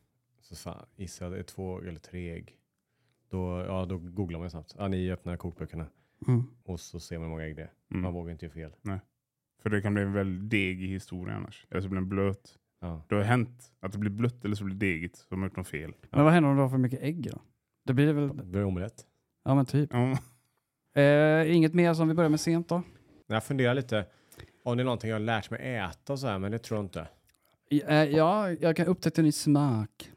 Så 0.41 0.57
fan, 0.57 0.87
gissar 0.97 1.25
jag 1.27 1.33
det 1.33 1.39
är 1.39 1.43
två 1.43 1.79
eller 1.81 2.01
tre 2.01 2.31
ägg. 2.35 2.57
Då, 3.31 3.65
ja, 3.69 3.85
då 3.89 3.99
googlar 3.99 4.39
man 4.39 4.47
ju 4.47 4.51
snabbt. 4.51 4.75
Ja, 4.79 4.89
ni 4.89 5.11
öppnar 5.13 5.37
kokböckerna 5.37 5.87
Mm. 6.27 6.43
och 6.65 6.81
så 6.81 7.01
ser 7.01 7.19
man 7.19 7.23
hur 7.25 7.31
många 7.31 7.45
ägg 7.45 7.57
det 7.57 7.63
är. 7.63 7.73
Mm. 7.91 8.03
Man 8.03 8.13
vågar 8.13 8.33
inte 8.33 8.47
göra 8.47 8.53
fel. 8.55 8.73
För 9.63 9.71
det 9.71 9.83
kan 9.83 9.95
bli 9.95 10.03
en 10.03 10.13
väldigt 10.13 10.51
degig 10.51 10.89
historia 10.89 11.35
annars. 11.35 11.67
Eller 11.71 11.81
så 11.81 11.89
blir 11.89 12.01
den 12.01 12.09
blöt. 12.09 12.59
Ja. 12.81 13.03
Det 13.09 13.15
har 13.15 13.23
hänt 13.23 13.73
att 13.81 13.93
det 13.93 13.99
blir 13.99 14.11
blött 14.11 14.45
eller 14.45 14.55
så 14.55 14.65
blir 14.65 14.75
det 14.75 14.87
degigt. 14.87 15.17
Så 15.17 15.27
har 15.31 15.37
man 15.37 15.47
gjort 15.49 15.57
något 15.57 15.69
fel. 15.69 15.93
Men 16.11 16.25
vad 16.25 16.33
händer 16.33 16.51
om 16.51 16.57
du 16.57 16.63
har 16.63 16.69
för 16.69 16.79
mycket 16.79 17.01
ägg 17.03 17.31
då? 17.33 17.39
Det 17.85 17.95
blir 17.95 18.07
det 18.07 18.13
väl? 18.13 18.37
Det 18.37 18.43
blir 18.45 18.65
omelett. 18.65 19.07
Ja 19.45 19.55
men 19.55 19.67
typ. 19.67 19.91
Ja. 19.93 20.19
Eh, 21.03 21.57
inget 21.57 21.75
mer 21.75 21.95
som 21.95 22.09
vi 22.09 22.15
börjar 22.15 22.31
med 22.31 22.41
sent 22.41 22.69
då? 22.69 22.83
Jag 23.27 23.45
funderar 23.45 23.75
lite. 23.75 24.07
Om 24.65 24.77
det 24.77 24.83
är 24.83 24.85
någonting 24.85 25.11
jag 25.11 25.15
har 25.15 25.21
lärt 25.21 25.51
mig 25.51 25.77
äta 25.77 26.13
och 26.13 26.19
så 26.19 26.27
här, 26.27 26.39
men 26.39 26.53
det 26.53 26.59
tror 26.59 26.79
jag 26.79 26.85
inte. 26.85 27.09
Eh, 27.71 28.05
ja, 28.05 28.51
jag 28.51 28.77
kan 28.77 28.87
upptäcka 28.87 29.21
en 29.21 29.25
ny 29.25 29.33
smak. 29.33 30.13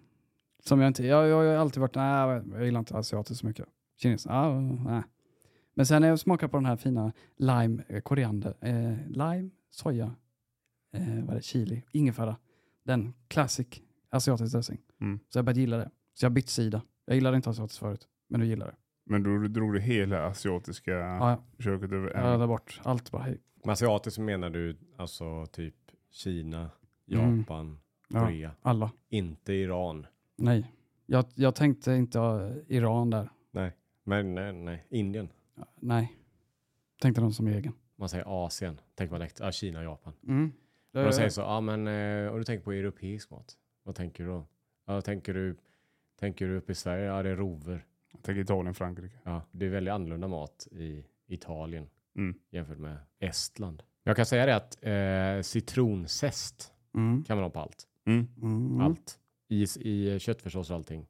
Som 0.63 0.79
jag 0.79 0.87
inte, 0.87 1.05
jag, 1.05 1.27
jag 1.27 1.37
har 1.37 1.45
alltid 1.45 1.81
varit, 1.81 1.95
nej 1.95 2.41
jag 2.53 2.65
gillar 2.65 2.79
inte 2.79 2.97
asiatiskt 2.97 3.39
så 3.39 3.45
mycket. 3.45 3.65
Kines, 3.97 4.25
ja, 4.25 4.59
nej. 4.61 5.01
Men 5.73 5.85
sen 5.85 6.01
när 6.01 6.09
jag 6.09 6.19
smakar 6.19 6.47
på 6.47 6.57
den 6.57 6.65
här 6.65 6.75
fina 6.75 7.13
lime, 7.37 7.83
eh, 7.87 8.01
koriander, 8.01 8.53
eh, 8.61 9.07
lime, 9.07 9.49
soja, 9.69 10.15
eh, 10.93 11.23
vad 11.23 11.29
är 11.29 11.35
det, 11.35 11.41
chili, 11.41 11.83
ingefära. 11.91 12.37
Den 12.83 13.13
classic 13.27 13.67
asiatisk 14.09 14.53
dressing. 14.53 14.81
Mm. 15.01 15.19
Så 15.29 15.37
jag 15.37 15.45
började 15.45 15.59
gilla 15.59 15.77
det. 15.77 15.89
Så 16.13 16.25
jag 16.25 16.31
bytt 16.31 16.49
sida. 16.49 16.81
Jag 17.05 17.15
gillade 17.15 17.35
inte 17.35 17.49
asiatiskt 17.49 17.79
förut, 17.79 18.07
men 18.27 18.39
nu 18.39 18.47
gillar 18.47 18.65
det. 18.65 18.75
Men 19.03 19.23
då 19.23 19.47
drog 19.47 19.73
du 19.73 19.79
hela 19.79 20.25
asiatiska 20.25 20.91
Ja, 20.91 21.43
köket 21.59 21.91
över 21.91 22.09
en. 22.09 22.39
tar 22.39 22.47
bort 22.47 22.81
allt 22.83 23.11
bara, 23.11 23.23
hej. 23.23 23.41
Med 23.65 23.73
asiatiskt 23.73 24.19
menar 24.19 24.49
du 24.49 24.77
alltså 24.97 25.45
typ 25.45 25.75
Kina, 26.11 26.69
Mm. 27.11 27.39
Japan, 27.39 27.79
Ja, 28.07 28.19
Korea. 28.25 28.51
alla. 28.61 28.91
Inte 29.09 29.53
Iran. 29.53 30.05
Nej. 30.37 30.71
Jag, 31.05 31.25
jag 31.35 31.55
tänkte 31.55 31.93
inte 31.93 32.19
ha 32.19 32.51
Iran 32.67 33.09
där. 33.09 33.29
Nej, 33.51 33.71
men 34.03 34.35
nej, 34.35 34.53
nej. 34.53 34.85
Indien. 34.89 35.29
Nej. 35.75 36.17
Tänkte 37.01 37.21
de 37.21 37.33
som 37.33 37.47
egen. 37.47 37.73
Man 37.95 38.09
säger 38.09 38.45
Asien. 38.45 38.79
Tänker 38.95 39.11
man 39.11 39.19
direkt, 39.19 39.39
ja, 39.39 39.51
Kina, 39.51 39.83
Japan. 39.83 40.13
Mm. 40.27 40.51
Och 40.93 41.03
de 41.03 41.11
säger 41.11 41.29
så, 41.29 41.41
ja 41.41 41.61
men 41.61 41.87
eh, 41.87 42.31
om 42.31 42.37
du 42.37 42.43
tänker 42.43 42.63
på 42.63 42.71
europeisk 42.71 43.29
mat, 43.31 43.57
vad 43.83 43.95
tänker 43.95 44.23
du 44.23 44.29
då? 44.29 44.45
Ja, 44.85 45.01
tänker 45.01 45.33
du, 45.33 45.57
tänker 46.19 46.47
du 46.47 46.57
upp 46.57 46.69
i 46.69 46.75
Sverige? 46.75 47.05
Ja, 47.05 47.23
det 47.23 47.29
är 47.29 47.35
rover. 47.35 47.85
Jag 48.13 48.23
tänker 48.23 48.41
Italien, 48.41 48.73
Frankrike. 48.73 49.15
Ja, 49.23 49.41
det 49.51 49.65
är 49.65 49.69
väldigt 49.69 49.91
annorlunda 49.93 50.27
mat 50.27 50.67
i 50.71 51.05
Italien 51.27 51.87
Mm. 52.15 52.35
jämfört 52.51 52.77
med 52.77 52.97
Estland. 53.19 53.83
Jag 54.03 54.15
kan 54.15 54.25
säga 54.25 54.45
det 54.45 54.55
att 54.55 54.77
eh, 54.81 55.41
citronzest 55.43 56.73
Mm. 56.95 57.23
kan 57.23 57.37
man 57.37 57.43
ha 57.43 57.49
på 57.49 57.59
allt. 57.59 57.87
Mm. 58.05 58.27
Mm. 58.41 58.81
Allt. 58.81 59.19
I, 59.49 59.63
i 59.79 60.19
köttfärssås 60.19 60.69
och 60.69 60.75
allting. 60.75 61.07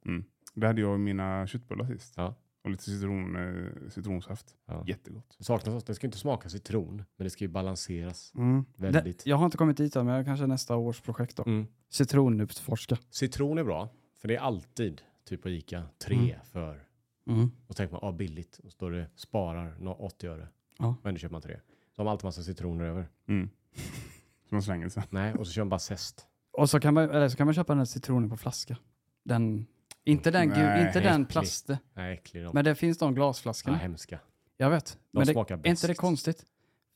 Det 0.54 0.66
hade 0.66 0.80
jag 0.80 0.94
i 0.94 0.98
mina 0.98 1.46
köttbullar 1.46 1.84
sist. 1.86 2.14
Ja. 2.16 2.34
Och 2.64 2.70
lite 2.70 2.82
citron, 2.82 3.36
eh, 3.36 3.88
citronsaft. 3.90 4.54
Ja. 4.66 4.84
Jättegott. 4.86 5.34
Det 5.38 5.44
saknas 5.44 5.74
också, 5.74 5.86
det 5.86 5.94
ska 5.94 6.06
inte 6.06 6.18
smaka 6.18 6.48
citron, 6.48 6.96
men 7.16 7.24
det 7.24 7.30
ska 7.30 7.44
ju 7.44 7.48
balanseras. 7.48 8.32
Mm. 8.34 8.64
Väldigt. 8.76 9.24
Det, 9.24 9.30
jag 9.30 9.36
har 9.36 9.44
inte 9.44 9.56
kommit 9.56 9.76
dit 9.76 9.96
än, 9.96 10.06
men 10.06 10.14
jag 10.14 10.24
kanske 10.24 10.46
nästa 10.46 10.76
års 10.76 11.00
projekt 11.00 11.36
då. 11.36 11.42
Mm. 11.46 11.66
Citronutforska. 11.90 12.96
Citron 13.10 13.58
är 13.58 13.64
bra, 13.64 13.88
för 14.20 14.28
det 14.28 14.36
är 14.36 14.40
alltid, 14.40 15.02
typ 15.24 15.42
på 15.42 15.48
Ica, 15.48 15.82
tre 15.98 16.16
Mm. 16.16 16.36
för. 16.44 16.82
Mm. 17.26 17.50
Och 17.66 17.74
så 17.74 17.74
tänker 17.74 17.92
man, 17.92 18.04
ah, 18.04 18.12
billigt. 18.12 18.58
Och 18.58 18.64
så 18.64 18.70
står 18.70 18.90
det 18.90 19.06
sparar 19.14 19.76
nå- 19.80 19.92
80 19.94 20.26
öre. 20.28 20.48
Ja. 20.78 20.96
Men 21.02 21.14
då 21.14 21.18
köper 21.18 21.32
man 21.32 21.42
tre. 21.42 21.60
Så 21.92 22.00
har 22.00 22.04
man 22.04 22.12
alltid 22.12 22.24
massa 22.24 22.42
citroner 22.42 22.84
över. 22.84 23.08
Mm. 23.28 23.50
Som 24.48 24.56
man 24.56 24.62
slänger 24.62 24.88
sen. 24.88 25.02
Nej, 25.10 25.34
och 25.34 25.46
så 25.46 25.52
kör 25.52 25.62
man 25.64 25.68
bara 25.68 25.78
zest. 25.78 26.26
Och 26.52 26.70
så 26.70 26.80
kan, 26.80 26.94
man, 26.94 27.10
eller 27.10 27.28
så 27.28 27.36
kan 27.36 27.46
man 27.46 27.54
köpa 27.54 27.72
den 27.72 27.78
här 27.78 27.84
citronen 27.84 28.30
på 28.30 28.36
flaska. 28.36 28.76
Den, 29.24 29.66
inte 30.04 30.30
den, 30.30 30.48
Nej, 30.48 30.86
inte 30.86 31.00
den 31.00 31.26
plast. 31.26 31.70
Nej, 31.94 32.14
äcklig 32.14 32.44
de. 32.44 32.50
Men 32.54 32.64
det 32.64 32.74
finns 32.74 32.98
de 32.98 33.04
ja, 33.10 33.14
glasflaskorna. 33.14 33.76
hemska. 33.76 34.18
Jag 34.56 34.70
vet. 34.70 34.86
De 34.86 34.98
men 35.18 35.26
det, 35.26 35.32
smakar 35.32 35.54
är 35.54 35.58
bäst. 35.58 35.66
inte 35.82 35.86
det 35.92 35.94
konstigt? 35.94 36.44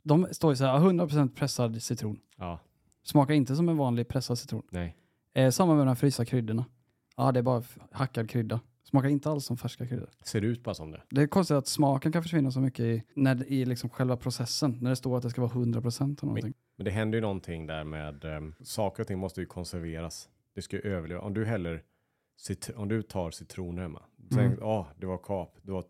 De 0.02 0.28
står 0.32 0.52
ju 0.52 0.56
så 0.56 0.64
här, 0.64 0.78
100% 0.78 1.34
pressad 1.34 1.82
citron. 1.82 2.20
Ja, 2.36 2.58
Smakar 3.02 3.34
inte 3.34 3.56
som 3.56 3.68
en 3.68 3.76
vanlig 3.76 4.08
pressad 4.08 4.38
citron. 4.38 4.62
nej. 4.70 4.96
Eh, 5.34 5.50
samma 5.50 5.74
med 5.74 5.80
de 5.80 5.88
här 5.88 5.94
frysta 5.94 6.24
kryddorna. 6.24 6.64
Ja, 7.16 7.32
det 7.32 7.38
är 7.40 7.42
bara 7.42 7.62
hackad 7.92 8.30
krydda. 8.30 8.60
Smakar 8.88 9.08
inte 9.08 9.30
alls 9.30 9.44
som 9.44 9.56
färska 9.56 9.86
kryddor. 9.86 10.08
Ser 10.22 10.42
ut 10.42 10.62
bara 10.62 10.74
som 10.74 10.90
det. 10.90 11.02
Det 11.10 11.22
är 11.22 11.26
konstigt 11.26 11.56
att 11.56 11.66
smaken 11.66 12.12
kan 12.12 12.22
försvinna 12.22 12.50
så 12.50 12.60
mycket 12.60 12.80
i, 12.80 13.02
när, 13.14 13.52
i 13.52 13.64
liksom 13.64 13.90
själva 13.90 14.16
processen. 14.16 14.78
När 14.80 14.90
det 14.90 14.96
står 14.96 15.16
att 15.16 15.22
det 15.22 15.30
ska 15.30 15.40
vara 15.40 15.50
100% 15.52 16.02
av 16.02 16.26
någonting. 16.26 16.54
Men 16.76 16.84
det 16.84 16.90
händer 16.90 17.18
ju 17.18 17.22
någonting 17.22 17.66
där 17.66 17.84
med 17.84 18.24
um, 18.24 18.54
saker 18.60 19.02
och 19.02 19.06
ting 19.06 19.18
måste 19.18 19.40
ju 19.40 19.46
konserveras. 19.46 20.28
Det 20.54 20.62
ska 20.62 20.76
ju 20.76 20.82
överleva. 20.82 21.20
Om 21.20 21.34
du 21.34 21.44
häller 21.44 21.82
om 22.76 22.88
du 22.88 23.02
tar 23.02 23.30
citroner 23.30 23.82
hemma. 23.82 24.02
Tänk, 24.30 24.52
Mm. 24.52 24.64
ah, 24.68 24.86
det 24.96 25.06
var 25.06 25.18
kap. 25.18 25.56
Det 25.62 25.72
var, 25.72 25.84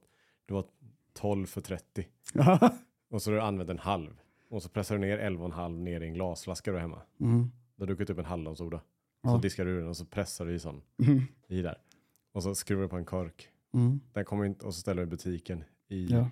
det 0.47 0.55
var 0.55 0.65
12 1.13 1.47
för 1.47 1.61
30. 1.61 2.07
Och 3.11 3.23
så 3.23 3.31
har 3.31 3.37
du 3.37 3.43
använt 3.43 3.71
en 3.71 3.79
halv. 3.79 4.11
Och 4.51 4.63
så 4.63 4.69
pressar 4.69 4.95
du 4.95 5.01
ner 5.01 5.19
11,5 5.19 5.79
ner 5.79 6.01
i 6.01 6.07
en 6.07 6.15
glasflaska 6.15 6.71
du 6.71 6.75
har 6.77 6.81
hemma. 6.83 7.03
mm. 7.21 7.51
Du 7.77 7.83
har 7.83 7.87
druckit 7.87 8.11
upp 8.11 8.19
en 8.19 8.25
hallonsoda. 8.25 8.81
Ja. 9.23 9.31
Så 9.31 9.39
diskar 9.39 9.65
du 9.65 9.79
den 9.81 9.89
och 9.89 9.97
så 9.97 10.05
pressar 10.05 10.47
du 10.47 10.55
i 10.55 10.59
sån 10.59 10.83
Mm. 11.07 11.23
i 11.49 11.63
där. 11.63 11.79
Och 12.39 12.43
så 12.45 12.55
skruvar 12.55 12.83
du 12.83 12.89
på 12.89 12.97
en 12.97 13.05
kork. 13.05 13.49
Mm. 13.75 14.01
Den 14.13 14.25
kommer 14.25 14.45
inte, 14.45 14.67
och 14.67 14.75
så 14.75 14.81
ställer 14.81 15.03
du 15.03 15.07
i 15.09 15.11
butiken. 15.11 15.65
I, 15.89 16.07
Ja. 16.07 16.31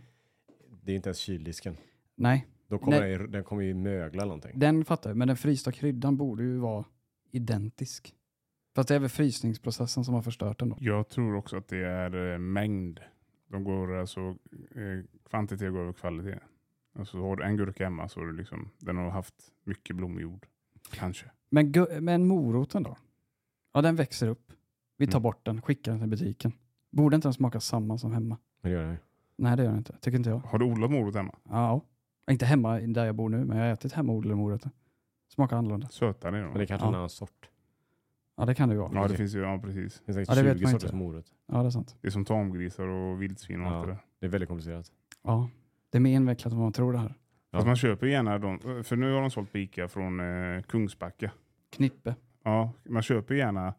Det 0.83 0.93
är 0.93 0.97
inte 0.97 1.09
ens 1.09 1.19
kyldisken. 1.19 1.77
Nej, 2.15 2.47
Då 2.69 2.79
kommer 2.79 3.01
Nej. 3.01 3.19
den, 3.19 3.31
den 3.31 3.45
kommer 3.45 3.63
ju 3.63 3.75
mögla 3.75 4.25
någonting. 4.25 4.59
den 4.59 4.85
fattar 4.85 5.11
jag. 5.11 5.17
Men 5.17 5.29
den 5.29 5.37
frysta 5.37 5.73
kryddan 5.73 6.17
borde 6.17 6.43
ju 6.43 6.57
vara 6.59 6.85
identisk. 7.31 8.15
Fast 8.75 8.89
det 8.89 8.95
är 8.95 8.99
väl 8.99 9.09
frysningsprocessen 9.09 10.05
som 10.05 10.15
har 10.15 10.23
förstört 10.23 10.59
den 10.59 10.69
då. 10.69 10.77
Jag 10.81 11.09
tror 11.09 11.35
också 11.35 11.57
att 11.57 11.69
det 11.69 11.85
är 11.85 12.33
eh, 12.33 12.39
mängd. 12.39 13.01
De 13.49 13.65
går 13.65 13.95
alltså, 13.95 14.21
eh, 14.75 15.05
kvantitet 15.31 15.73
går 15.73 15.81
över 15.81 15.93
kvalitet. 15.93 16.39
Alltså 16.99 17.19
har 17.19 17.37
du 17.37 17.45
en 17.45 17.57
gurka 17.57 17.85
hemma 17.85 18.09
så 18.09 18.21
är 18.21 18.27
det 18.27 18.33
liksom, 18.33 18.71
den 18.79 18.97
har 18.97 19.11
haft 19.11 19.35
mycket 19.65 19.97
blomjord. 19.97 20.47
Kanske. 20.91 21.31
Men, 21.51 21.73
men 22.01 22.27
moroten 22.27 22.83
då? 22.83 22.97
Ja, 23.73 23.83
den 23.83 23.97
växer 23.97 24.29
upp. 24.29 24.53
Vi 24.97 25.07
tar 25.07 25.13
Mm. 25.19 25.23
bort 25.23 25.45
den, 25.47 25.63
skickar 25.63 25.93
den 25.93 26.01
till 26.01 26.09
butiken. 26.11 26.53
Borde 26.91 27.17
inte 27.17 27.29
den 27.29 27.33
smaka 27.33 27.61
samma 27.61 27.99
som 27.99 28.13
hemma? 28.13 28.39
Men 28.63 28.73
det 28.73 28.77
gör 28.79 28.83
den 28.85 28.93
ju. 28.93 28.99
Nej, 29.37 29.57
det 29.57 29.63
gör 29.63 29.71
den 29.71 29.79
inte. 29.79 29.93
Tycker 30.01 30.19
inte 30.19 30.31
jag. 30.31 30.39
Har 30.39 30.59
du 30.59 30.65
odlat 30.65 30.91
morot 30.91 31.15
hemma? 31.15 31.35
Ja. 31.49 31.81
Inte 32.31 32.47
hemma 32.47 32.79
där 32.81 33.05
jag 33.07 33.15
bor 33.15 33.29
nu, 33.29 33.45
men 33.45 33.57
jag 33.59 33.65
har 33.65 33.73
ätit 33.73 33.93
hemmaodlade 33.93 34.37
morötter. 34.37 34.71
Smakar 35.29 35.57
annorlunda. 35.57 35.89
Sötare 35.89 36.39
är 36.39 36.43
de. 36.43 36.49
Men 36.49 36.59
det 36.59 36.67
kanske 36.67 36.85
är 36.85 36.87
Ja. 36.87 36.91
en 36.91 36.95
annan 36.95 37.09
sort. 37.09 37.51
Ja, 38.37 38.45
det 38.45 38.55
kan 38.55 38.69
det 38.69 38.75
ju 38.75 38.81
vara. 38.81 38.91
Ja, 38.95 39.09
det 39.09 39.17
finns 39.17 39.35
ju, 39.35 39.41
ja 39.41 39.59
precis. 39.65 40.03
Det 40.07 40.13
finns 40.13 40.17
säkert 40.17 40.29
Ja, 40.29 40.35
det 40.35 40.49
vet 40.49 40.59
20 40.59 40.63
man 40.65 40.73
sorters 40.73 40.85
inte. 40.85 40.97
morot. 40.97 41.27
Ja, 41.47 41.61
det 41.63 41.69
är 41.69 41.71
sant. 41.71 41.97
Det 42.01 42.07
är 42.09 42.13
som 42.13 42.25
tamgrisar 42.25 42.87
och 42.87 43.23
vildsvin 43.23 43.61
och 43.61 43.67
Ja. 43.67 43.77
allt 43.77 43.87
det 43.87 43.93
där. 43.93 43.99
Det 44.21 44.27
är 44.27 44.31
väldigt 44.31 44.49
komplicerat. 44.49 44.93
Ja. 45.23 45.49
Det 45.91 45.99
är 45.99 46.01
mer 46.01 46.13
invecklat 46.17 46.53
än 46.53 46.59
vad 46.59 46.65
man 46.65 46.73
tror 46.73 46.93
det 46.93 46.99
här. 46.99 47.15
Ja. 47.51 47.59
Fast 47.59 47.67
man 47.67 47.77
köper 47.77 48.07
gärna 48.07 48.39
de, 48.39 48.59
för 48.85 48.97
nu 48.97 49.13
har 49.13 49.21
de 49.21 49.31
sålt 49.31 49.53
på 49.53 49.59
Ica 49.59 49.89
från 49.89 50.21
eh, 50.21 50.63
Kungsbacka. 50.63 51.31
Knippe. 51.71 52.15
Ja, 52.45 52.73
man 52.89 53.03
köper 53.03 53.35
gärna 53.35 53.75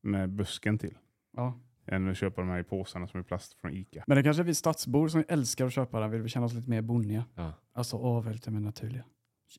med 0.00 0.30
busken 0.30 0.78
till. 0.78 0.98
Ja. 1.36 1.60
Än 1.86 2.08
att 2.10 2.16
köpa 2.16 2.40
de 2.40 2.50
här 2.50 2.58
i 2.58 2.64
påsarna 2.64 3.08
som 3.08 3.20
är 3.20 3.24
plast 3.24 3.54
från 3.54 3.72
Ica. 3.72 4.04
Men 4.06 4.16
det 4.16 4.22
kanske 4.22 4.42
är 4.42 4.44
vi 4.44 4.54
stadsbor 4.54 5.08
som 5.08 5.24
älskar 5.28 5.66
att 5.66 5.72
köpa 5.72 6.00
den, 6.00 6.10
vill 6.10 6.22
vi 6.22 6.28
känna 6.28 6.46
oss 6.46 6.52
lite 6.52 6.70
mer 6.70 6.82
bonniga. 6.82 7.24
Ja. 7.34 7.52
Alltså, 7.72 8.20
väldigt 8.20 8.48
mer 8.48 8.60
naturliga. 8.60 9.04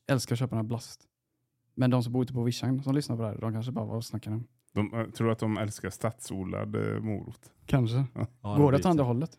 Älskar 0.06 0.34
att 0.34 0.38
köpa 0.38 0.50
den 0.50 0.64
här 0.64 0.68
blast. 0.68 1.08
Men 1.74 1.90
de 1.90 2.02
som 2.02 2.12
bor 2.12 2.22
ute 2.22 2.32
på 2.32 2.42
vischan 2.42 2.82
som 2.82 2.94
lyssnar 2.94 3.16
på 3.16 3.22
det 3.22 3.28
här, 3.28 3.38
de 3.38 3.52
kanske 3.52 3.72
bara, 3.72 3.84
vad 3.84 4.04
snackar 4.04 4.30
de? 4.30 4.48
De 4.72 4.94
eh, 4.94 5.10
tror 5.10 5.30
att 5.30 5.38
de 5.38 5.58
älskar 5.58 5.90
stadsodlad 5.90 6.76
eh, 6.76 7.00
morot. 7.00 7.52
Kanske. 7.66 8.04
Ja, 8.42 8.56
Går 8.56 8.72
det 8.72 8.78
åt 8.78 8.86
andra 8.86 9.04
hållet? 9.04 9.38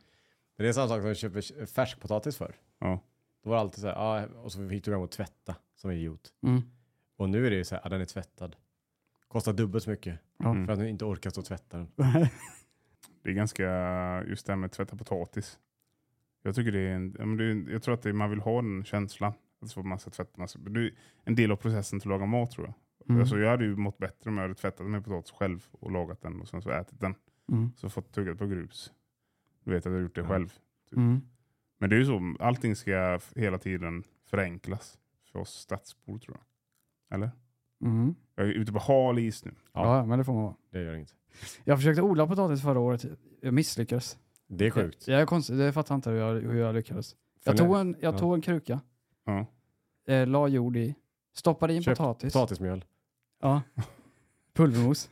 Det 0.57 0.67
är 0.67 0.73
samma 0.73 0.87
sak 0.87 1.01
som 1.01 1.11
att 1.11 1.17
köpa 1.17 1.65
färskpotatis 1.65 2.37
för. 2.37 2.55
Ja. 2.79 2.99
Då 3.43 3.49
var 3.49 3.55
det 3.55 3.61
alltid 3.61 3.81
så 3.81 3.87
här, 3.87 3.95
ja, 3.95 4.25
och 4.25 4.51
så 4.51 4.69
fick 4.69 4.85
du 4.85 4.97
gå 4.97 5.03
och 5.03 5.11
tvätta 5.11 5.55
som 5.75 5.91
idiot. 5.91 6.33
Mm. 6.43 6.61
Och 7.17 7.29
nu 7.29 7.45
är 7.47 7.51
det 7.51 7.57
ju 7.57 7.63
så 7.63 7.75
här, 7.75 7.81
ja, 7.83 7.89
den 7.89 8.01
är 8.01 8.05
tvättad. 8.05 8.55
Kostar 9.33 9.53
dubbelt 9.53 9.83
så 9.83 9.89
mycket. 9.89 10.19
Mm. 10.43 10.65
för 10.65 10.73
att 10.73 10.79
du 10.79 10.89
inte 10.89 11.05
orkar 11.05 11.29
stå 11.29 11.41
och 11.41 11.45
tvätta 11.45 11.77
den. 11.77 11.87
Det 13.23 13.29
är 13.29 13.33
ganska, 13.33 13.63
just 14.27 14.45
det 14.45 14.51
här 14.51 14.57
med 14.57 14.65
att 14.67 14.71
tvätta 14.71 14.95
potatis. 14.97 15.59
Jag 16.41 16.55
tycker 16.55 16.71
det 16.71 16.79
är 16.79 16.95
en, 16.95 17.39
är, 17.39 17.71
jag 17.71 17.83
tror 17.83 17.93
att 17.93 18.01
det, 18.01 18.13
man 18.13 18.29
vill 18.29 18.39
ha 18.39 18.61
den 18.61 18.83
känslan. 18.83 19.33
Att 19.61 19.73
få 19.73 19.83
massa 19.83 20.09
tvätt, 20.09 20.37
massa, 20.37 20.59
det 20.59 20.79
är 20.79 20.91
en 21.23 21.35
del 21.35 21.51
av 21.51 21.55
processen 21.55 21.99
till 21.99 22.11
att 22.11 22.19
laga 22.19 22.25
mat 22.25 22.51
tror 22.51 22.67
jag. 22.67 22.75
Mm. 23.09 23.21
Alltså, 23.21 23.37
jag 23.37 23.49
hade 23.49 23.65
ju 23.65 23.75
mått 23.75 23.97
bättre 23.97 24.29
om 24.29 24.37
jag 24.37 24.41
hade 24.41 24.55
tvättat 24.55 24.87
med 24.87 25.03
potatis 25.03 25.31
själv 25.31 25.67
och 25.71 25.91
lagat 25.91 26.21
den 26.21 26.41
och 26.41 26.47
sen 26.47 26.61
så 26.61 26.69
ätit 26.69 26.99
den. 26.99 27.15
Mm. 27.51 27.71
Så 27.75 27.89
fått 27.89 28.11
tuggat 28.11 28.37
på 28.37 28.47
grus. 28.47 28.93
Du 29.63 29.71
vet 29.71 29.85
att 29.85 29.85
jag 29.85 29.91
har 29.91 30.01
gjort 30.01 30.15
det 30.15 30.27
själv. 30.27 30.53
Mm. 30.95 31.21
Men 31.77 31.89
det 31.89 31.95
är 31.95 31.99
ju 31.99 32.05
så, 32.05 32.35
allting 32.39 32.75
ska 32.75 33.19
hela 33.35 33.57
tiden 33.57 34.03
förenklas 34.25 34.99
för 35.31 35.39
oss 35.39 35.53
stadsbor 35.53 36.19
tror 36.19 36.37
jag. 36.37 36.45
Eller? 37.15 37.31
Mm. 37.81 38.15
Jag 38.35 38.45
är 38.47 38.51
ute 38.51 38.71
på 38.71 38.79
hal 38.79 39.19
is 39.19 39.45
nu. 39.45 39.51
Ja. 39.73 39.97
Ja. 39.97 40.05
men 40.05 40.19
det 40.19 40.25
får 40.25 40.33
man 40.33 40.43
vara. 40.43 40.55
Det 40.71 40.81
gör 40.83 40.93
inget. 40.95 41.15
Jag 41.63 41.77
försökte 41.77 42.01
odla 42.01 42.27
potatis 42.27 42.61
förra 42.61 42.79
året. 42.79 43.05
Jag 43.41 43.53
misslyckades. 43.53 44.17
Det 44.47 44.65
är 44.67 44.71
sjukt. 44.71 45.07
Jag, 45.07 45.15
jag, 45.15 45.21
är 45.21 45.25
konstigt, 45.25 45.57
jag 45.59 45.73
fattar 45.73 45.95
inte 45.95 46.09
hur 46.09 46.17
jag, 46.17 46.33
hur 46.41 46.59
jag 46.59 46.75
lyckades. 46.75 47.15
För 47.43 47.51
Jag 47.51 47.57
tog 47.57 47.75
en, 47.77 47.95
jag 47.99 48.13
ja. 48.13 48.17
tog 48.19 48.33
en 48.33 48.41
kruka, 48.41 48.79
Ja. 49.25 49.45
eh, 50.13 50.27
la 50.27 50.47
jord 50.47 50.77
i, 50.77 50.95
stoppade 51.33 51.73
i 51.73 51.77
en 51.77 51.83
Köp 51.83 51.97
potatis. 51.97 52.33
Potatismjöl. 52.33 52.85
Ja. 53.41 53.61
Pulvermos. 54.53 55.09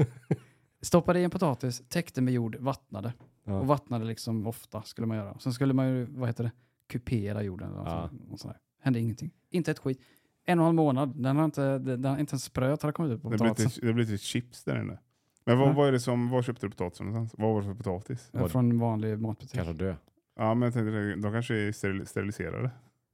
Stoppade 0.81 1.19
i 1.19 1.23
en 1.23 1.29
potatis, 1.29 1.83
täckte 1.89 2.21
med 2.21 2.33
jord, 2.33 2.55
vattnade. 2.55 3.13
Ja. 3.43 3.59
Och 3.59 3.67
vattnade 3.67 4.05
liksom 4.05 4.47
ofta 4.47 4.81
skulle 4.81 5.07
man 5.07 5.17
göra. 5.17 5.39
Sen 5.39 5.53
skulle 5.53 5.73
man 5.73 5.87
ju, 5.89 6.05
vad 6.05 6.29
heter 6.29 6.43
det, 6.43 6.51
kupera 6.87 7.43
jorden. 7.43 7.71
Eller 7.71 7.83
Ja. 7.83 8.09
ja. 8.29 8.37
sånt 8.37 8.53
där. 8.53 8.59
Hände 8.81 8.99
ingenting. 8.99 9.31
Inte 9.49 9.71
ett 9.71 9.79
skit. 9.79 10.01
En 10.45 10.59
och 10.59 10.63
en 10.63 10.65
halv 10.65 10.75
månad, 10.75 11.23
den 11.23 11.37
har 11.37 11.45
inte, 11.45 11.77
den, 11.79 12.01
den, 12.01 12.19
inte 12.19 12.35
en 12.35 12.39
spröt 12.39 12.81
har 12.83 12.91
kommit 12.91 13.11
ut 13.11 13.21
på 13.21 13.29
Det 13.29 13.37
blir 13.37 13.47
potatisen. 13.49 13.69
lite, 13.69 13.85
det 13.87 13.93
blir 13.93 14.05
lite 14.05 14.23
chips 14.23 14.63
där 14.63 14.81
inne. 14.81 14.97
Men 15.45 15.57
vad, 15.59 15.67
Ja. 15.69 15.73
vad 15.73 15.87
är 15.87 15.91
det 15.91 15.99
som, 15.99 16.29
var 16.29 16.41
köpte 16.41 16.65
du 16.65 16.69
potatisen 16.71 17.05
någonstans? 17.07 17.41
Vad 17.43 17.53
var 17.53 17.61
det 17.61 17.67
för 17.67 17.73
potatis? 17.75 18.29
Eh, 18.33 18.47
Från 18.47 18.71
en 18.71 18.79
vanlig 18.79 19.19
matbutik. 19.19 19.53
Kanske 19.55 19.73
dö. 19.73 19.95
Ja 20.35 20.53
men 20.53 20.61
jag 20.65 20.73
tänkte, 20.73 21.15
de 21.15 21.31
kanske 21.31 21.55
är 21.55 21.71
steril, 21.71 22.07
steriliserade. 22.07 22.71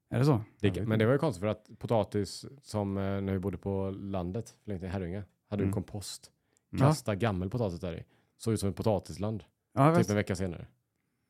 Är 0.09 0.19
det 0.19 0.25
så? 0.25 0.41
Det, 0.59 0.87
men 0.87 0.99
det 0.99 1.05
var 1.05 1.13
ju 1.13 1.19
konstigt 1.19 1.39
för 1.41 1.47
att 1.47 1.69
potatis 1.79 2.45
som 2.61 2.97
eh, 2.97 3.03
när 3.03 3.33
vi 3.33 3.39
bodde 3.39 3.57
på 3.57 3.89
landet, 3.91 4.55
länge 4.65 4.87
Herrljunga, 4.87 5.23
hade 5.49 5.63
Mm. 5.63 5.69
en 5.69 5.73
kompost. 5.73 6.31
Mm. 6.73 6.79
Kasta 6.87 7.15
gammel 7.15 7.49
potatis 7.49 7.79
där 7.79 7.93
i. 7.93 8.03
Såg 8.37 8.53
ut 8.53 8.59
som 8.59 8.69
ett 8.69 8.75
potatisland. 8.75 9.43
Ja, 9.73 9.91
Typ 9.91 9.99
vet. 9.99 10.09
en 10.09 10.15
vecka 10.15 10.35
senare. 10.35 10.67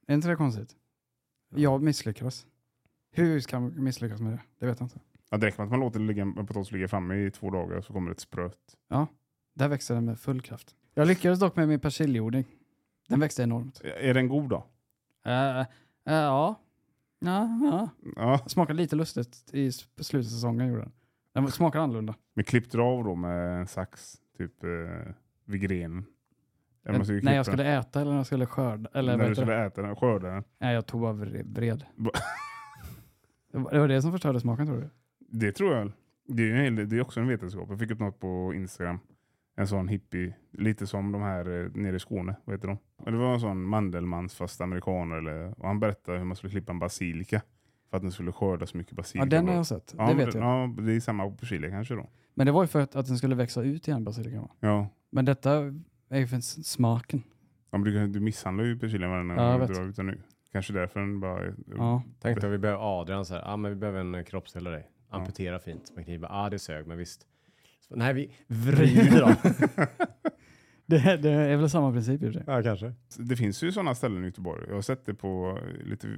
Är 0.08 0.14
inte 0.14 0.28
det 0.28 0.36
konstigt? 0.36 0.76
Jag 1.56 1.82
misslyckades. 1.82 2.46
Hur 3.12 3.40
ska 3.40 3.60
man 3.60 3.84
misslyckas 3.84 4.22
med 4.22 4.34
det? 4.34 4.40
Det 4.60 4.66
vet 4.66 4.80
jag 4.80 4.86
inte. 4.86 5.00
Ja, 5.30 5.38
det 5.38 5.46
räcker 5.48 5.58
med 5.58 5.66
att 5.66 5.72
man 5.72 5.80
låter 5.80 6.00
ligga, 6.00 6.22
en 6.24 6.34
potatis 6.48 6.72
ligga 6.72 6.88
framme 6.88 7.16
i 7.16 7.32
två 7.32 7.50
dagar 7.50 7.82
så 7.82 7.94
kommer 7.94 8.10
det 8.10 8.12
ett 8.14 8.20
spröt. 8.20 8.58
Där 9.56 9.68
växte 9.68 9.94
den 9.94 10.06
med 10.06 10.20
full 10.20 10.42
kraft. 10.42 10.76
Jag 10.94 11.08
lyckades 11.08 11.40
dock 11.40 11.56
med 11.56 11.68
min 11.68 11.80
persiljeodling. 11.80 12.46
Den 13.08 13.20
växte 13.20 13.44
enormt. 13.44 13.82
Är 13.84 14.14
den 14.14 14.28
god 14.28 14.50
då? 14.50 14.66
Äh, 15.26 15.60
äh, 15.60 15.66
ja. 16.06 16.56
Ja, 17.20 17.60
ja. 17.64 17.90
Ja. 18.16 18.40
Smakade 18.48 18.78
lite 18.78 18.96
lustigt 18.96 19.50
i 19.54 19.68
s- 19.68 19.88
slutet 20.00 20.28
av 20.30 20.34
säsongen. 20.34 20.68
Gjorde 20.68 20.82
den. 20.82 20.92
den 21.34 21.52
smakar 21.52 21.80
annorlunda. 21.80 22.16
Men 22.34 22.44
klippte 22.46 22.78
du 22.78 22.84
av 22.84 23.04
då 23.04 23.16
med 23.16 23.60
en 23.60 23.68
sax 23.68 24.16
typ 24.38 24.64
eh, 24.64 24.70
vid 25.46 25.62
grenen? 25.62 26.06
När 26.84 27.34
jag 27.36 27.46
skulle 27.46 27.78
äta 27.80 28.02
eller 28.02 28.12
när 28.12 28.18
jag 28.20 28.26
skulle 28.26 28.46
skörda. 28.46 28.90
Eller 28.94 29.18
När 29.18 29.24
du 29.24 29.30
heter 29.30 29.42
det? 29.42 29.46
skulle 29.48 29.66
äta 29.66 29.82
den, 29.82 29.96
skörda 29.96 30.28
den. 30.30 30.44
Nej, 30.60 30.74
jag 30.76 30.86
tog 30.86 31.02
bara 31.02 31.14
vre- 31.14 31.54
vred. 31.56 31.86
Det 33.52 33.80
var 33.80 33.88
det 33.88 34.02
som 34.02 34.12
förstörde 34.12 34.40
smaken 34.40 34.66
tror 34.68 34.78
du? 34.78 34.90
Det 35.28 35.52
tror 35.52 35.74
jag. 35.76 35.92
Det 36.28 36.52
är, 36.52 36.56
en 36.56 36.76
det 36.76 36.98
är 36.98 37.02
också 37.02 37.20
en 37.20 37.28
vetenskap. 37.28 37.70
Jag 37.70 37.80
fick 37.80 37.92
upp 37.92 38.00
något 38.00 38.20
på 38.20 38.54
Instagram. 38.56 39.00
En 39.56 39.68
sån 39.68 39.88
hippie, 39.88 40.36
lite 40.52 40.88
som 40.88 41.12
de 41.12 41.22
här 41.22 41.64
eh, 41.66 41.72
nere 41.74 41.96
i 41.96 42.00
Skåne. 42.00 42.36
Vad 42.46 42.56
heter 42.56 42.68
de? 42.68 42.78
Och 42.98 43.12
det 43.12 43.18
var 43.18 43.34
en 43.34 43.40
sån 43.40 43.64
Mandelmans 43.64 44.36
fast 44.36 44.62
amerikaner. 44.62 45.16
Eller, 45.18 45.60
och 45.60 45.68
han 45.68 45.80
berättade 45.80 46.18
hur 46.18 46.26
man 46.26 46.36
skulle 46.36 46.52
klippa 46.52 46.72
en 46.72 46.80
basilika. 46.80 47.42
För 47.90 47.98
att 47.98 48.04
den 48.04 48.12
skulle 48.12 48.32
skörda 48.32 48.66
så 48.66 48.78
mycket 48.78 48.92
Ja, 48.92 48.96
basilika. 48.98 49.26
den 49.26 49.48
har 49.48 49.56
jag 49.56 49.66
sett. 49.66 49.96
Ja, 49.98 50.08
det 50.08 50.14
vet 50.26 50.34
jag. 50.36 50.44
Ja, 50.44 50.74
det 50.84 50.94
är 50.96 51.00
samma 51.00 51.32
på 51.32 51.46
chili 51.46 51.70
kanske 51.70 51.96
då. 51.96 52.10
Men 52.34 52.46
det 52.46 52.52
var 52.52 52.64
ju 52.64 52.68
för 52.68 52.80
att, 52.80 52.96
att 52.96 53.06
den 53.08 53.18
skulle 53.18 53.36
växa 53.36 53.64
ut 53.64 53.88
igen, 53.88 54.04
basilikan. 54.04 54.42
va? 54.42 54.50
Ja. 54.60 54.88
Men 55.10 55.26
detta 55.26 55.74
är 56.10 56.20
ju 56.20 56.28
för 56.28 56.40
smaken. 56.64 57.24
Ja, 57.72 57.78
men 57.78 57.84
du, 57.94 58.08
du 58.08 58.20
misshandlar 58.20 58.64
ju 58.64 58.80
persiljan 58.80 59.12
varje 59.28 59.42
Ja, 59.42 59.52
gång 59.52 59.60
vet. 59.60 59.68
du 59.68 59.74
drar 59.74 59.84
ut 59.90 59.96
den 59.96 60.06
nu. 60.06 60.14
Kan 60.14 60.24
Kanske 60.52 60.74
därför 60.74 61.00
den 61.00 61.20
bara... 61.20 61.54
Ja. 61.78 62.04
Tänk 62.22 62.42
dig 62.42 62.50
vi 62.50 62.58
behöver 62.58 63.02
Adrian 63.02 63.26
så 63.26 63.34
här, 63.34 63.42
ja 63.42 63.48
ah, 63.54 63.58
men 63.58 63.72
vi 63.72 63.76
behöver 63.76 64.00
en 64.00 64.26
kroppsdel 64.26 64.64
dig. 64.64 64.90
Amputera 65.10 65.60
fint 65.60 65.96
med 65.96 66.06
kniv. 66.06 66.22
Ja 66.22 66.28
ah, 66.32 66.50
det 66.50 66.60
sög 66.60 66.88
men 66.88 66.98
visst. 66.98 67.28
Så, 67.88 67.96
nej 67.96 68.14
vi 68.14 68.32
vrider 68.48 69.20
dem. 69.22 69.36
Det, 70.86 71.18
det 71.18 71.30
är 71.32 71.58
väl 71.58 71.70
samma 71.70 71.92
princip 71.92 72.24
i 72.24 72.28
och 72.30 72.34
för 72.34 72.40
sig. 72.40 72.44
ja 72.48 72.64
kanske. 72.64 72.94
Det 73.18 73.36
finns 73.36 73.64
ju 73.64 73.72
sådana 73.72 73.96
ställen 73.96 74.24
i 74.24 74.26
Göteborg. 74.26 74.66
Jag 74.68 74.76
har 74.76 74.82
sett 74.82 75.06
det 75.06 75.14
på 75.14 75.60
lite 75.84 76.08
eh, 76.08 76.14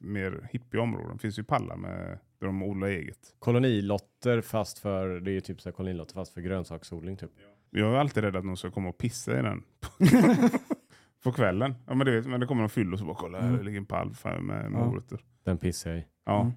mer 0.00 0.48
hippie 0.52 0.80
områden. 0.80 1.12
Det 1.16 1.18
finns 1.18 1.38
ju 1.38 1.44
pallar 1.44 1.76
med, 1.76 2.18
där 2.38 2.46
de 2.46 2.62
odlar 2.62 2.88
eget. 2.88 3.34
Kolonilotter 3.38 4.40
fast 4.40 4.78
för, 4.78 5.20
det 5.20 5.30
är 5.30 5.32
ju 5.32 5.40
typ 5.40 5.60
så 5.60 5.68
här 5.68 5.74
kolonilotter 5.74 6.14
fast 6.14 6.34
för 6.34 6.40
grönsaksodling 6.40 7.16
typ. 7.16 7.30
Jag 7.70 7.92
är 7.94 7.96
alltid 7.98 8.24
rädd 8.24 8.36
att 8.36 8.44
någon 8.44 8.56
ska 8.56 8.70
komma 8.70 8.88
och 8.88 8.98
pissa 8.98 9.38
i 9.38 9.42
den. 9.42 9.62
på 11.24 11.32
kvällen. 11.32 11.74
Ja 11.86 11.94
men, 11.94 12.06
det 12.06 12.12
vet, 12.12 12.26
men 12.26 12.40
det 12.40 12.46
kommer 12.46 12.62
de 12.62 12.68
fylla 12.68 12.92
och 12.92 12.98
så 12.98 13.04
bara 13.04 13.16
kolla 13.16 13.38
här 13.40 13.46
Mm. 13.48 13.58
det 13.58 13.64
ligger 13.64 13.78
en 13.78 13.86
pall 13.86 14.14
för- 14.14 14.40
med 14.40 14.64
Ja. 14.64 14.68
morötter. 14.70 15.18
Den 15.44 15.58
pissar 15.58 15.90
jag 15.90 15.98
i. 16.00 16.06
Ja. 16.26 16.40
Mm. 16.40 16.52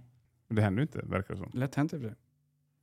Men 0.47 0.55
det 0.55 0.61
händer 0.61 0.79
ju 0.79 0.83
inte 0.83 1.01
verkar 1.01 1.33
det 1.33 1.39
som. 1.39 1.51
Lätt 1.53 1.75
hänt 1.75 1.93
i 1.93 1.95
och 1.97 2.01
för 2.01 2.07
sig. 2.07 2.17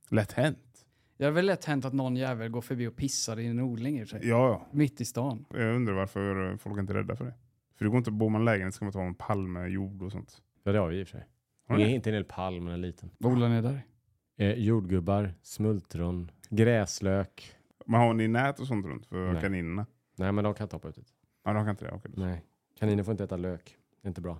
Lätt 0.09 0.31
hänt. 0.31 0.85
Det 1.17 1.25
är 1.25 1.31
väl 1.31 1.45
lätt 1.45 1.65
hänt 1.65 1.85
att 1.85 1.93
någon 1.93 2.15
jävel 2.15 2.49
går 2.49 2.61
förbi 2.61 2.87
och 2.87 2.95
pissar 2.95 3.39
i 3.39 3.47
en 3.47 3.59
odling 3.59 3.99
i 3.99 4.03
och 4.03 4.07
för 4.07 4.19
sig. 4.19 4.29
Ja, 4.29 4.47
ja. 4.47 4.67
Mitt 4.71 5.01
i 5.01 5.05
stan. 5.05 5.45
Jag 5.49 5.75
undrar 5.75 5.93
varför 5.93 6.57
folk 6.57 6.79
inte 6.79 6.93
är 6.93 6.97
rädda 6.97 7.15
för 7.15 7.25
det. 7.25 7.33
För 7.77 7.85
det 7.85 7.89
går 7.91 7.97
inte, 7.97 8.11
bor 8.11 8.29
man 8.29 8.41
i 8.41 8.45
lägenhet 8.45 8.73
ska 8.73 8.85
man 8.85 8.91
ta 8.91 9.01
en 9.01 9.15
pall 9.15 9.47
med 9.47 9.69
jord 9.71 10.01
och 10.01 10.11
sånt. 10.11 10.41
Ja 10.63 10.71
det 10.71 10.79
har 10.79 10.87
vi 10.87 10.99
i 10.99 11.03
och 11.03 11.07
för 11.07 11.17
sig. 11.17 11.27
Har 11.67 11.77
ni 11.77 11.93
Inte 11.95 12.09
en 12.09 12.13
hel 12.13 12.23
palm 12.23 12.63
men 12.63 12.73
en 12.73 12.81
liten. 12.81 13.09
Vad 13.17 13.31
odlar 13.31 13.49
ni 13.49 13.61
där? 13.61 13.81
Eh, 14.37 14.53
jordgubbar, 14.53 15.33
smultron, 15.41 16.31
gräslök. 16.49 17.55
Men 17.85 17.99
har 17.99 18.13
ni 18.13 18.27
nät 18.27 18.59
och 18.59 18.67
sånt 18.67 18.85
runt 18.85 19.05
för 19.05 19.33
Nej. 19.33 19.41
kaninerna? 19.41 19.85
Nej 20.15 20.31
men 20.31 20.43
de 20.43 20.53
kan 20.53 20.65
inte 20.65 20.75
hoppa 20.75 20.89
ut. 20.89 20.97
Ja, 21.43 21.53
de 21.53 21.63
kan 21.63 21.69
inte 21.69 21.85
det. 21.85 21.91
Okej. 21.91 22.11
Nej. 22.15 22.45
Kaniner 22.79 23.03
får 23.03 23.11
inte 23.11 23.23
äta 23.23 23.37
lök. 23.37 23.77
Det 24.01 24.07
är 24.07 24.09
inte 24.09 24.21
bra. 24.21 24.39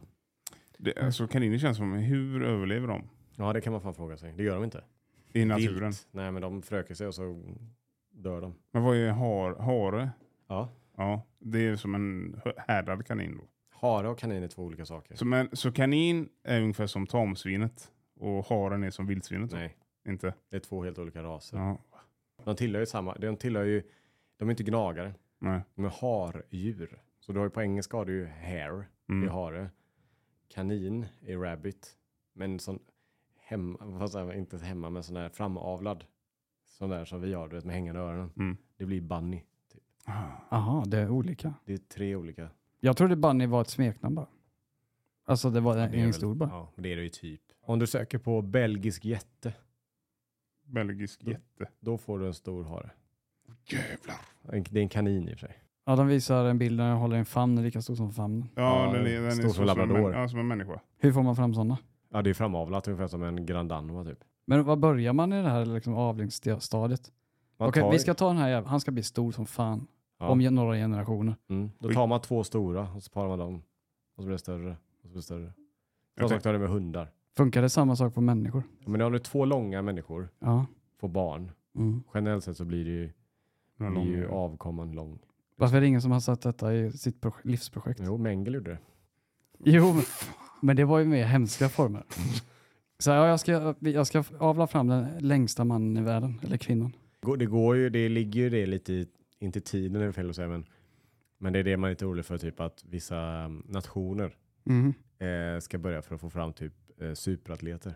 Det, 0.84 0.98
alltså, 0.98 1.28
kaniner 1.28 1.58
känns 1.58 1.78
som, 1.78 1.94
hur 1.94 2.44
överlever 2.44 2.88
de? 2.88 3.10
Ja 3.36 3.54
det 3.54 3.62
kan 3.62 3.74
man 3.74 3.82
fan 3.82 3.94
fråga 3.94 4.18
sig. 4.18 4.34
Det 4.38 4.44
gör 4.44 4.56
de 4.56 4.64
inte. 4.64 4.84
I 5.34 5.46
naturen? 5.46 5.90
Vilt. 5.90 6.08
Nej 6.12 6.32
men 6.32 6.42
de 6.42 6.62
förökar 6.62 6.96
sig 6.96 7.08
och 7.08 7.16
så 7.16 7.44
dör 8.12 8.42
de. 8.42 8.56
Men 8.72 8.84
vad 8.84 8.98
är 8.98 9.12
har, 9.12 9.56
hare? 9.56 10.10
Ja. 10.48 10.70
Ja, 10.98 11.22
det 11.40 11.60
är 11.68 11.76
som 11.76 11.96
en 11.96 12.36
härdad 12.58 13.06
kanin 13.06 13.38
då. 13.38 13.44
Hare 13.70 14.10
och 14.10 14.20
kanin 14.20 14.44
är 14.44 14.48
två 14.48 14.64
olika 14.64 14.86
saker. 14.86 15.16
Så, 15.16 15.26
men, 15.26 15.50
så 15.54 15.72
kanin 15.72 16.30
är 16.44 16.62
ungefär 16.62 16.88
som 16.88 17.08
tamsvinet 17.08 17.92
och 18.20 18.46
haren 18.46 18.84
är 18.84 18.90
som 18.90 19.08
vildsvinet? 19.08 19.50
då? 19.50 19.56
Nej, 19.58 19.78
Inte? 20.08 20.34
det 20.50 20.56
är 20.56 20.60
två 20.60 20.84
helt 20.84 21.00
olika 21.00 21.24
raser. 21.24 21.58
Ja, 21.58 21.78
De 22.44 22.56
tillhör 22.56 22.80
ju 22.80 22.86
samma, 22.86 23.16
de 23.16 23.38
tillhör 23.38 23.64
ju, 23.64 23.84
de 24.38 24.50
är 24.50 24.52
inte 24.52 24.64
gnagare, 24.64 25.14
nej. 25.40 25.62
de 25.76 25.86
är 25.86 25.90
hardjur. 26.02 26.98
Så 27.20 27.32
du 27.34 27.40
har 27.40 27.46
ju 27.46 27.50
på 27.50 27.62
engelska 27.62 27.98
har 27.98 28.06
du 28.06 28.14
ju 28.14 28.26
hare, 28.26 28.86
det 29.08 29.14
är 29.14 29.18
Mm. 29.18 29.30
hare. 29.30 29.70
Kanin 30.54 31.06
är 31.26 31.38
rabbit. 31.38 31.98
Men 32.34 32.60
sån 32.60 32.80
hemma, 33.38 33.78
vad 33.82 34.12
säger 34.12 34.26
man, 34.26 34.36
inte 34.36 34.58
hemma 34.58 34.90
men 34.90 35.04
sån 35.04 35.16
där 35.16 35.30
framavlad. 35.30 36.06
Sån 36.66 36.90
där 36.90 37.06
som 37.06 37.22
vi 37.22 37.34
har, 37.34 37.48
du 37.48 37.56
vet 37.56 37.66
med 37.66 37.76
hängande 37.76 38.02
öronen. 38.02 38.32
Mm. 38.38 38.58
Det 38.78 38.86
blir 38.86 39.02
bunny. 39.02 39.44
Ah. 40.06 40.32
Aha, 40.50 40.84
det 40.88 40.98
är 40.98 41.10
olika. 41.10 41.54
Det 41.66 41.74
är 41.74 41.78
tre 41.78 42.16
olika. 42.16 42.50
Jag 42.80 42.98
trodde 42.98 43.16
Bunny 43.16 43.46
var 43.46 43.62
ett 43.62 43.70
smeknamn 43.70 44.16
bara. 44.16 44.28
Alltså 45.26 45.50
det 45.50 45.60
var 45.60 45.78
Ja, 45.78 45.84
en 45.84 46.08
det 46.08 46.14
stor 46.14 46.36
bara. 46.36 46.50
Ja, 46.50 46.72
det 46.76 46.92
är 46.92 46.96
det 46.96 47.04
ju 47.04 47.10
typ. 47.10 47.42
Om 47.62 47.80
du 47.80 47.88
söker 47.88 48.18
på 48.18 48.42
belgisk 48.42 49.06
jätte, 49.06 49.54
Belgisk 50.66 51.24
jätte. 51.24 51.70
då 51.80 51.98
får 51.98 52.20
du 52.20 52.28
en 52.28 52.34
stor 52.34 52.64
hare. 52.64 52.92
Jävlar. 53.66 54.16
Det 54.72 54.80
är 54.80 54.84
en 54.84 54.90
kanin 54.90 55.30
i 55.30 55.34
och 55.36 55.40
för 55.40 55.48
sig. 55.48 55.58
Ja, 55.86 55.96
de 55.96 56.08
visar 56.08 56.46
en 56.46 56.58
bild 56.58 56.80
där 56.80 56.90
jag 56.90 56.96
håller 56.96 57.18
en 57.18 57.26
famn 57.26 57.64
lika 57.64 57.82
stor 57.82 57.96
som 57.96 58.12
famnen. 58.12 58.50
Ja, 58.56 58.92
den 58.94 59.08
är, 59.08 59.14
den 59.16 59.26
är 59.26 59.32
stor 59.32 59.50
som 59.50 59.66
labrador. 59.66 60.14
En, 60.14 60.22
ja, 60.22 60.28
som 60.28 60.40
en 60.40 60.48
människa. 60.48 60.80
Hur 60.98 61.12
får 61.12 61.24
man 61.24 61.36
fram 61.36 61.54
sådana? 61.54 61.78
Ja, 62.10 62.22
det 62.22 62.30
är 62.30 62.34
framavlat 62.34 62.88
ungefär 62.88 63.08
som 63.08 63.24
en 63.24 63.46
grandanoa 63.46 64.04
typ. 64.04 64.24
Men 64.46 64.64
vad 64.64 64.80
börjar 64.80 65.14
man 65.14 65.34
i 65.34 65.42
det 65.42 65.50
här 65.50 65.66
liksom, 65.66 65.94
avlingsstadiet? 65.94 67.12
Okej, 67.58 67.84
tar 67.84 67.92
vi 67.92 68.00
ska 68.00 68.14
ta 68.14 68.28
den 68.28 68.38
här 68.38 68.50
jäveln. 68.50 68.68
Han 68.68 68.80
ska 68.80 68.92
bli 68.92 69.04
stor 69.04 69.32
som 69.32 69.46
fan. 69.46 69.88
Ja. 70.20 70.30
Om 70.30 70.40
några 70.40 70.76
generationer. 70.76 71.36
Mm. 71.50 71.72
Då 71.80 71.90
tar 71.90 72.08
man 72.08 72.22
två 72.22 72.44
stora 72.44 72.88
och 72.96 73.04
så 73.04 73.12
parar 73.12 73.28
man 73.28 73.40
dem. 73.40 73.56
Och 74.16 74.24
så 74.24 74.28
blir 74.28 74.32
det 74.32 74.40
större. 74.40 74.70
Och 74.72 75.02
så 75.02 75.08
blir 75.08 75.16
det 75.16 75.22
större. 75.22 75.46
Samma 75.46 75.54
Jag 76.16 76.30
sak 76.30 76.42
tar 76.42 76.54
det 76.54 76.60
med 76.60 76.70
hundar. 76.70 77.12
Funkar 77.38 77.62
det 77.62 77.70
samma 77.70 77.96
sak 77.96 78.14
på 78.14 78.22
människor? 78.22 78.64
Ja, 78.80 78.90
Men 78.90 79.02
om 79.02 79.12
du 79.12 79.20
två 79.20 79.46
långa 79.46 79.82
människor 79.82 80.30
Ja. 80.40 80.66
får 81.00 81.08
barn. 81.08 81.52
Mm. 81.76 82.04
Generellt 82.14 82.44
sett 82.44 82.58
så 82.58 82.66
blir 82.66 82.86
det 82.86 82.92
ju, 82.92 83.12
blir 83.78 84.06
ju 84.06 84.28
avkomman 84.28 84.92
lång. 84.92 85.20
Varför 85.64 85.78
är 85.78 85.82
det 85.82 85.88
ingen 85.88 86.02
som 86.02 86.12
har 86.12 86.20
satt 86.20 86.42
detta 86.42 86.74
i 86.76 86.92
sitt 86.92 87.22
proj- 87.22 87.42
livsprojekt? 87.44 88.00
Jo, 88.04 88.18
Mengele 88.18 88.58
gjorde 88.58 88.72
det. 88.72 88.78
Jo, 89.64 89.94
men, 89.94 90.04
men 90.62 90.76
det 90.76 90.86
var 90.86 91.00
ju 91.00 91.06
mer 91.06 91.26
hemska 91.26 91.70
former. 91.70 92.04
Så 93.00 93.10
ja, 93.10 93.28
jag, 93.28 93.40
ska, 93.40 93.76
jag 93.80 94.08
ska 94.08 94.24
avla 94.38 94.68
fram 94.68 94.88
den 94.88 95.08
längsta 95.20 95.64
mannen 95.64 95.98
i 95.98 96.02
världen, 96.06 96.40
eller 96.44 96.58
kvinnan. 96.58 96.92
Det 97.38 97.46
går 97.46 97.76
ju, 97.76 97.90
det 97.90 98.10
ligger 98.10 98.42
ju 98.42 98.50
det 98.50 98.66
lite 98.66 98.94
i, 98.94 99.08
inte 99.40 99.62
tiden 99.62 100.02
är 100.02 100.12
fel 100.12 100.30
att 100.30 100.36
säga, 100.36 100.48
men, 100.48 100.66
men 101.38 101.54
det 101.54 101.60
är 101.60 101.64
det 101.64 101.78
man 101.78 101.88
är 101.88 101.92
lite 101.92 102.06
orolig 102.06 102.26
för, 102.26 102.38
typ 102.38 102.60
att 102.60 102.84
vissa 102.90 103.46
um, 103.46 103.64
nationer 103.70 104.36
Mm. 104.66 104.94
eh, 105.20 105.60
ska 105.60 105.78
börja 105.78 106.02
för 106.02 106.16
att 106.16 106.22
få 106.22 106.30
fram 106.30 106.54
typ 106.54 106.74
eh, 107.02 107.14
superatleter 107.14 107.94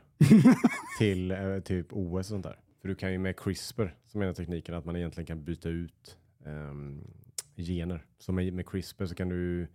till 1.00 1.32
eh, 1.32 1.60
typ 1.60 1.88
OS 1.90 2.14
och 2.20 2.26
sånt 2.26 2.44
där. 2.44 2.60
För 2.82 2.88
du 2.88 2.96
kan 2.96 3.12
ju 3.12 3.18
med 3.18 3.40
CRISPR, 3.40 3.96
som 4.06 4.22
är 4.22 4.26
den 4.26 4.36
tekniken, 4.36 4.76
att 4.76 4.86
man 4.86 4.96
egentligen 4.96 5.26
kan 5.26 5.44
byta 5.44 5.70
ut 5.70 6.18
ehm, 6.46 7.04
gener. 7.64 8.06
Så 8.18 8.32
med, 8.32 8.54
med 8.54 8.66
CRISPR 8.70 9.06
så 9.06 9.16
kan 9.16 9.30
du, 9.30 9.68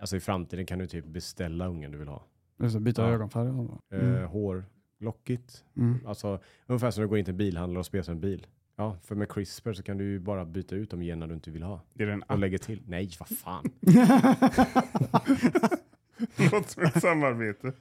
alltså 0.00 0.16
i 0.16 0.20
framtiden 0.20 0.66
kan 0.66 0.78
du 0.78 0.86
typ 0.86 1.04
beställa 1.06 1.66
ungen 1.68 1.90
du 1.92 1.98
vill 1.98 2.08
ha. 2.08 2.24
Det, 2.56 2.80
byta 2.80 3.02
Ja. 3.02 3.08
ögonfärg 3.08 3.48
och. 3.48 3.92
Eh, 3.92 4.00
Mm. 4.08 4.24
Hår, 4.28 4.64
lockigt, 5.00 5.64
Mm. 5.76 5.98
alltså 6.06 6.40
ungefär 6.66 6.90
som 6.90 7.02
du 7.02 7.08
går 7.08 7.18
in 7.18 7.24
till 7.24 7.32
en 7.34 7.38
bilhandlare 7.38 7.78
och 7.78 7.86
spelar 7.86 8.10
en 8.10 8.20
bil. 8.20 8.46
Ja, 8.76 8.96
för 9.02 9.14
med 9.14 9.28
CRISPR 9.28 9.72
så 9.72 9.82
kan 9.82 9.98
du 9.98 10.04
ju 10.04 10.18
bara 10.18 10.44
byta 10.44 10.74
ut 10.74 10.90
de 10.90 11.02
generna 11.02 11.26
du 11.26 11.34
inte 11.34 11.50
vill 11.50 11.62
ha. 11.62 11.80
Är 11.98 12.06
det 12.06 12.12
en 12.12 12.22
Och 12.22 12.30
app? 12.30 12.38
lägger 12.40 12.58
till. 12.58 12.82
Nej, 12.86 13.10
vad 13.18 13.28
fan. 13.28 13.64
Låter 16.52 16.68
som 16.70 16.82
ett 16.84 17.02
samarbete. 17.02 17.72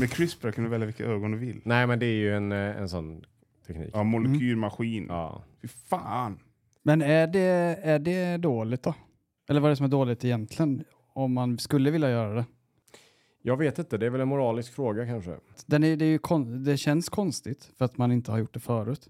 Med 0.00 0.10
CRISPR 0.10 0.50
kan 0.50 0.64
du 0.64 0.70
välja 0.70 0.86
vilka 0.86 1.04
ögon 1.04 1.30
du 1.32 1.38
vill. 1.38 1.60
Nej, 1.64 1.86
men 1.86 1.98
det 1.98 2.06
är 2.06 2.14
ju 2.14 2.34
en, 2.34 2.52
eh, 2.52 2.58
en 2.58 2.88
sån 2.88 3.24
teknik. 3.66 3.90
Ja, 3.94 4.02
molekylmaskin. 4.02 5.06
Ja. 5.08 5.44
Fy 5.62 5.68
fan. 5.68 6.38
Men 6.86 7.02
är 7.02 7.26
det, 7.26 7.40
är 7.82 7.98
det 7.98 8.36
dåligt 8.36 8.82
då? 8.82 8.94
Eller 9.48 9.60
vad 9.60 9.68
är 9.68 9.70
det 9.70 9.76
som 9.76 9.84
är 9.86 9.90
dåligt 9.90 10.24
egentligen? 10.24 10.84
Om 11.08 11.32
man 11.32 11.58
skulle 11.58 11.90
vilja 11.90 12.10
göra 12.10 12.34
det. 12.34 12.44
Jag 13.42 13.56
vet 13.56 13.78
inte, 13.78 13.98
det 13.98 14.06
är 14.06 14.10
väl 14.10 14.20
en 14.20 14.28
moralisk 14.28 14.72
fråga 14.72 15.06
kanske. 15.06 15.36
Den 15.66 15.84
är, 15.84 15.96
det, 15.96 16.04
är 16.04 16.08
ju 16.08 16.18
kon, 16.18 16.64
det 16.64 16.76
känns 16.76 17.08
konstigt 17.08 17.70
för 17.78 17.84
att 17.84 17.96
man 17.96 18.12
inte 18.12 18.30
har 18.30 18.38
gjort 18.38 18.54
det 18.54 18.60
förut. 18.60 19.08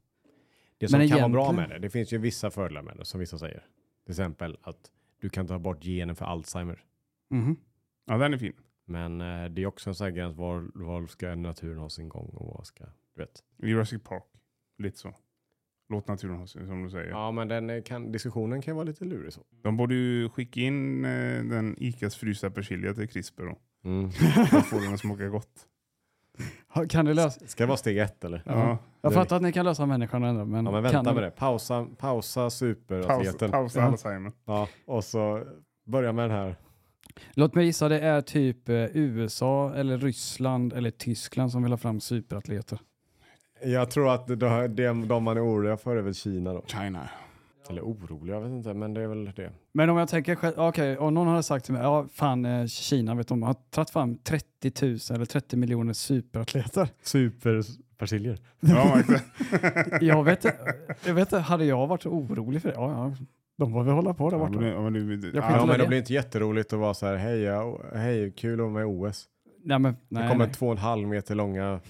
Det 0.79 0.89
som 0.89 0.99
Men 0.99 1.09
kan 1.09 1.19
vara 1.19 1.29
bra 1.29 1.43
egentligen- 1.43 1.69
med 1.71 1.81
det, 1.81 1.87
det 1.87 1.91
finns 1.91 2.13
ju 2.13 2.19
vissa 2.19 2.51
fördelar 2.51 2.83
med 2.83 2.97
det 2.97 3.05
som 3.05 3.21
vissa 3.21 3.39
säger. 3.39 3.65
Till 4.05 4.13
exempel 4.13 4.57
att 4.63 4.91
du 5.21 5.29
kan 5.29 5.47
ta 5.47 5.59
bort 5.59 5.85
genen 5.85 6.17
för 6.17 6.25
Alzheimer. 6.25 6.85
Mhm. 7.31 7.57
Ja, 8.07 8.19
den 8.19 8.35
är 8.35 8.39
fin. 8.39 8.53
Men 8.85 9.21
eh, 9.21 9.45
det 9.51 9.63
är 9.63 9.67
också 9.67 9.91
en 9.91 9.95
sån 9.95 10.05
här 10.05 10.13
gräns, 10.13 10.37
var, 10.37 10.71
var 10.75 11.07
ska 11.07 11.35
naturen 11.35 11.79
ha 11.79 11.89
sin 11.91 12.09
gång 12.09 12.29
och 12.29 12.55
vad 12.57 12.67
ska, 12.67 12.85
du 13.15 13.21
vet. 13.23 13.43
Jurassic 13.63 14.03
Park. 14.03 14.25
Lite 14.79 14.99
så. 14.99 15.15
Låt 15.89 16.09
naturen 16.09 16.37
ha 16.37 16.47
sin, 16.47 16.67
som 16.67 16.83
du 16.83 16.91
säger. 16.91 17.11
Ja, 17.11 17.31
men 17.31 17.49
den 17.49 17.71
eh, 17.71 17.83
kan, 17.83 18.13
diskussionen 18.13 18.63
kan 18.63 18.77
vara 18.77 18.85
lite 18.85 19.05
lurig 19.05 19.33
så. 19.33 19.41
De 19.63 19.77
borde 19.77 19.95
ju 19.95 20.29
skicka 20.29 20.61
in 20.61 21.05
eh, 21.05 21.11
den 21.45 21.75
Icas 21.79 22.17
frysta 22.17 22.51
persilja 22.51 22.95
till 22.95 23.09
CRISPR 23.09 23.43
då. 23.43 23.59
Mm. 23.89 24.11
För 24.11 24.57
att 24.59 24.67
få 24.67 24.79
den 24.79 24.95
att 24.95 25.01
smaka 25.01 25.29
gott. 25.29 25.67
Kan 26.89 27.05
du 27.05 27.15
lösa? 27.15 27.47
Ska 27.47 27.63
det 27.65 27.69
vara 27.69 27.77
steg 27.77 27.99
ett 27.99 28.25
eller? 28.25 28.43
Ja. 28.47 28.79
Jag 29.01 29.11
Det- 29.11 29.15
fattar 29.15 29.37
att 29.37 29.43
ni 29.43 29.53
kan 29.53 29.65
lösa 29.65 29.87
människan 29.87 30.25
ändå, 30.25 30.45
men, 30.45 30.65
Ja, 30.67 30.73
men 30.73 30.83
kan 30.83 30.93
vänta 30.93 31.11
du- 31.11 31.15
med 31.15 31.23
det. 31.25 31.31
Pausa, 31.31 31.87
pausa 31.99 32.41
Paus, 32.41 32.55
superatleten. 32.55 33.51
pausa 33.51 33.81
Ja. 33.81 33.87
Alzheimer. 33.87 34.33
Ja, 34.45 34.69
och 34.85 35.05
så 35.05 35.43
börja 35.87 36.13
med 36.13 36.25
den 36.31 36.37
här. 36.39 36.57
Låt 37.35 37.55
mig 37.55 37.65
gissa, 37.67 37.89
det 37.89 38.01
är 38.01 38.21
typ 38.21 38.69
eh, 38.69 38.75
USA 38.97 39.75
eller 39.75 39.99
Ryssland 39.99 40.73
eller 40.73 40.91
Tyskland 40.91 41.53
som 41.53 41.63
vill 41.63 41.73
ha 41.73 41.77
fram 41.77 42.01
superatleter. 42.01 42.79
Jag 43.65 43.91
tror 43.91 44.15
att 44.15 44.27
det, 44.27 44.37
det, 44.69 44.87
de 45.07 45.23
man 45.25 45.37
är 45.37 45.45
oroliga 45.47 45.77
för 45.77 45.97
är 45.97 46.03
väl 46.03 46.15
Kina 46.15 46.53
då. 46.53 46.63
China. 46.67 47.09
Eller 47.71 47.83
oroliga, 47.83 48.35
jag 48.35 48.43
vet 48.43 48.51
inte, 48.51 48.75
men 48.75 48.95
det 48.95 49.03
är 49.03 49.07
väl 49.07 49.25
det. 49.37 49.51
Men 49.73 49.91
om 49.91 49.97
jag 49.97 50.09
tänker 50.09 50.35
själv, 50.35 50.55
okej, 50.57 50.99
om 50.99 51.15
någon 51.15 51.27
hade 51.29 51.43
sagt 51.43 51.65
till 51.65 51.75
mig, 51.75 51.83
ja 51.83 52.07
fan 52.13 52.45
eh, 52.45 52.67
Kina 52.67 53.15
vet 53.15 53.29
de 53.29 53.43
har 53.43 53.55
tagit 53.71 53.91
fram 53.91 54.17
30 54.19 54.73
000 54.87 54.99
eller 55.11 55.25
30 55.25 55.57
miljoner 55.57 55.93
superatleter. 55.93 56.89
Superpersiljer. 57.03 58.39
Ja, 58.61 59.01
exakt. 59.01 59.25
jag 60.03 60.25
vet 60.25 60.45
jag 61.07 61.15
vet 61.15 61.31
hade 61.33 61.65
jag 61.65 61.87
varit 61.87 62.03
så 62.03 62.11
orolig 62.11 62.63
för 62.63 62.69
det? 62.69 62.75
Ja, 62.75 62.91
ja, 62.91 63.27
de 63.59 63.73
får 63.73 63.83
väl 63.85 63.95
hålla 63.95 64.15
på 64.15 64.31
där 64.31 64.39
borta. 64.39 64.51
men 64.53 64.63
det- 64.63 64.71
ja, 64.71 64.91
men 64.91 65.21
det- 65.21 65.27
Jag 65.27 65.45
ja, 65.45 65.67
men 65.67 65.69
det. 65.69 65.77
det 65.85 65.89
blir 65.89 65.99
inte 65.99 66.13
jätteroligt 66.13 66.73
att 66.73 66.79
vara 66.79 66.95
så 66.95 67.07
här, 67.07 67.17
hej, 67.17 67.41
ja, 67.41 67.81
hej 67.95 68.33
kul 68.37 68.53
att 68.53 68.59
vara 68.59 68.71
med 68.71 68.83
i 68.83 68.85
OS. 68.85 69.25
Nej, 69.65 69.79
men, 69.79 69.93
det 69.93 69.99
nej, 70.09 70.29
kommer 70.31 70.45
nej. 70.47 70.55
två 70.55 70.67
och 70.67 70.73
en 70.73 70.79
halv 70.79 71.09
meter 71.09 71.35
långa, 71.35 71.81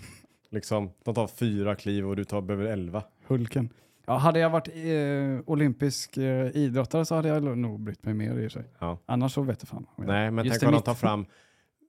liksom, 0.57 0.91
de 1.05 1.15
tar 1.15 1.27
fyra 1.27 1.75
kliv 1.75 2.09
och 2.09 2.17
du 2.17 2.25
tar, 2.25 2.41
behöver 2.41 2.67
elva. 2.67 3.03
Hulken. 3.27 3.69
Ja, 4.07 4.17
hade 4.17 4.39
jag 4.39 4.51
varit 4.51 4.69
eh, 4.69 5.51
olympisk 5.51 6.17
eh, 6.17 6.57
idrottare 6.57 7.05
så 7.05 7.15
hade 7.15 7.29
jag 7.29 7.59
nog 7.59 7.81
brytt 7.81 8.05
mig 8.05 8.15
mer 8.15 8.39
i 8.39 8.51
sig. 8.51 8.65
Ja. 8.79 8.99
Annars 9.07 9.33
så 9.33 9.43
vet 9.43 9.63
jag 9.63 9.69
fan. 9.69 9.87
Nej, 9.97 10.31
men 10.31 10.45
Just 10.45 10.61
tänk 10.61 10.69
om 10.69 10.73
de 10.73 10.77
mitt- 10.79 10.85
tar 10.85 10.95
fram 10.95 11.27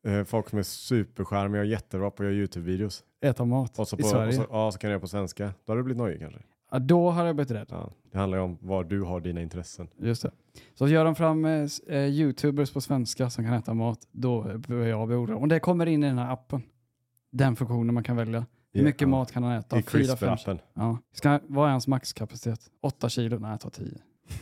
Eh, 0.07 0.24
folk 0.24 0.49
som 0.49 0.59
är 0.59 0.63
superskärmiga 0.63 1.61
och 1.61 1.68
jättebra 1.68 2.11
på 2.11 2.24
att 2.24 2.30
göra 2.30 2.36
YouTube-videos. 2.45 3.03
Äta 3.22 3.45
mat 3.45 3.80
Och 3.80 3.88
så, 3.88 3.95
i 3.99 4.01
på, 4.01 4.07
Sverige. 4.07 4.28
och 4.28 4.34
så, 4.34 4.45
ja, 4.49 4.72
så 4.72 4.80
kan 4.80 4.89
jag 4.89 4.93
göra 4.93 5.01
på 5.01 5.07
svenska. 5.07 5.53
Då 5.65 5.72
hade 5.72 5.80
du 5.80 5.84
blivit 5.84 5.97
nojig 5.97 6.20
kanske. 6.20 6.39
Ja, 6.72 6.80
då 6.80 7.09
har 7.09 7.26
jag 7.26 7.36
blivit 7.36 7.51
rädd. 7.51 7.68
Ja, 7.70 7.91
det 8.11 8.18
handlar 8.18 8.38
ju 8.38 8.43
om 8.43 8.57
var 8.61 8.84
du 8.84 9.01
har 9.01 9.20
dina 9.20 9.41
intressen. 9.41 9.88
Just 9.97 10.22
det. 10.22 10.32
Så 10.76 10.88
gör 10.88 11.05
de 11.05 11.15
fram 11.15 11.45
eh, 11.45 11.68
eh, 11.88 11.97
YouTubers 12.05 12.72
på 12.74 12.82
svenska 12.82 13.30
som 13.30 13.43
kan 13.45 13.53
äta 13.53 13.74
mat, 13.74 13.99
då 14.11 14.57
börjar 14.68 14.88
jag 14.88 15.07
bli 15.07 15.15
orolig. 15.15 15.36
Om 15.38 15.49
det 15.49 15.59
kommer 15.59 15.86
in 15.86 16.03
i 16.03 16.07
den 16.07 16.18
här 16.18 16.34
appen, 16.34 16.61
den 17.32 17.55
funktionen 17.55 17.93
man 17.93 18.03
kan 18.03 18.15
välja. 18.15 18.45
Hur 18.78 18.84
Ja. 18.84 18.90
mycket 18.90 19.10
mat 19.10 19.32
kan 19.32 19.44
han 19.44 19.52
äta? 19.52 19.80
I 19.80 19.82
CRISP-appen. 19.82 20.60
Ja. 20.74 20.98
Ska, 21.12 21.40
vad 21.48 21.68
är 21.68 21.72
hans 21.72 21.88
maxkapacitet? 21.88 22.60
Åtta 22.82 23.10
kilo? 23.10 23.40
Nej, 23.40 23.52
jag 23.52 23.60
tar 23.60 23.70
tio. 23.70 23.98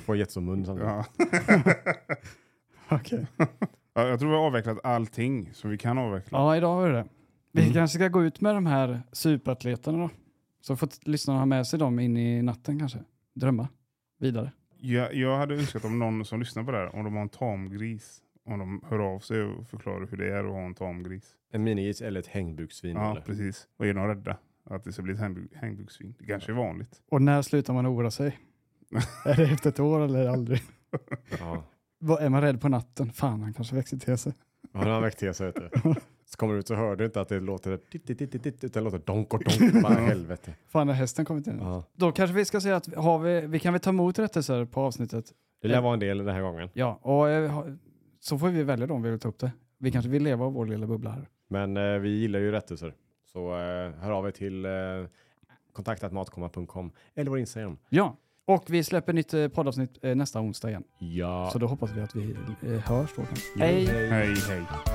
Får 0.05 0.17
jättestor 0.17 0.41
mun 0.41 0.65
samtidigt. 0.65 0.89
Ja. 0.91 1.05
Okej. 2.95 3.27
Ja, 3.93 4.07
jag 4.07 4.19
tror 4.19 4.29
vi 4.29 4.35
har 4.35 4.43
avvecklat 4.45 4.77
allting 4.83 5.49
som 5.53 5.69
vi 5.69 5.77
kan 5.77 5.97
avveckla. 5.97 6.37
Ja, 6.37 6.57
idag 6.57 6.75
har 6.75 6.87
vi 6.87 6.93
det. 6.93 7.05
Vi 7.51 7.61
Mm. 7.61 7.73
kanske 7.73 7.97
ska 7.97 8.07
gå 8.07 8.23
ut 8.23 8.41
med 8.41 8.55
de 8.55 8.65
här 8.65 9.01
superatleterna 9.11 9.97
då. 9.97 10.09
Så 10.61 10.75
får 10.75 10.89
lyssnarna 11.09 11.39
ha 11.39 11.45
med 11.45 11.67
sig 11.67 11.79
dem 11.79 11.99
in 11.99 12.17
i 12.17 12.41
natten 12.41 12.79
kanske. 12.79 12.99
Drömma 13.35 13.67
vidare. 14.19 14.51
Jag, 14.77 15.13
jag 15.13 15.37
hade 15.37 15.55
önskat 15.55 15.85
om 15.85 15.99
någon 15.99 16.25
som 16.25 16.39
lyssnar 16.39 16.63
på 16.63 16.71
det 16.71 16.77
här, 16.77 16.95
om 16.95 17.03
de 17.03 17.13
har 17.15 17.21
en 17.21 17.29
tamgris, 17.29 18.21
om 18.45 18.59
de 18.59 18.81
hör 18.89 18.99
av 18.99 19.19
sig 19.19 19.41
och 19.43 19.67
förklarar 19.69 20.07
hur 20.11 20.17
det 20.17 20.33
är 20.33 20.43
att 20.43 20.51
ha 20.51 20.59
en 20.65 20.73
tamgris. 20.75 21.35
En 21.51 21.63
minigris 21.63 22.01
eller 22.01 22.19
ett 22.19 22.27
hängbuksvin. 22.27 22.95
Ja, 22.95 23.11
eller? 23.11 23.21
precis. 23.21 23.67
Och 23.77 23.85
är 23.85 23.93
de 23.93 24.07
rädda 24.07 24.37
att 24.63 24.83
det 24.83 24.91
ska 24.93 25.01
bli 25.01 25.13
ett 25.13 25.19
hängbug- 25.19 25.55
hängbuksvin? 25.55 26.15
Det 26.19 26.25
kanske 26.25 26.51
är 26.51 26.55
vanligt. 26.55 27.01
Och 27.09 27.21
när 27.21 27.41
slutar 27.41 27.73
man 27.73 27.87
oroa 27.87 28.11
sig? 28.11 28.39
är 29.25 29.35
det 29.35 29.43
efter 29.43 29.69
ett 29.69 29.79
år 29.79 29.99
eller 29.99 30.27
aldrig? 30.27 30.61
Ja. 31.39 31.63
Vad 31.99 32.21
Är 32.23 32.29
man 32.29 32.41
rädd 32.41 32.61
på 32.61 32.69
natten? 32.69 33.11
Fan, 33.13 33.41
han 33.41 33.53
kanske 33.53 33.75
växer 33.75 33.97
till 33.97 34.17
sig. 34.17 34.33
Ja, 34.73 34.79
han 34.79 34.89
har 34.91 35.01
väckt 35.01 35.19
till 35.19 35.33
sig. 35.33 35.45
vet 35.51 35.55
du. 35.83 35.93
Så 36.27 36.37
kommer 36.37 36.53
du 36.53 36.59
ut 36.59 36.67
så 36.67 36.75
hör 36.75 36.95
du 36.95 37.05
inte 37.05 37.21
att 37.21 37.29
det 37.29 37.39
låter 37.39 37.77
titt, 37.77 38.07
titt, 38.07 38.17
titt, 38.19 38.31
titt, 38.43 38.63
utan 38.63 38.83
det 38.83 38.91
låter 38.91 39.05
donk 39.05 39.33
och 39.33 39.43
donk. 39.43 39.83
Bara 39.83 39.93
helvete. 39.93 40.53
Fan, 40.67 40.87
när 40.87 40.93
hästen 40.93 41.25
kommit 41.25 41.47
in. 41.47 41.57
Ja. 41.59 41.83
Då 41.93 42.11
kanske 42.11 42.35
vi 42.35 42.45
ska 42.45 42.61
säga 42.61 42.75
att 42.75 42.95
har 42.95 43.19
vi, 43.19 43.41
vi 43.47 43.59
kan 43.59 43.73
väl 43.73 43.79
ta 43.79 43.89
emot 43.89 44.19
rättelser 44.19 44.65
på 44.65 44.81
avsnittet. 44.81 45.25
Det 45.61 45.67
lär 45.67 45.81
vara 45.81 45.93
en 45.93 45.99
del 45.99 46.17
den 46.17 46.35
här 46.35 46.41
gången. 46.41 46.69
Ja, 46.73 46.99
och 47.01 47.29
eh, 47.29 47.63
så 48.27 48.37
får 48.37 48.49
vi 48.49 48.63
välja 48.63 48.87
då 48.87 48.93
om 48.93 49.01
vi 49.01 49.09
vill 49.09 49.19
ta 49.19 49.29
upp 49.29 49.39
det. 49.39 49.51
Vi 49.77 49.91
kanske 49.91 50.09
vill 50.09 50.23
leva 50.23 50.45
av 50.45 50.53
vår 50.53 50.65
lilla 50.65 50.87
bubbla 50.87 51.09
här. 51.09 51.29
Men 51.47 51.77
eh, 51.77 51.99
vi 51.99 52.09
gillar 52.09 52.39
ju 52.39 52.51
rättelser. 52.51 52.93
Så 53.25 53.49
eh, 53.57 53.91
hör 53.91 54.11
av 54.11 54.27
er 54.27 54.31
till 54.31 54.65
eh, 54.65 54.71
kontaktatmatkomma.com 55.73 56.91
eller 57.15 57.29
vår 57.29 57.39
Instagram. 57.39 57.77
Ja, 57.89 58.17
och 58.45 58.63
vi 58.67 58.83
släpper 58.83 59.13
nytt 59.13 59.33
eh, 59.33 59.47
poddavsnitt 59.47 60.03
eh, 60.03 60.15
nästa 60.15 60.39
onsdag 60.41 60.69
igen. 60.69 60.83
Ja. 60.99 61.49
Så 61.53 61.59
då 61.59 61.67
hoppas 61.67 61.91
vi 61.91 62.01
att 62.01 62.15
vi 62.15 62.35
eh, 62.61 62.79
hörs 62.79 63.09
då. 63.15 63.21
Ja, 63.55 63.65
Hej! 63.65 63.85
Hej, 63.85 64.35
hej. 64.35 64.94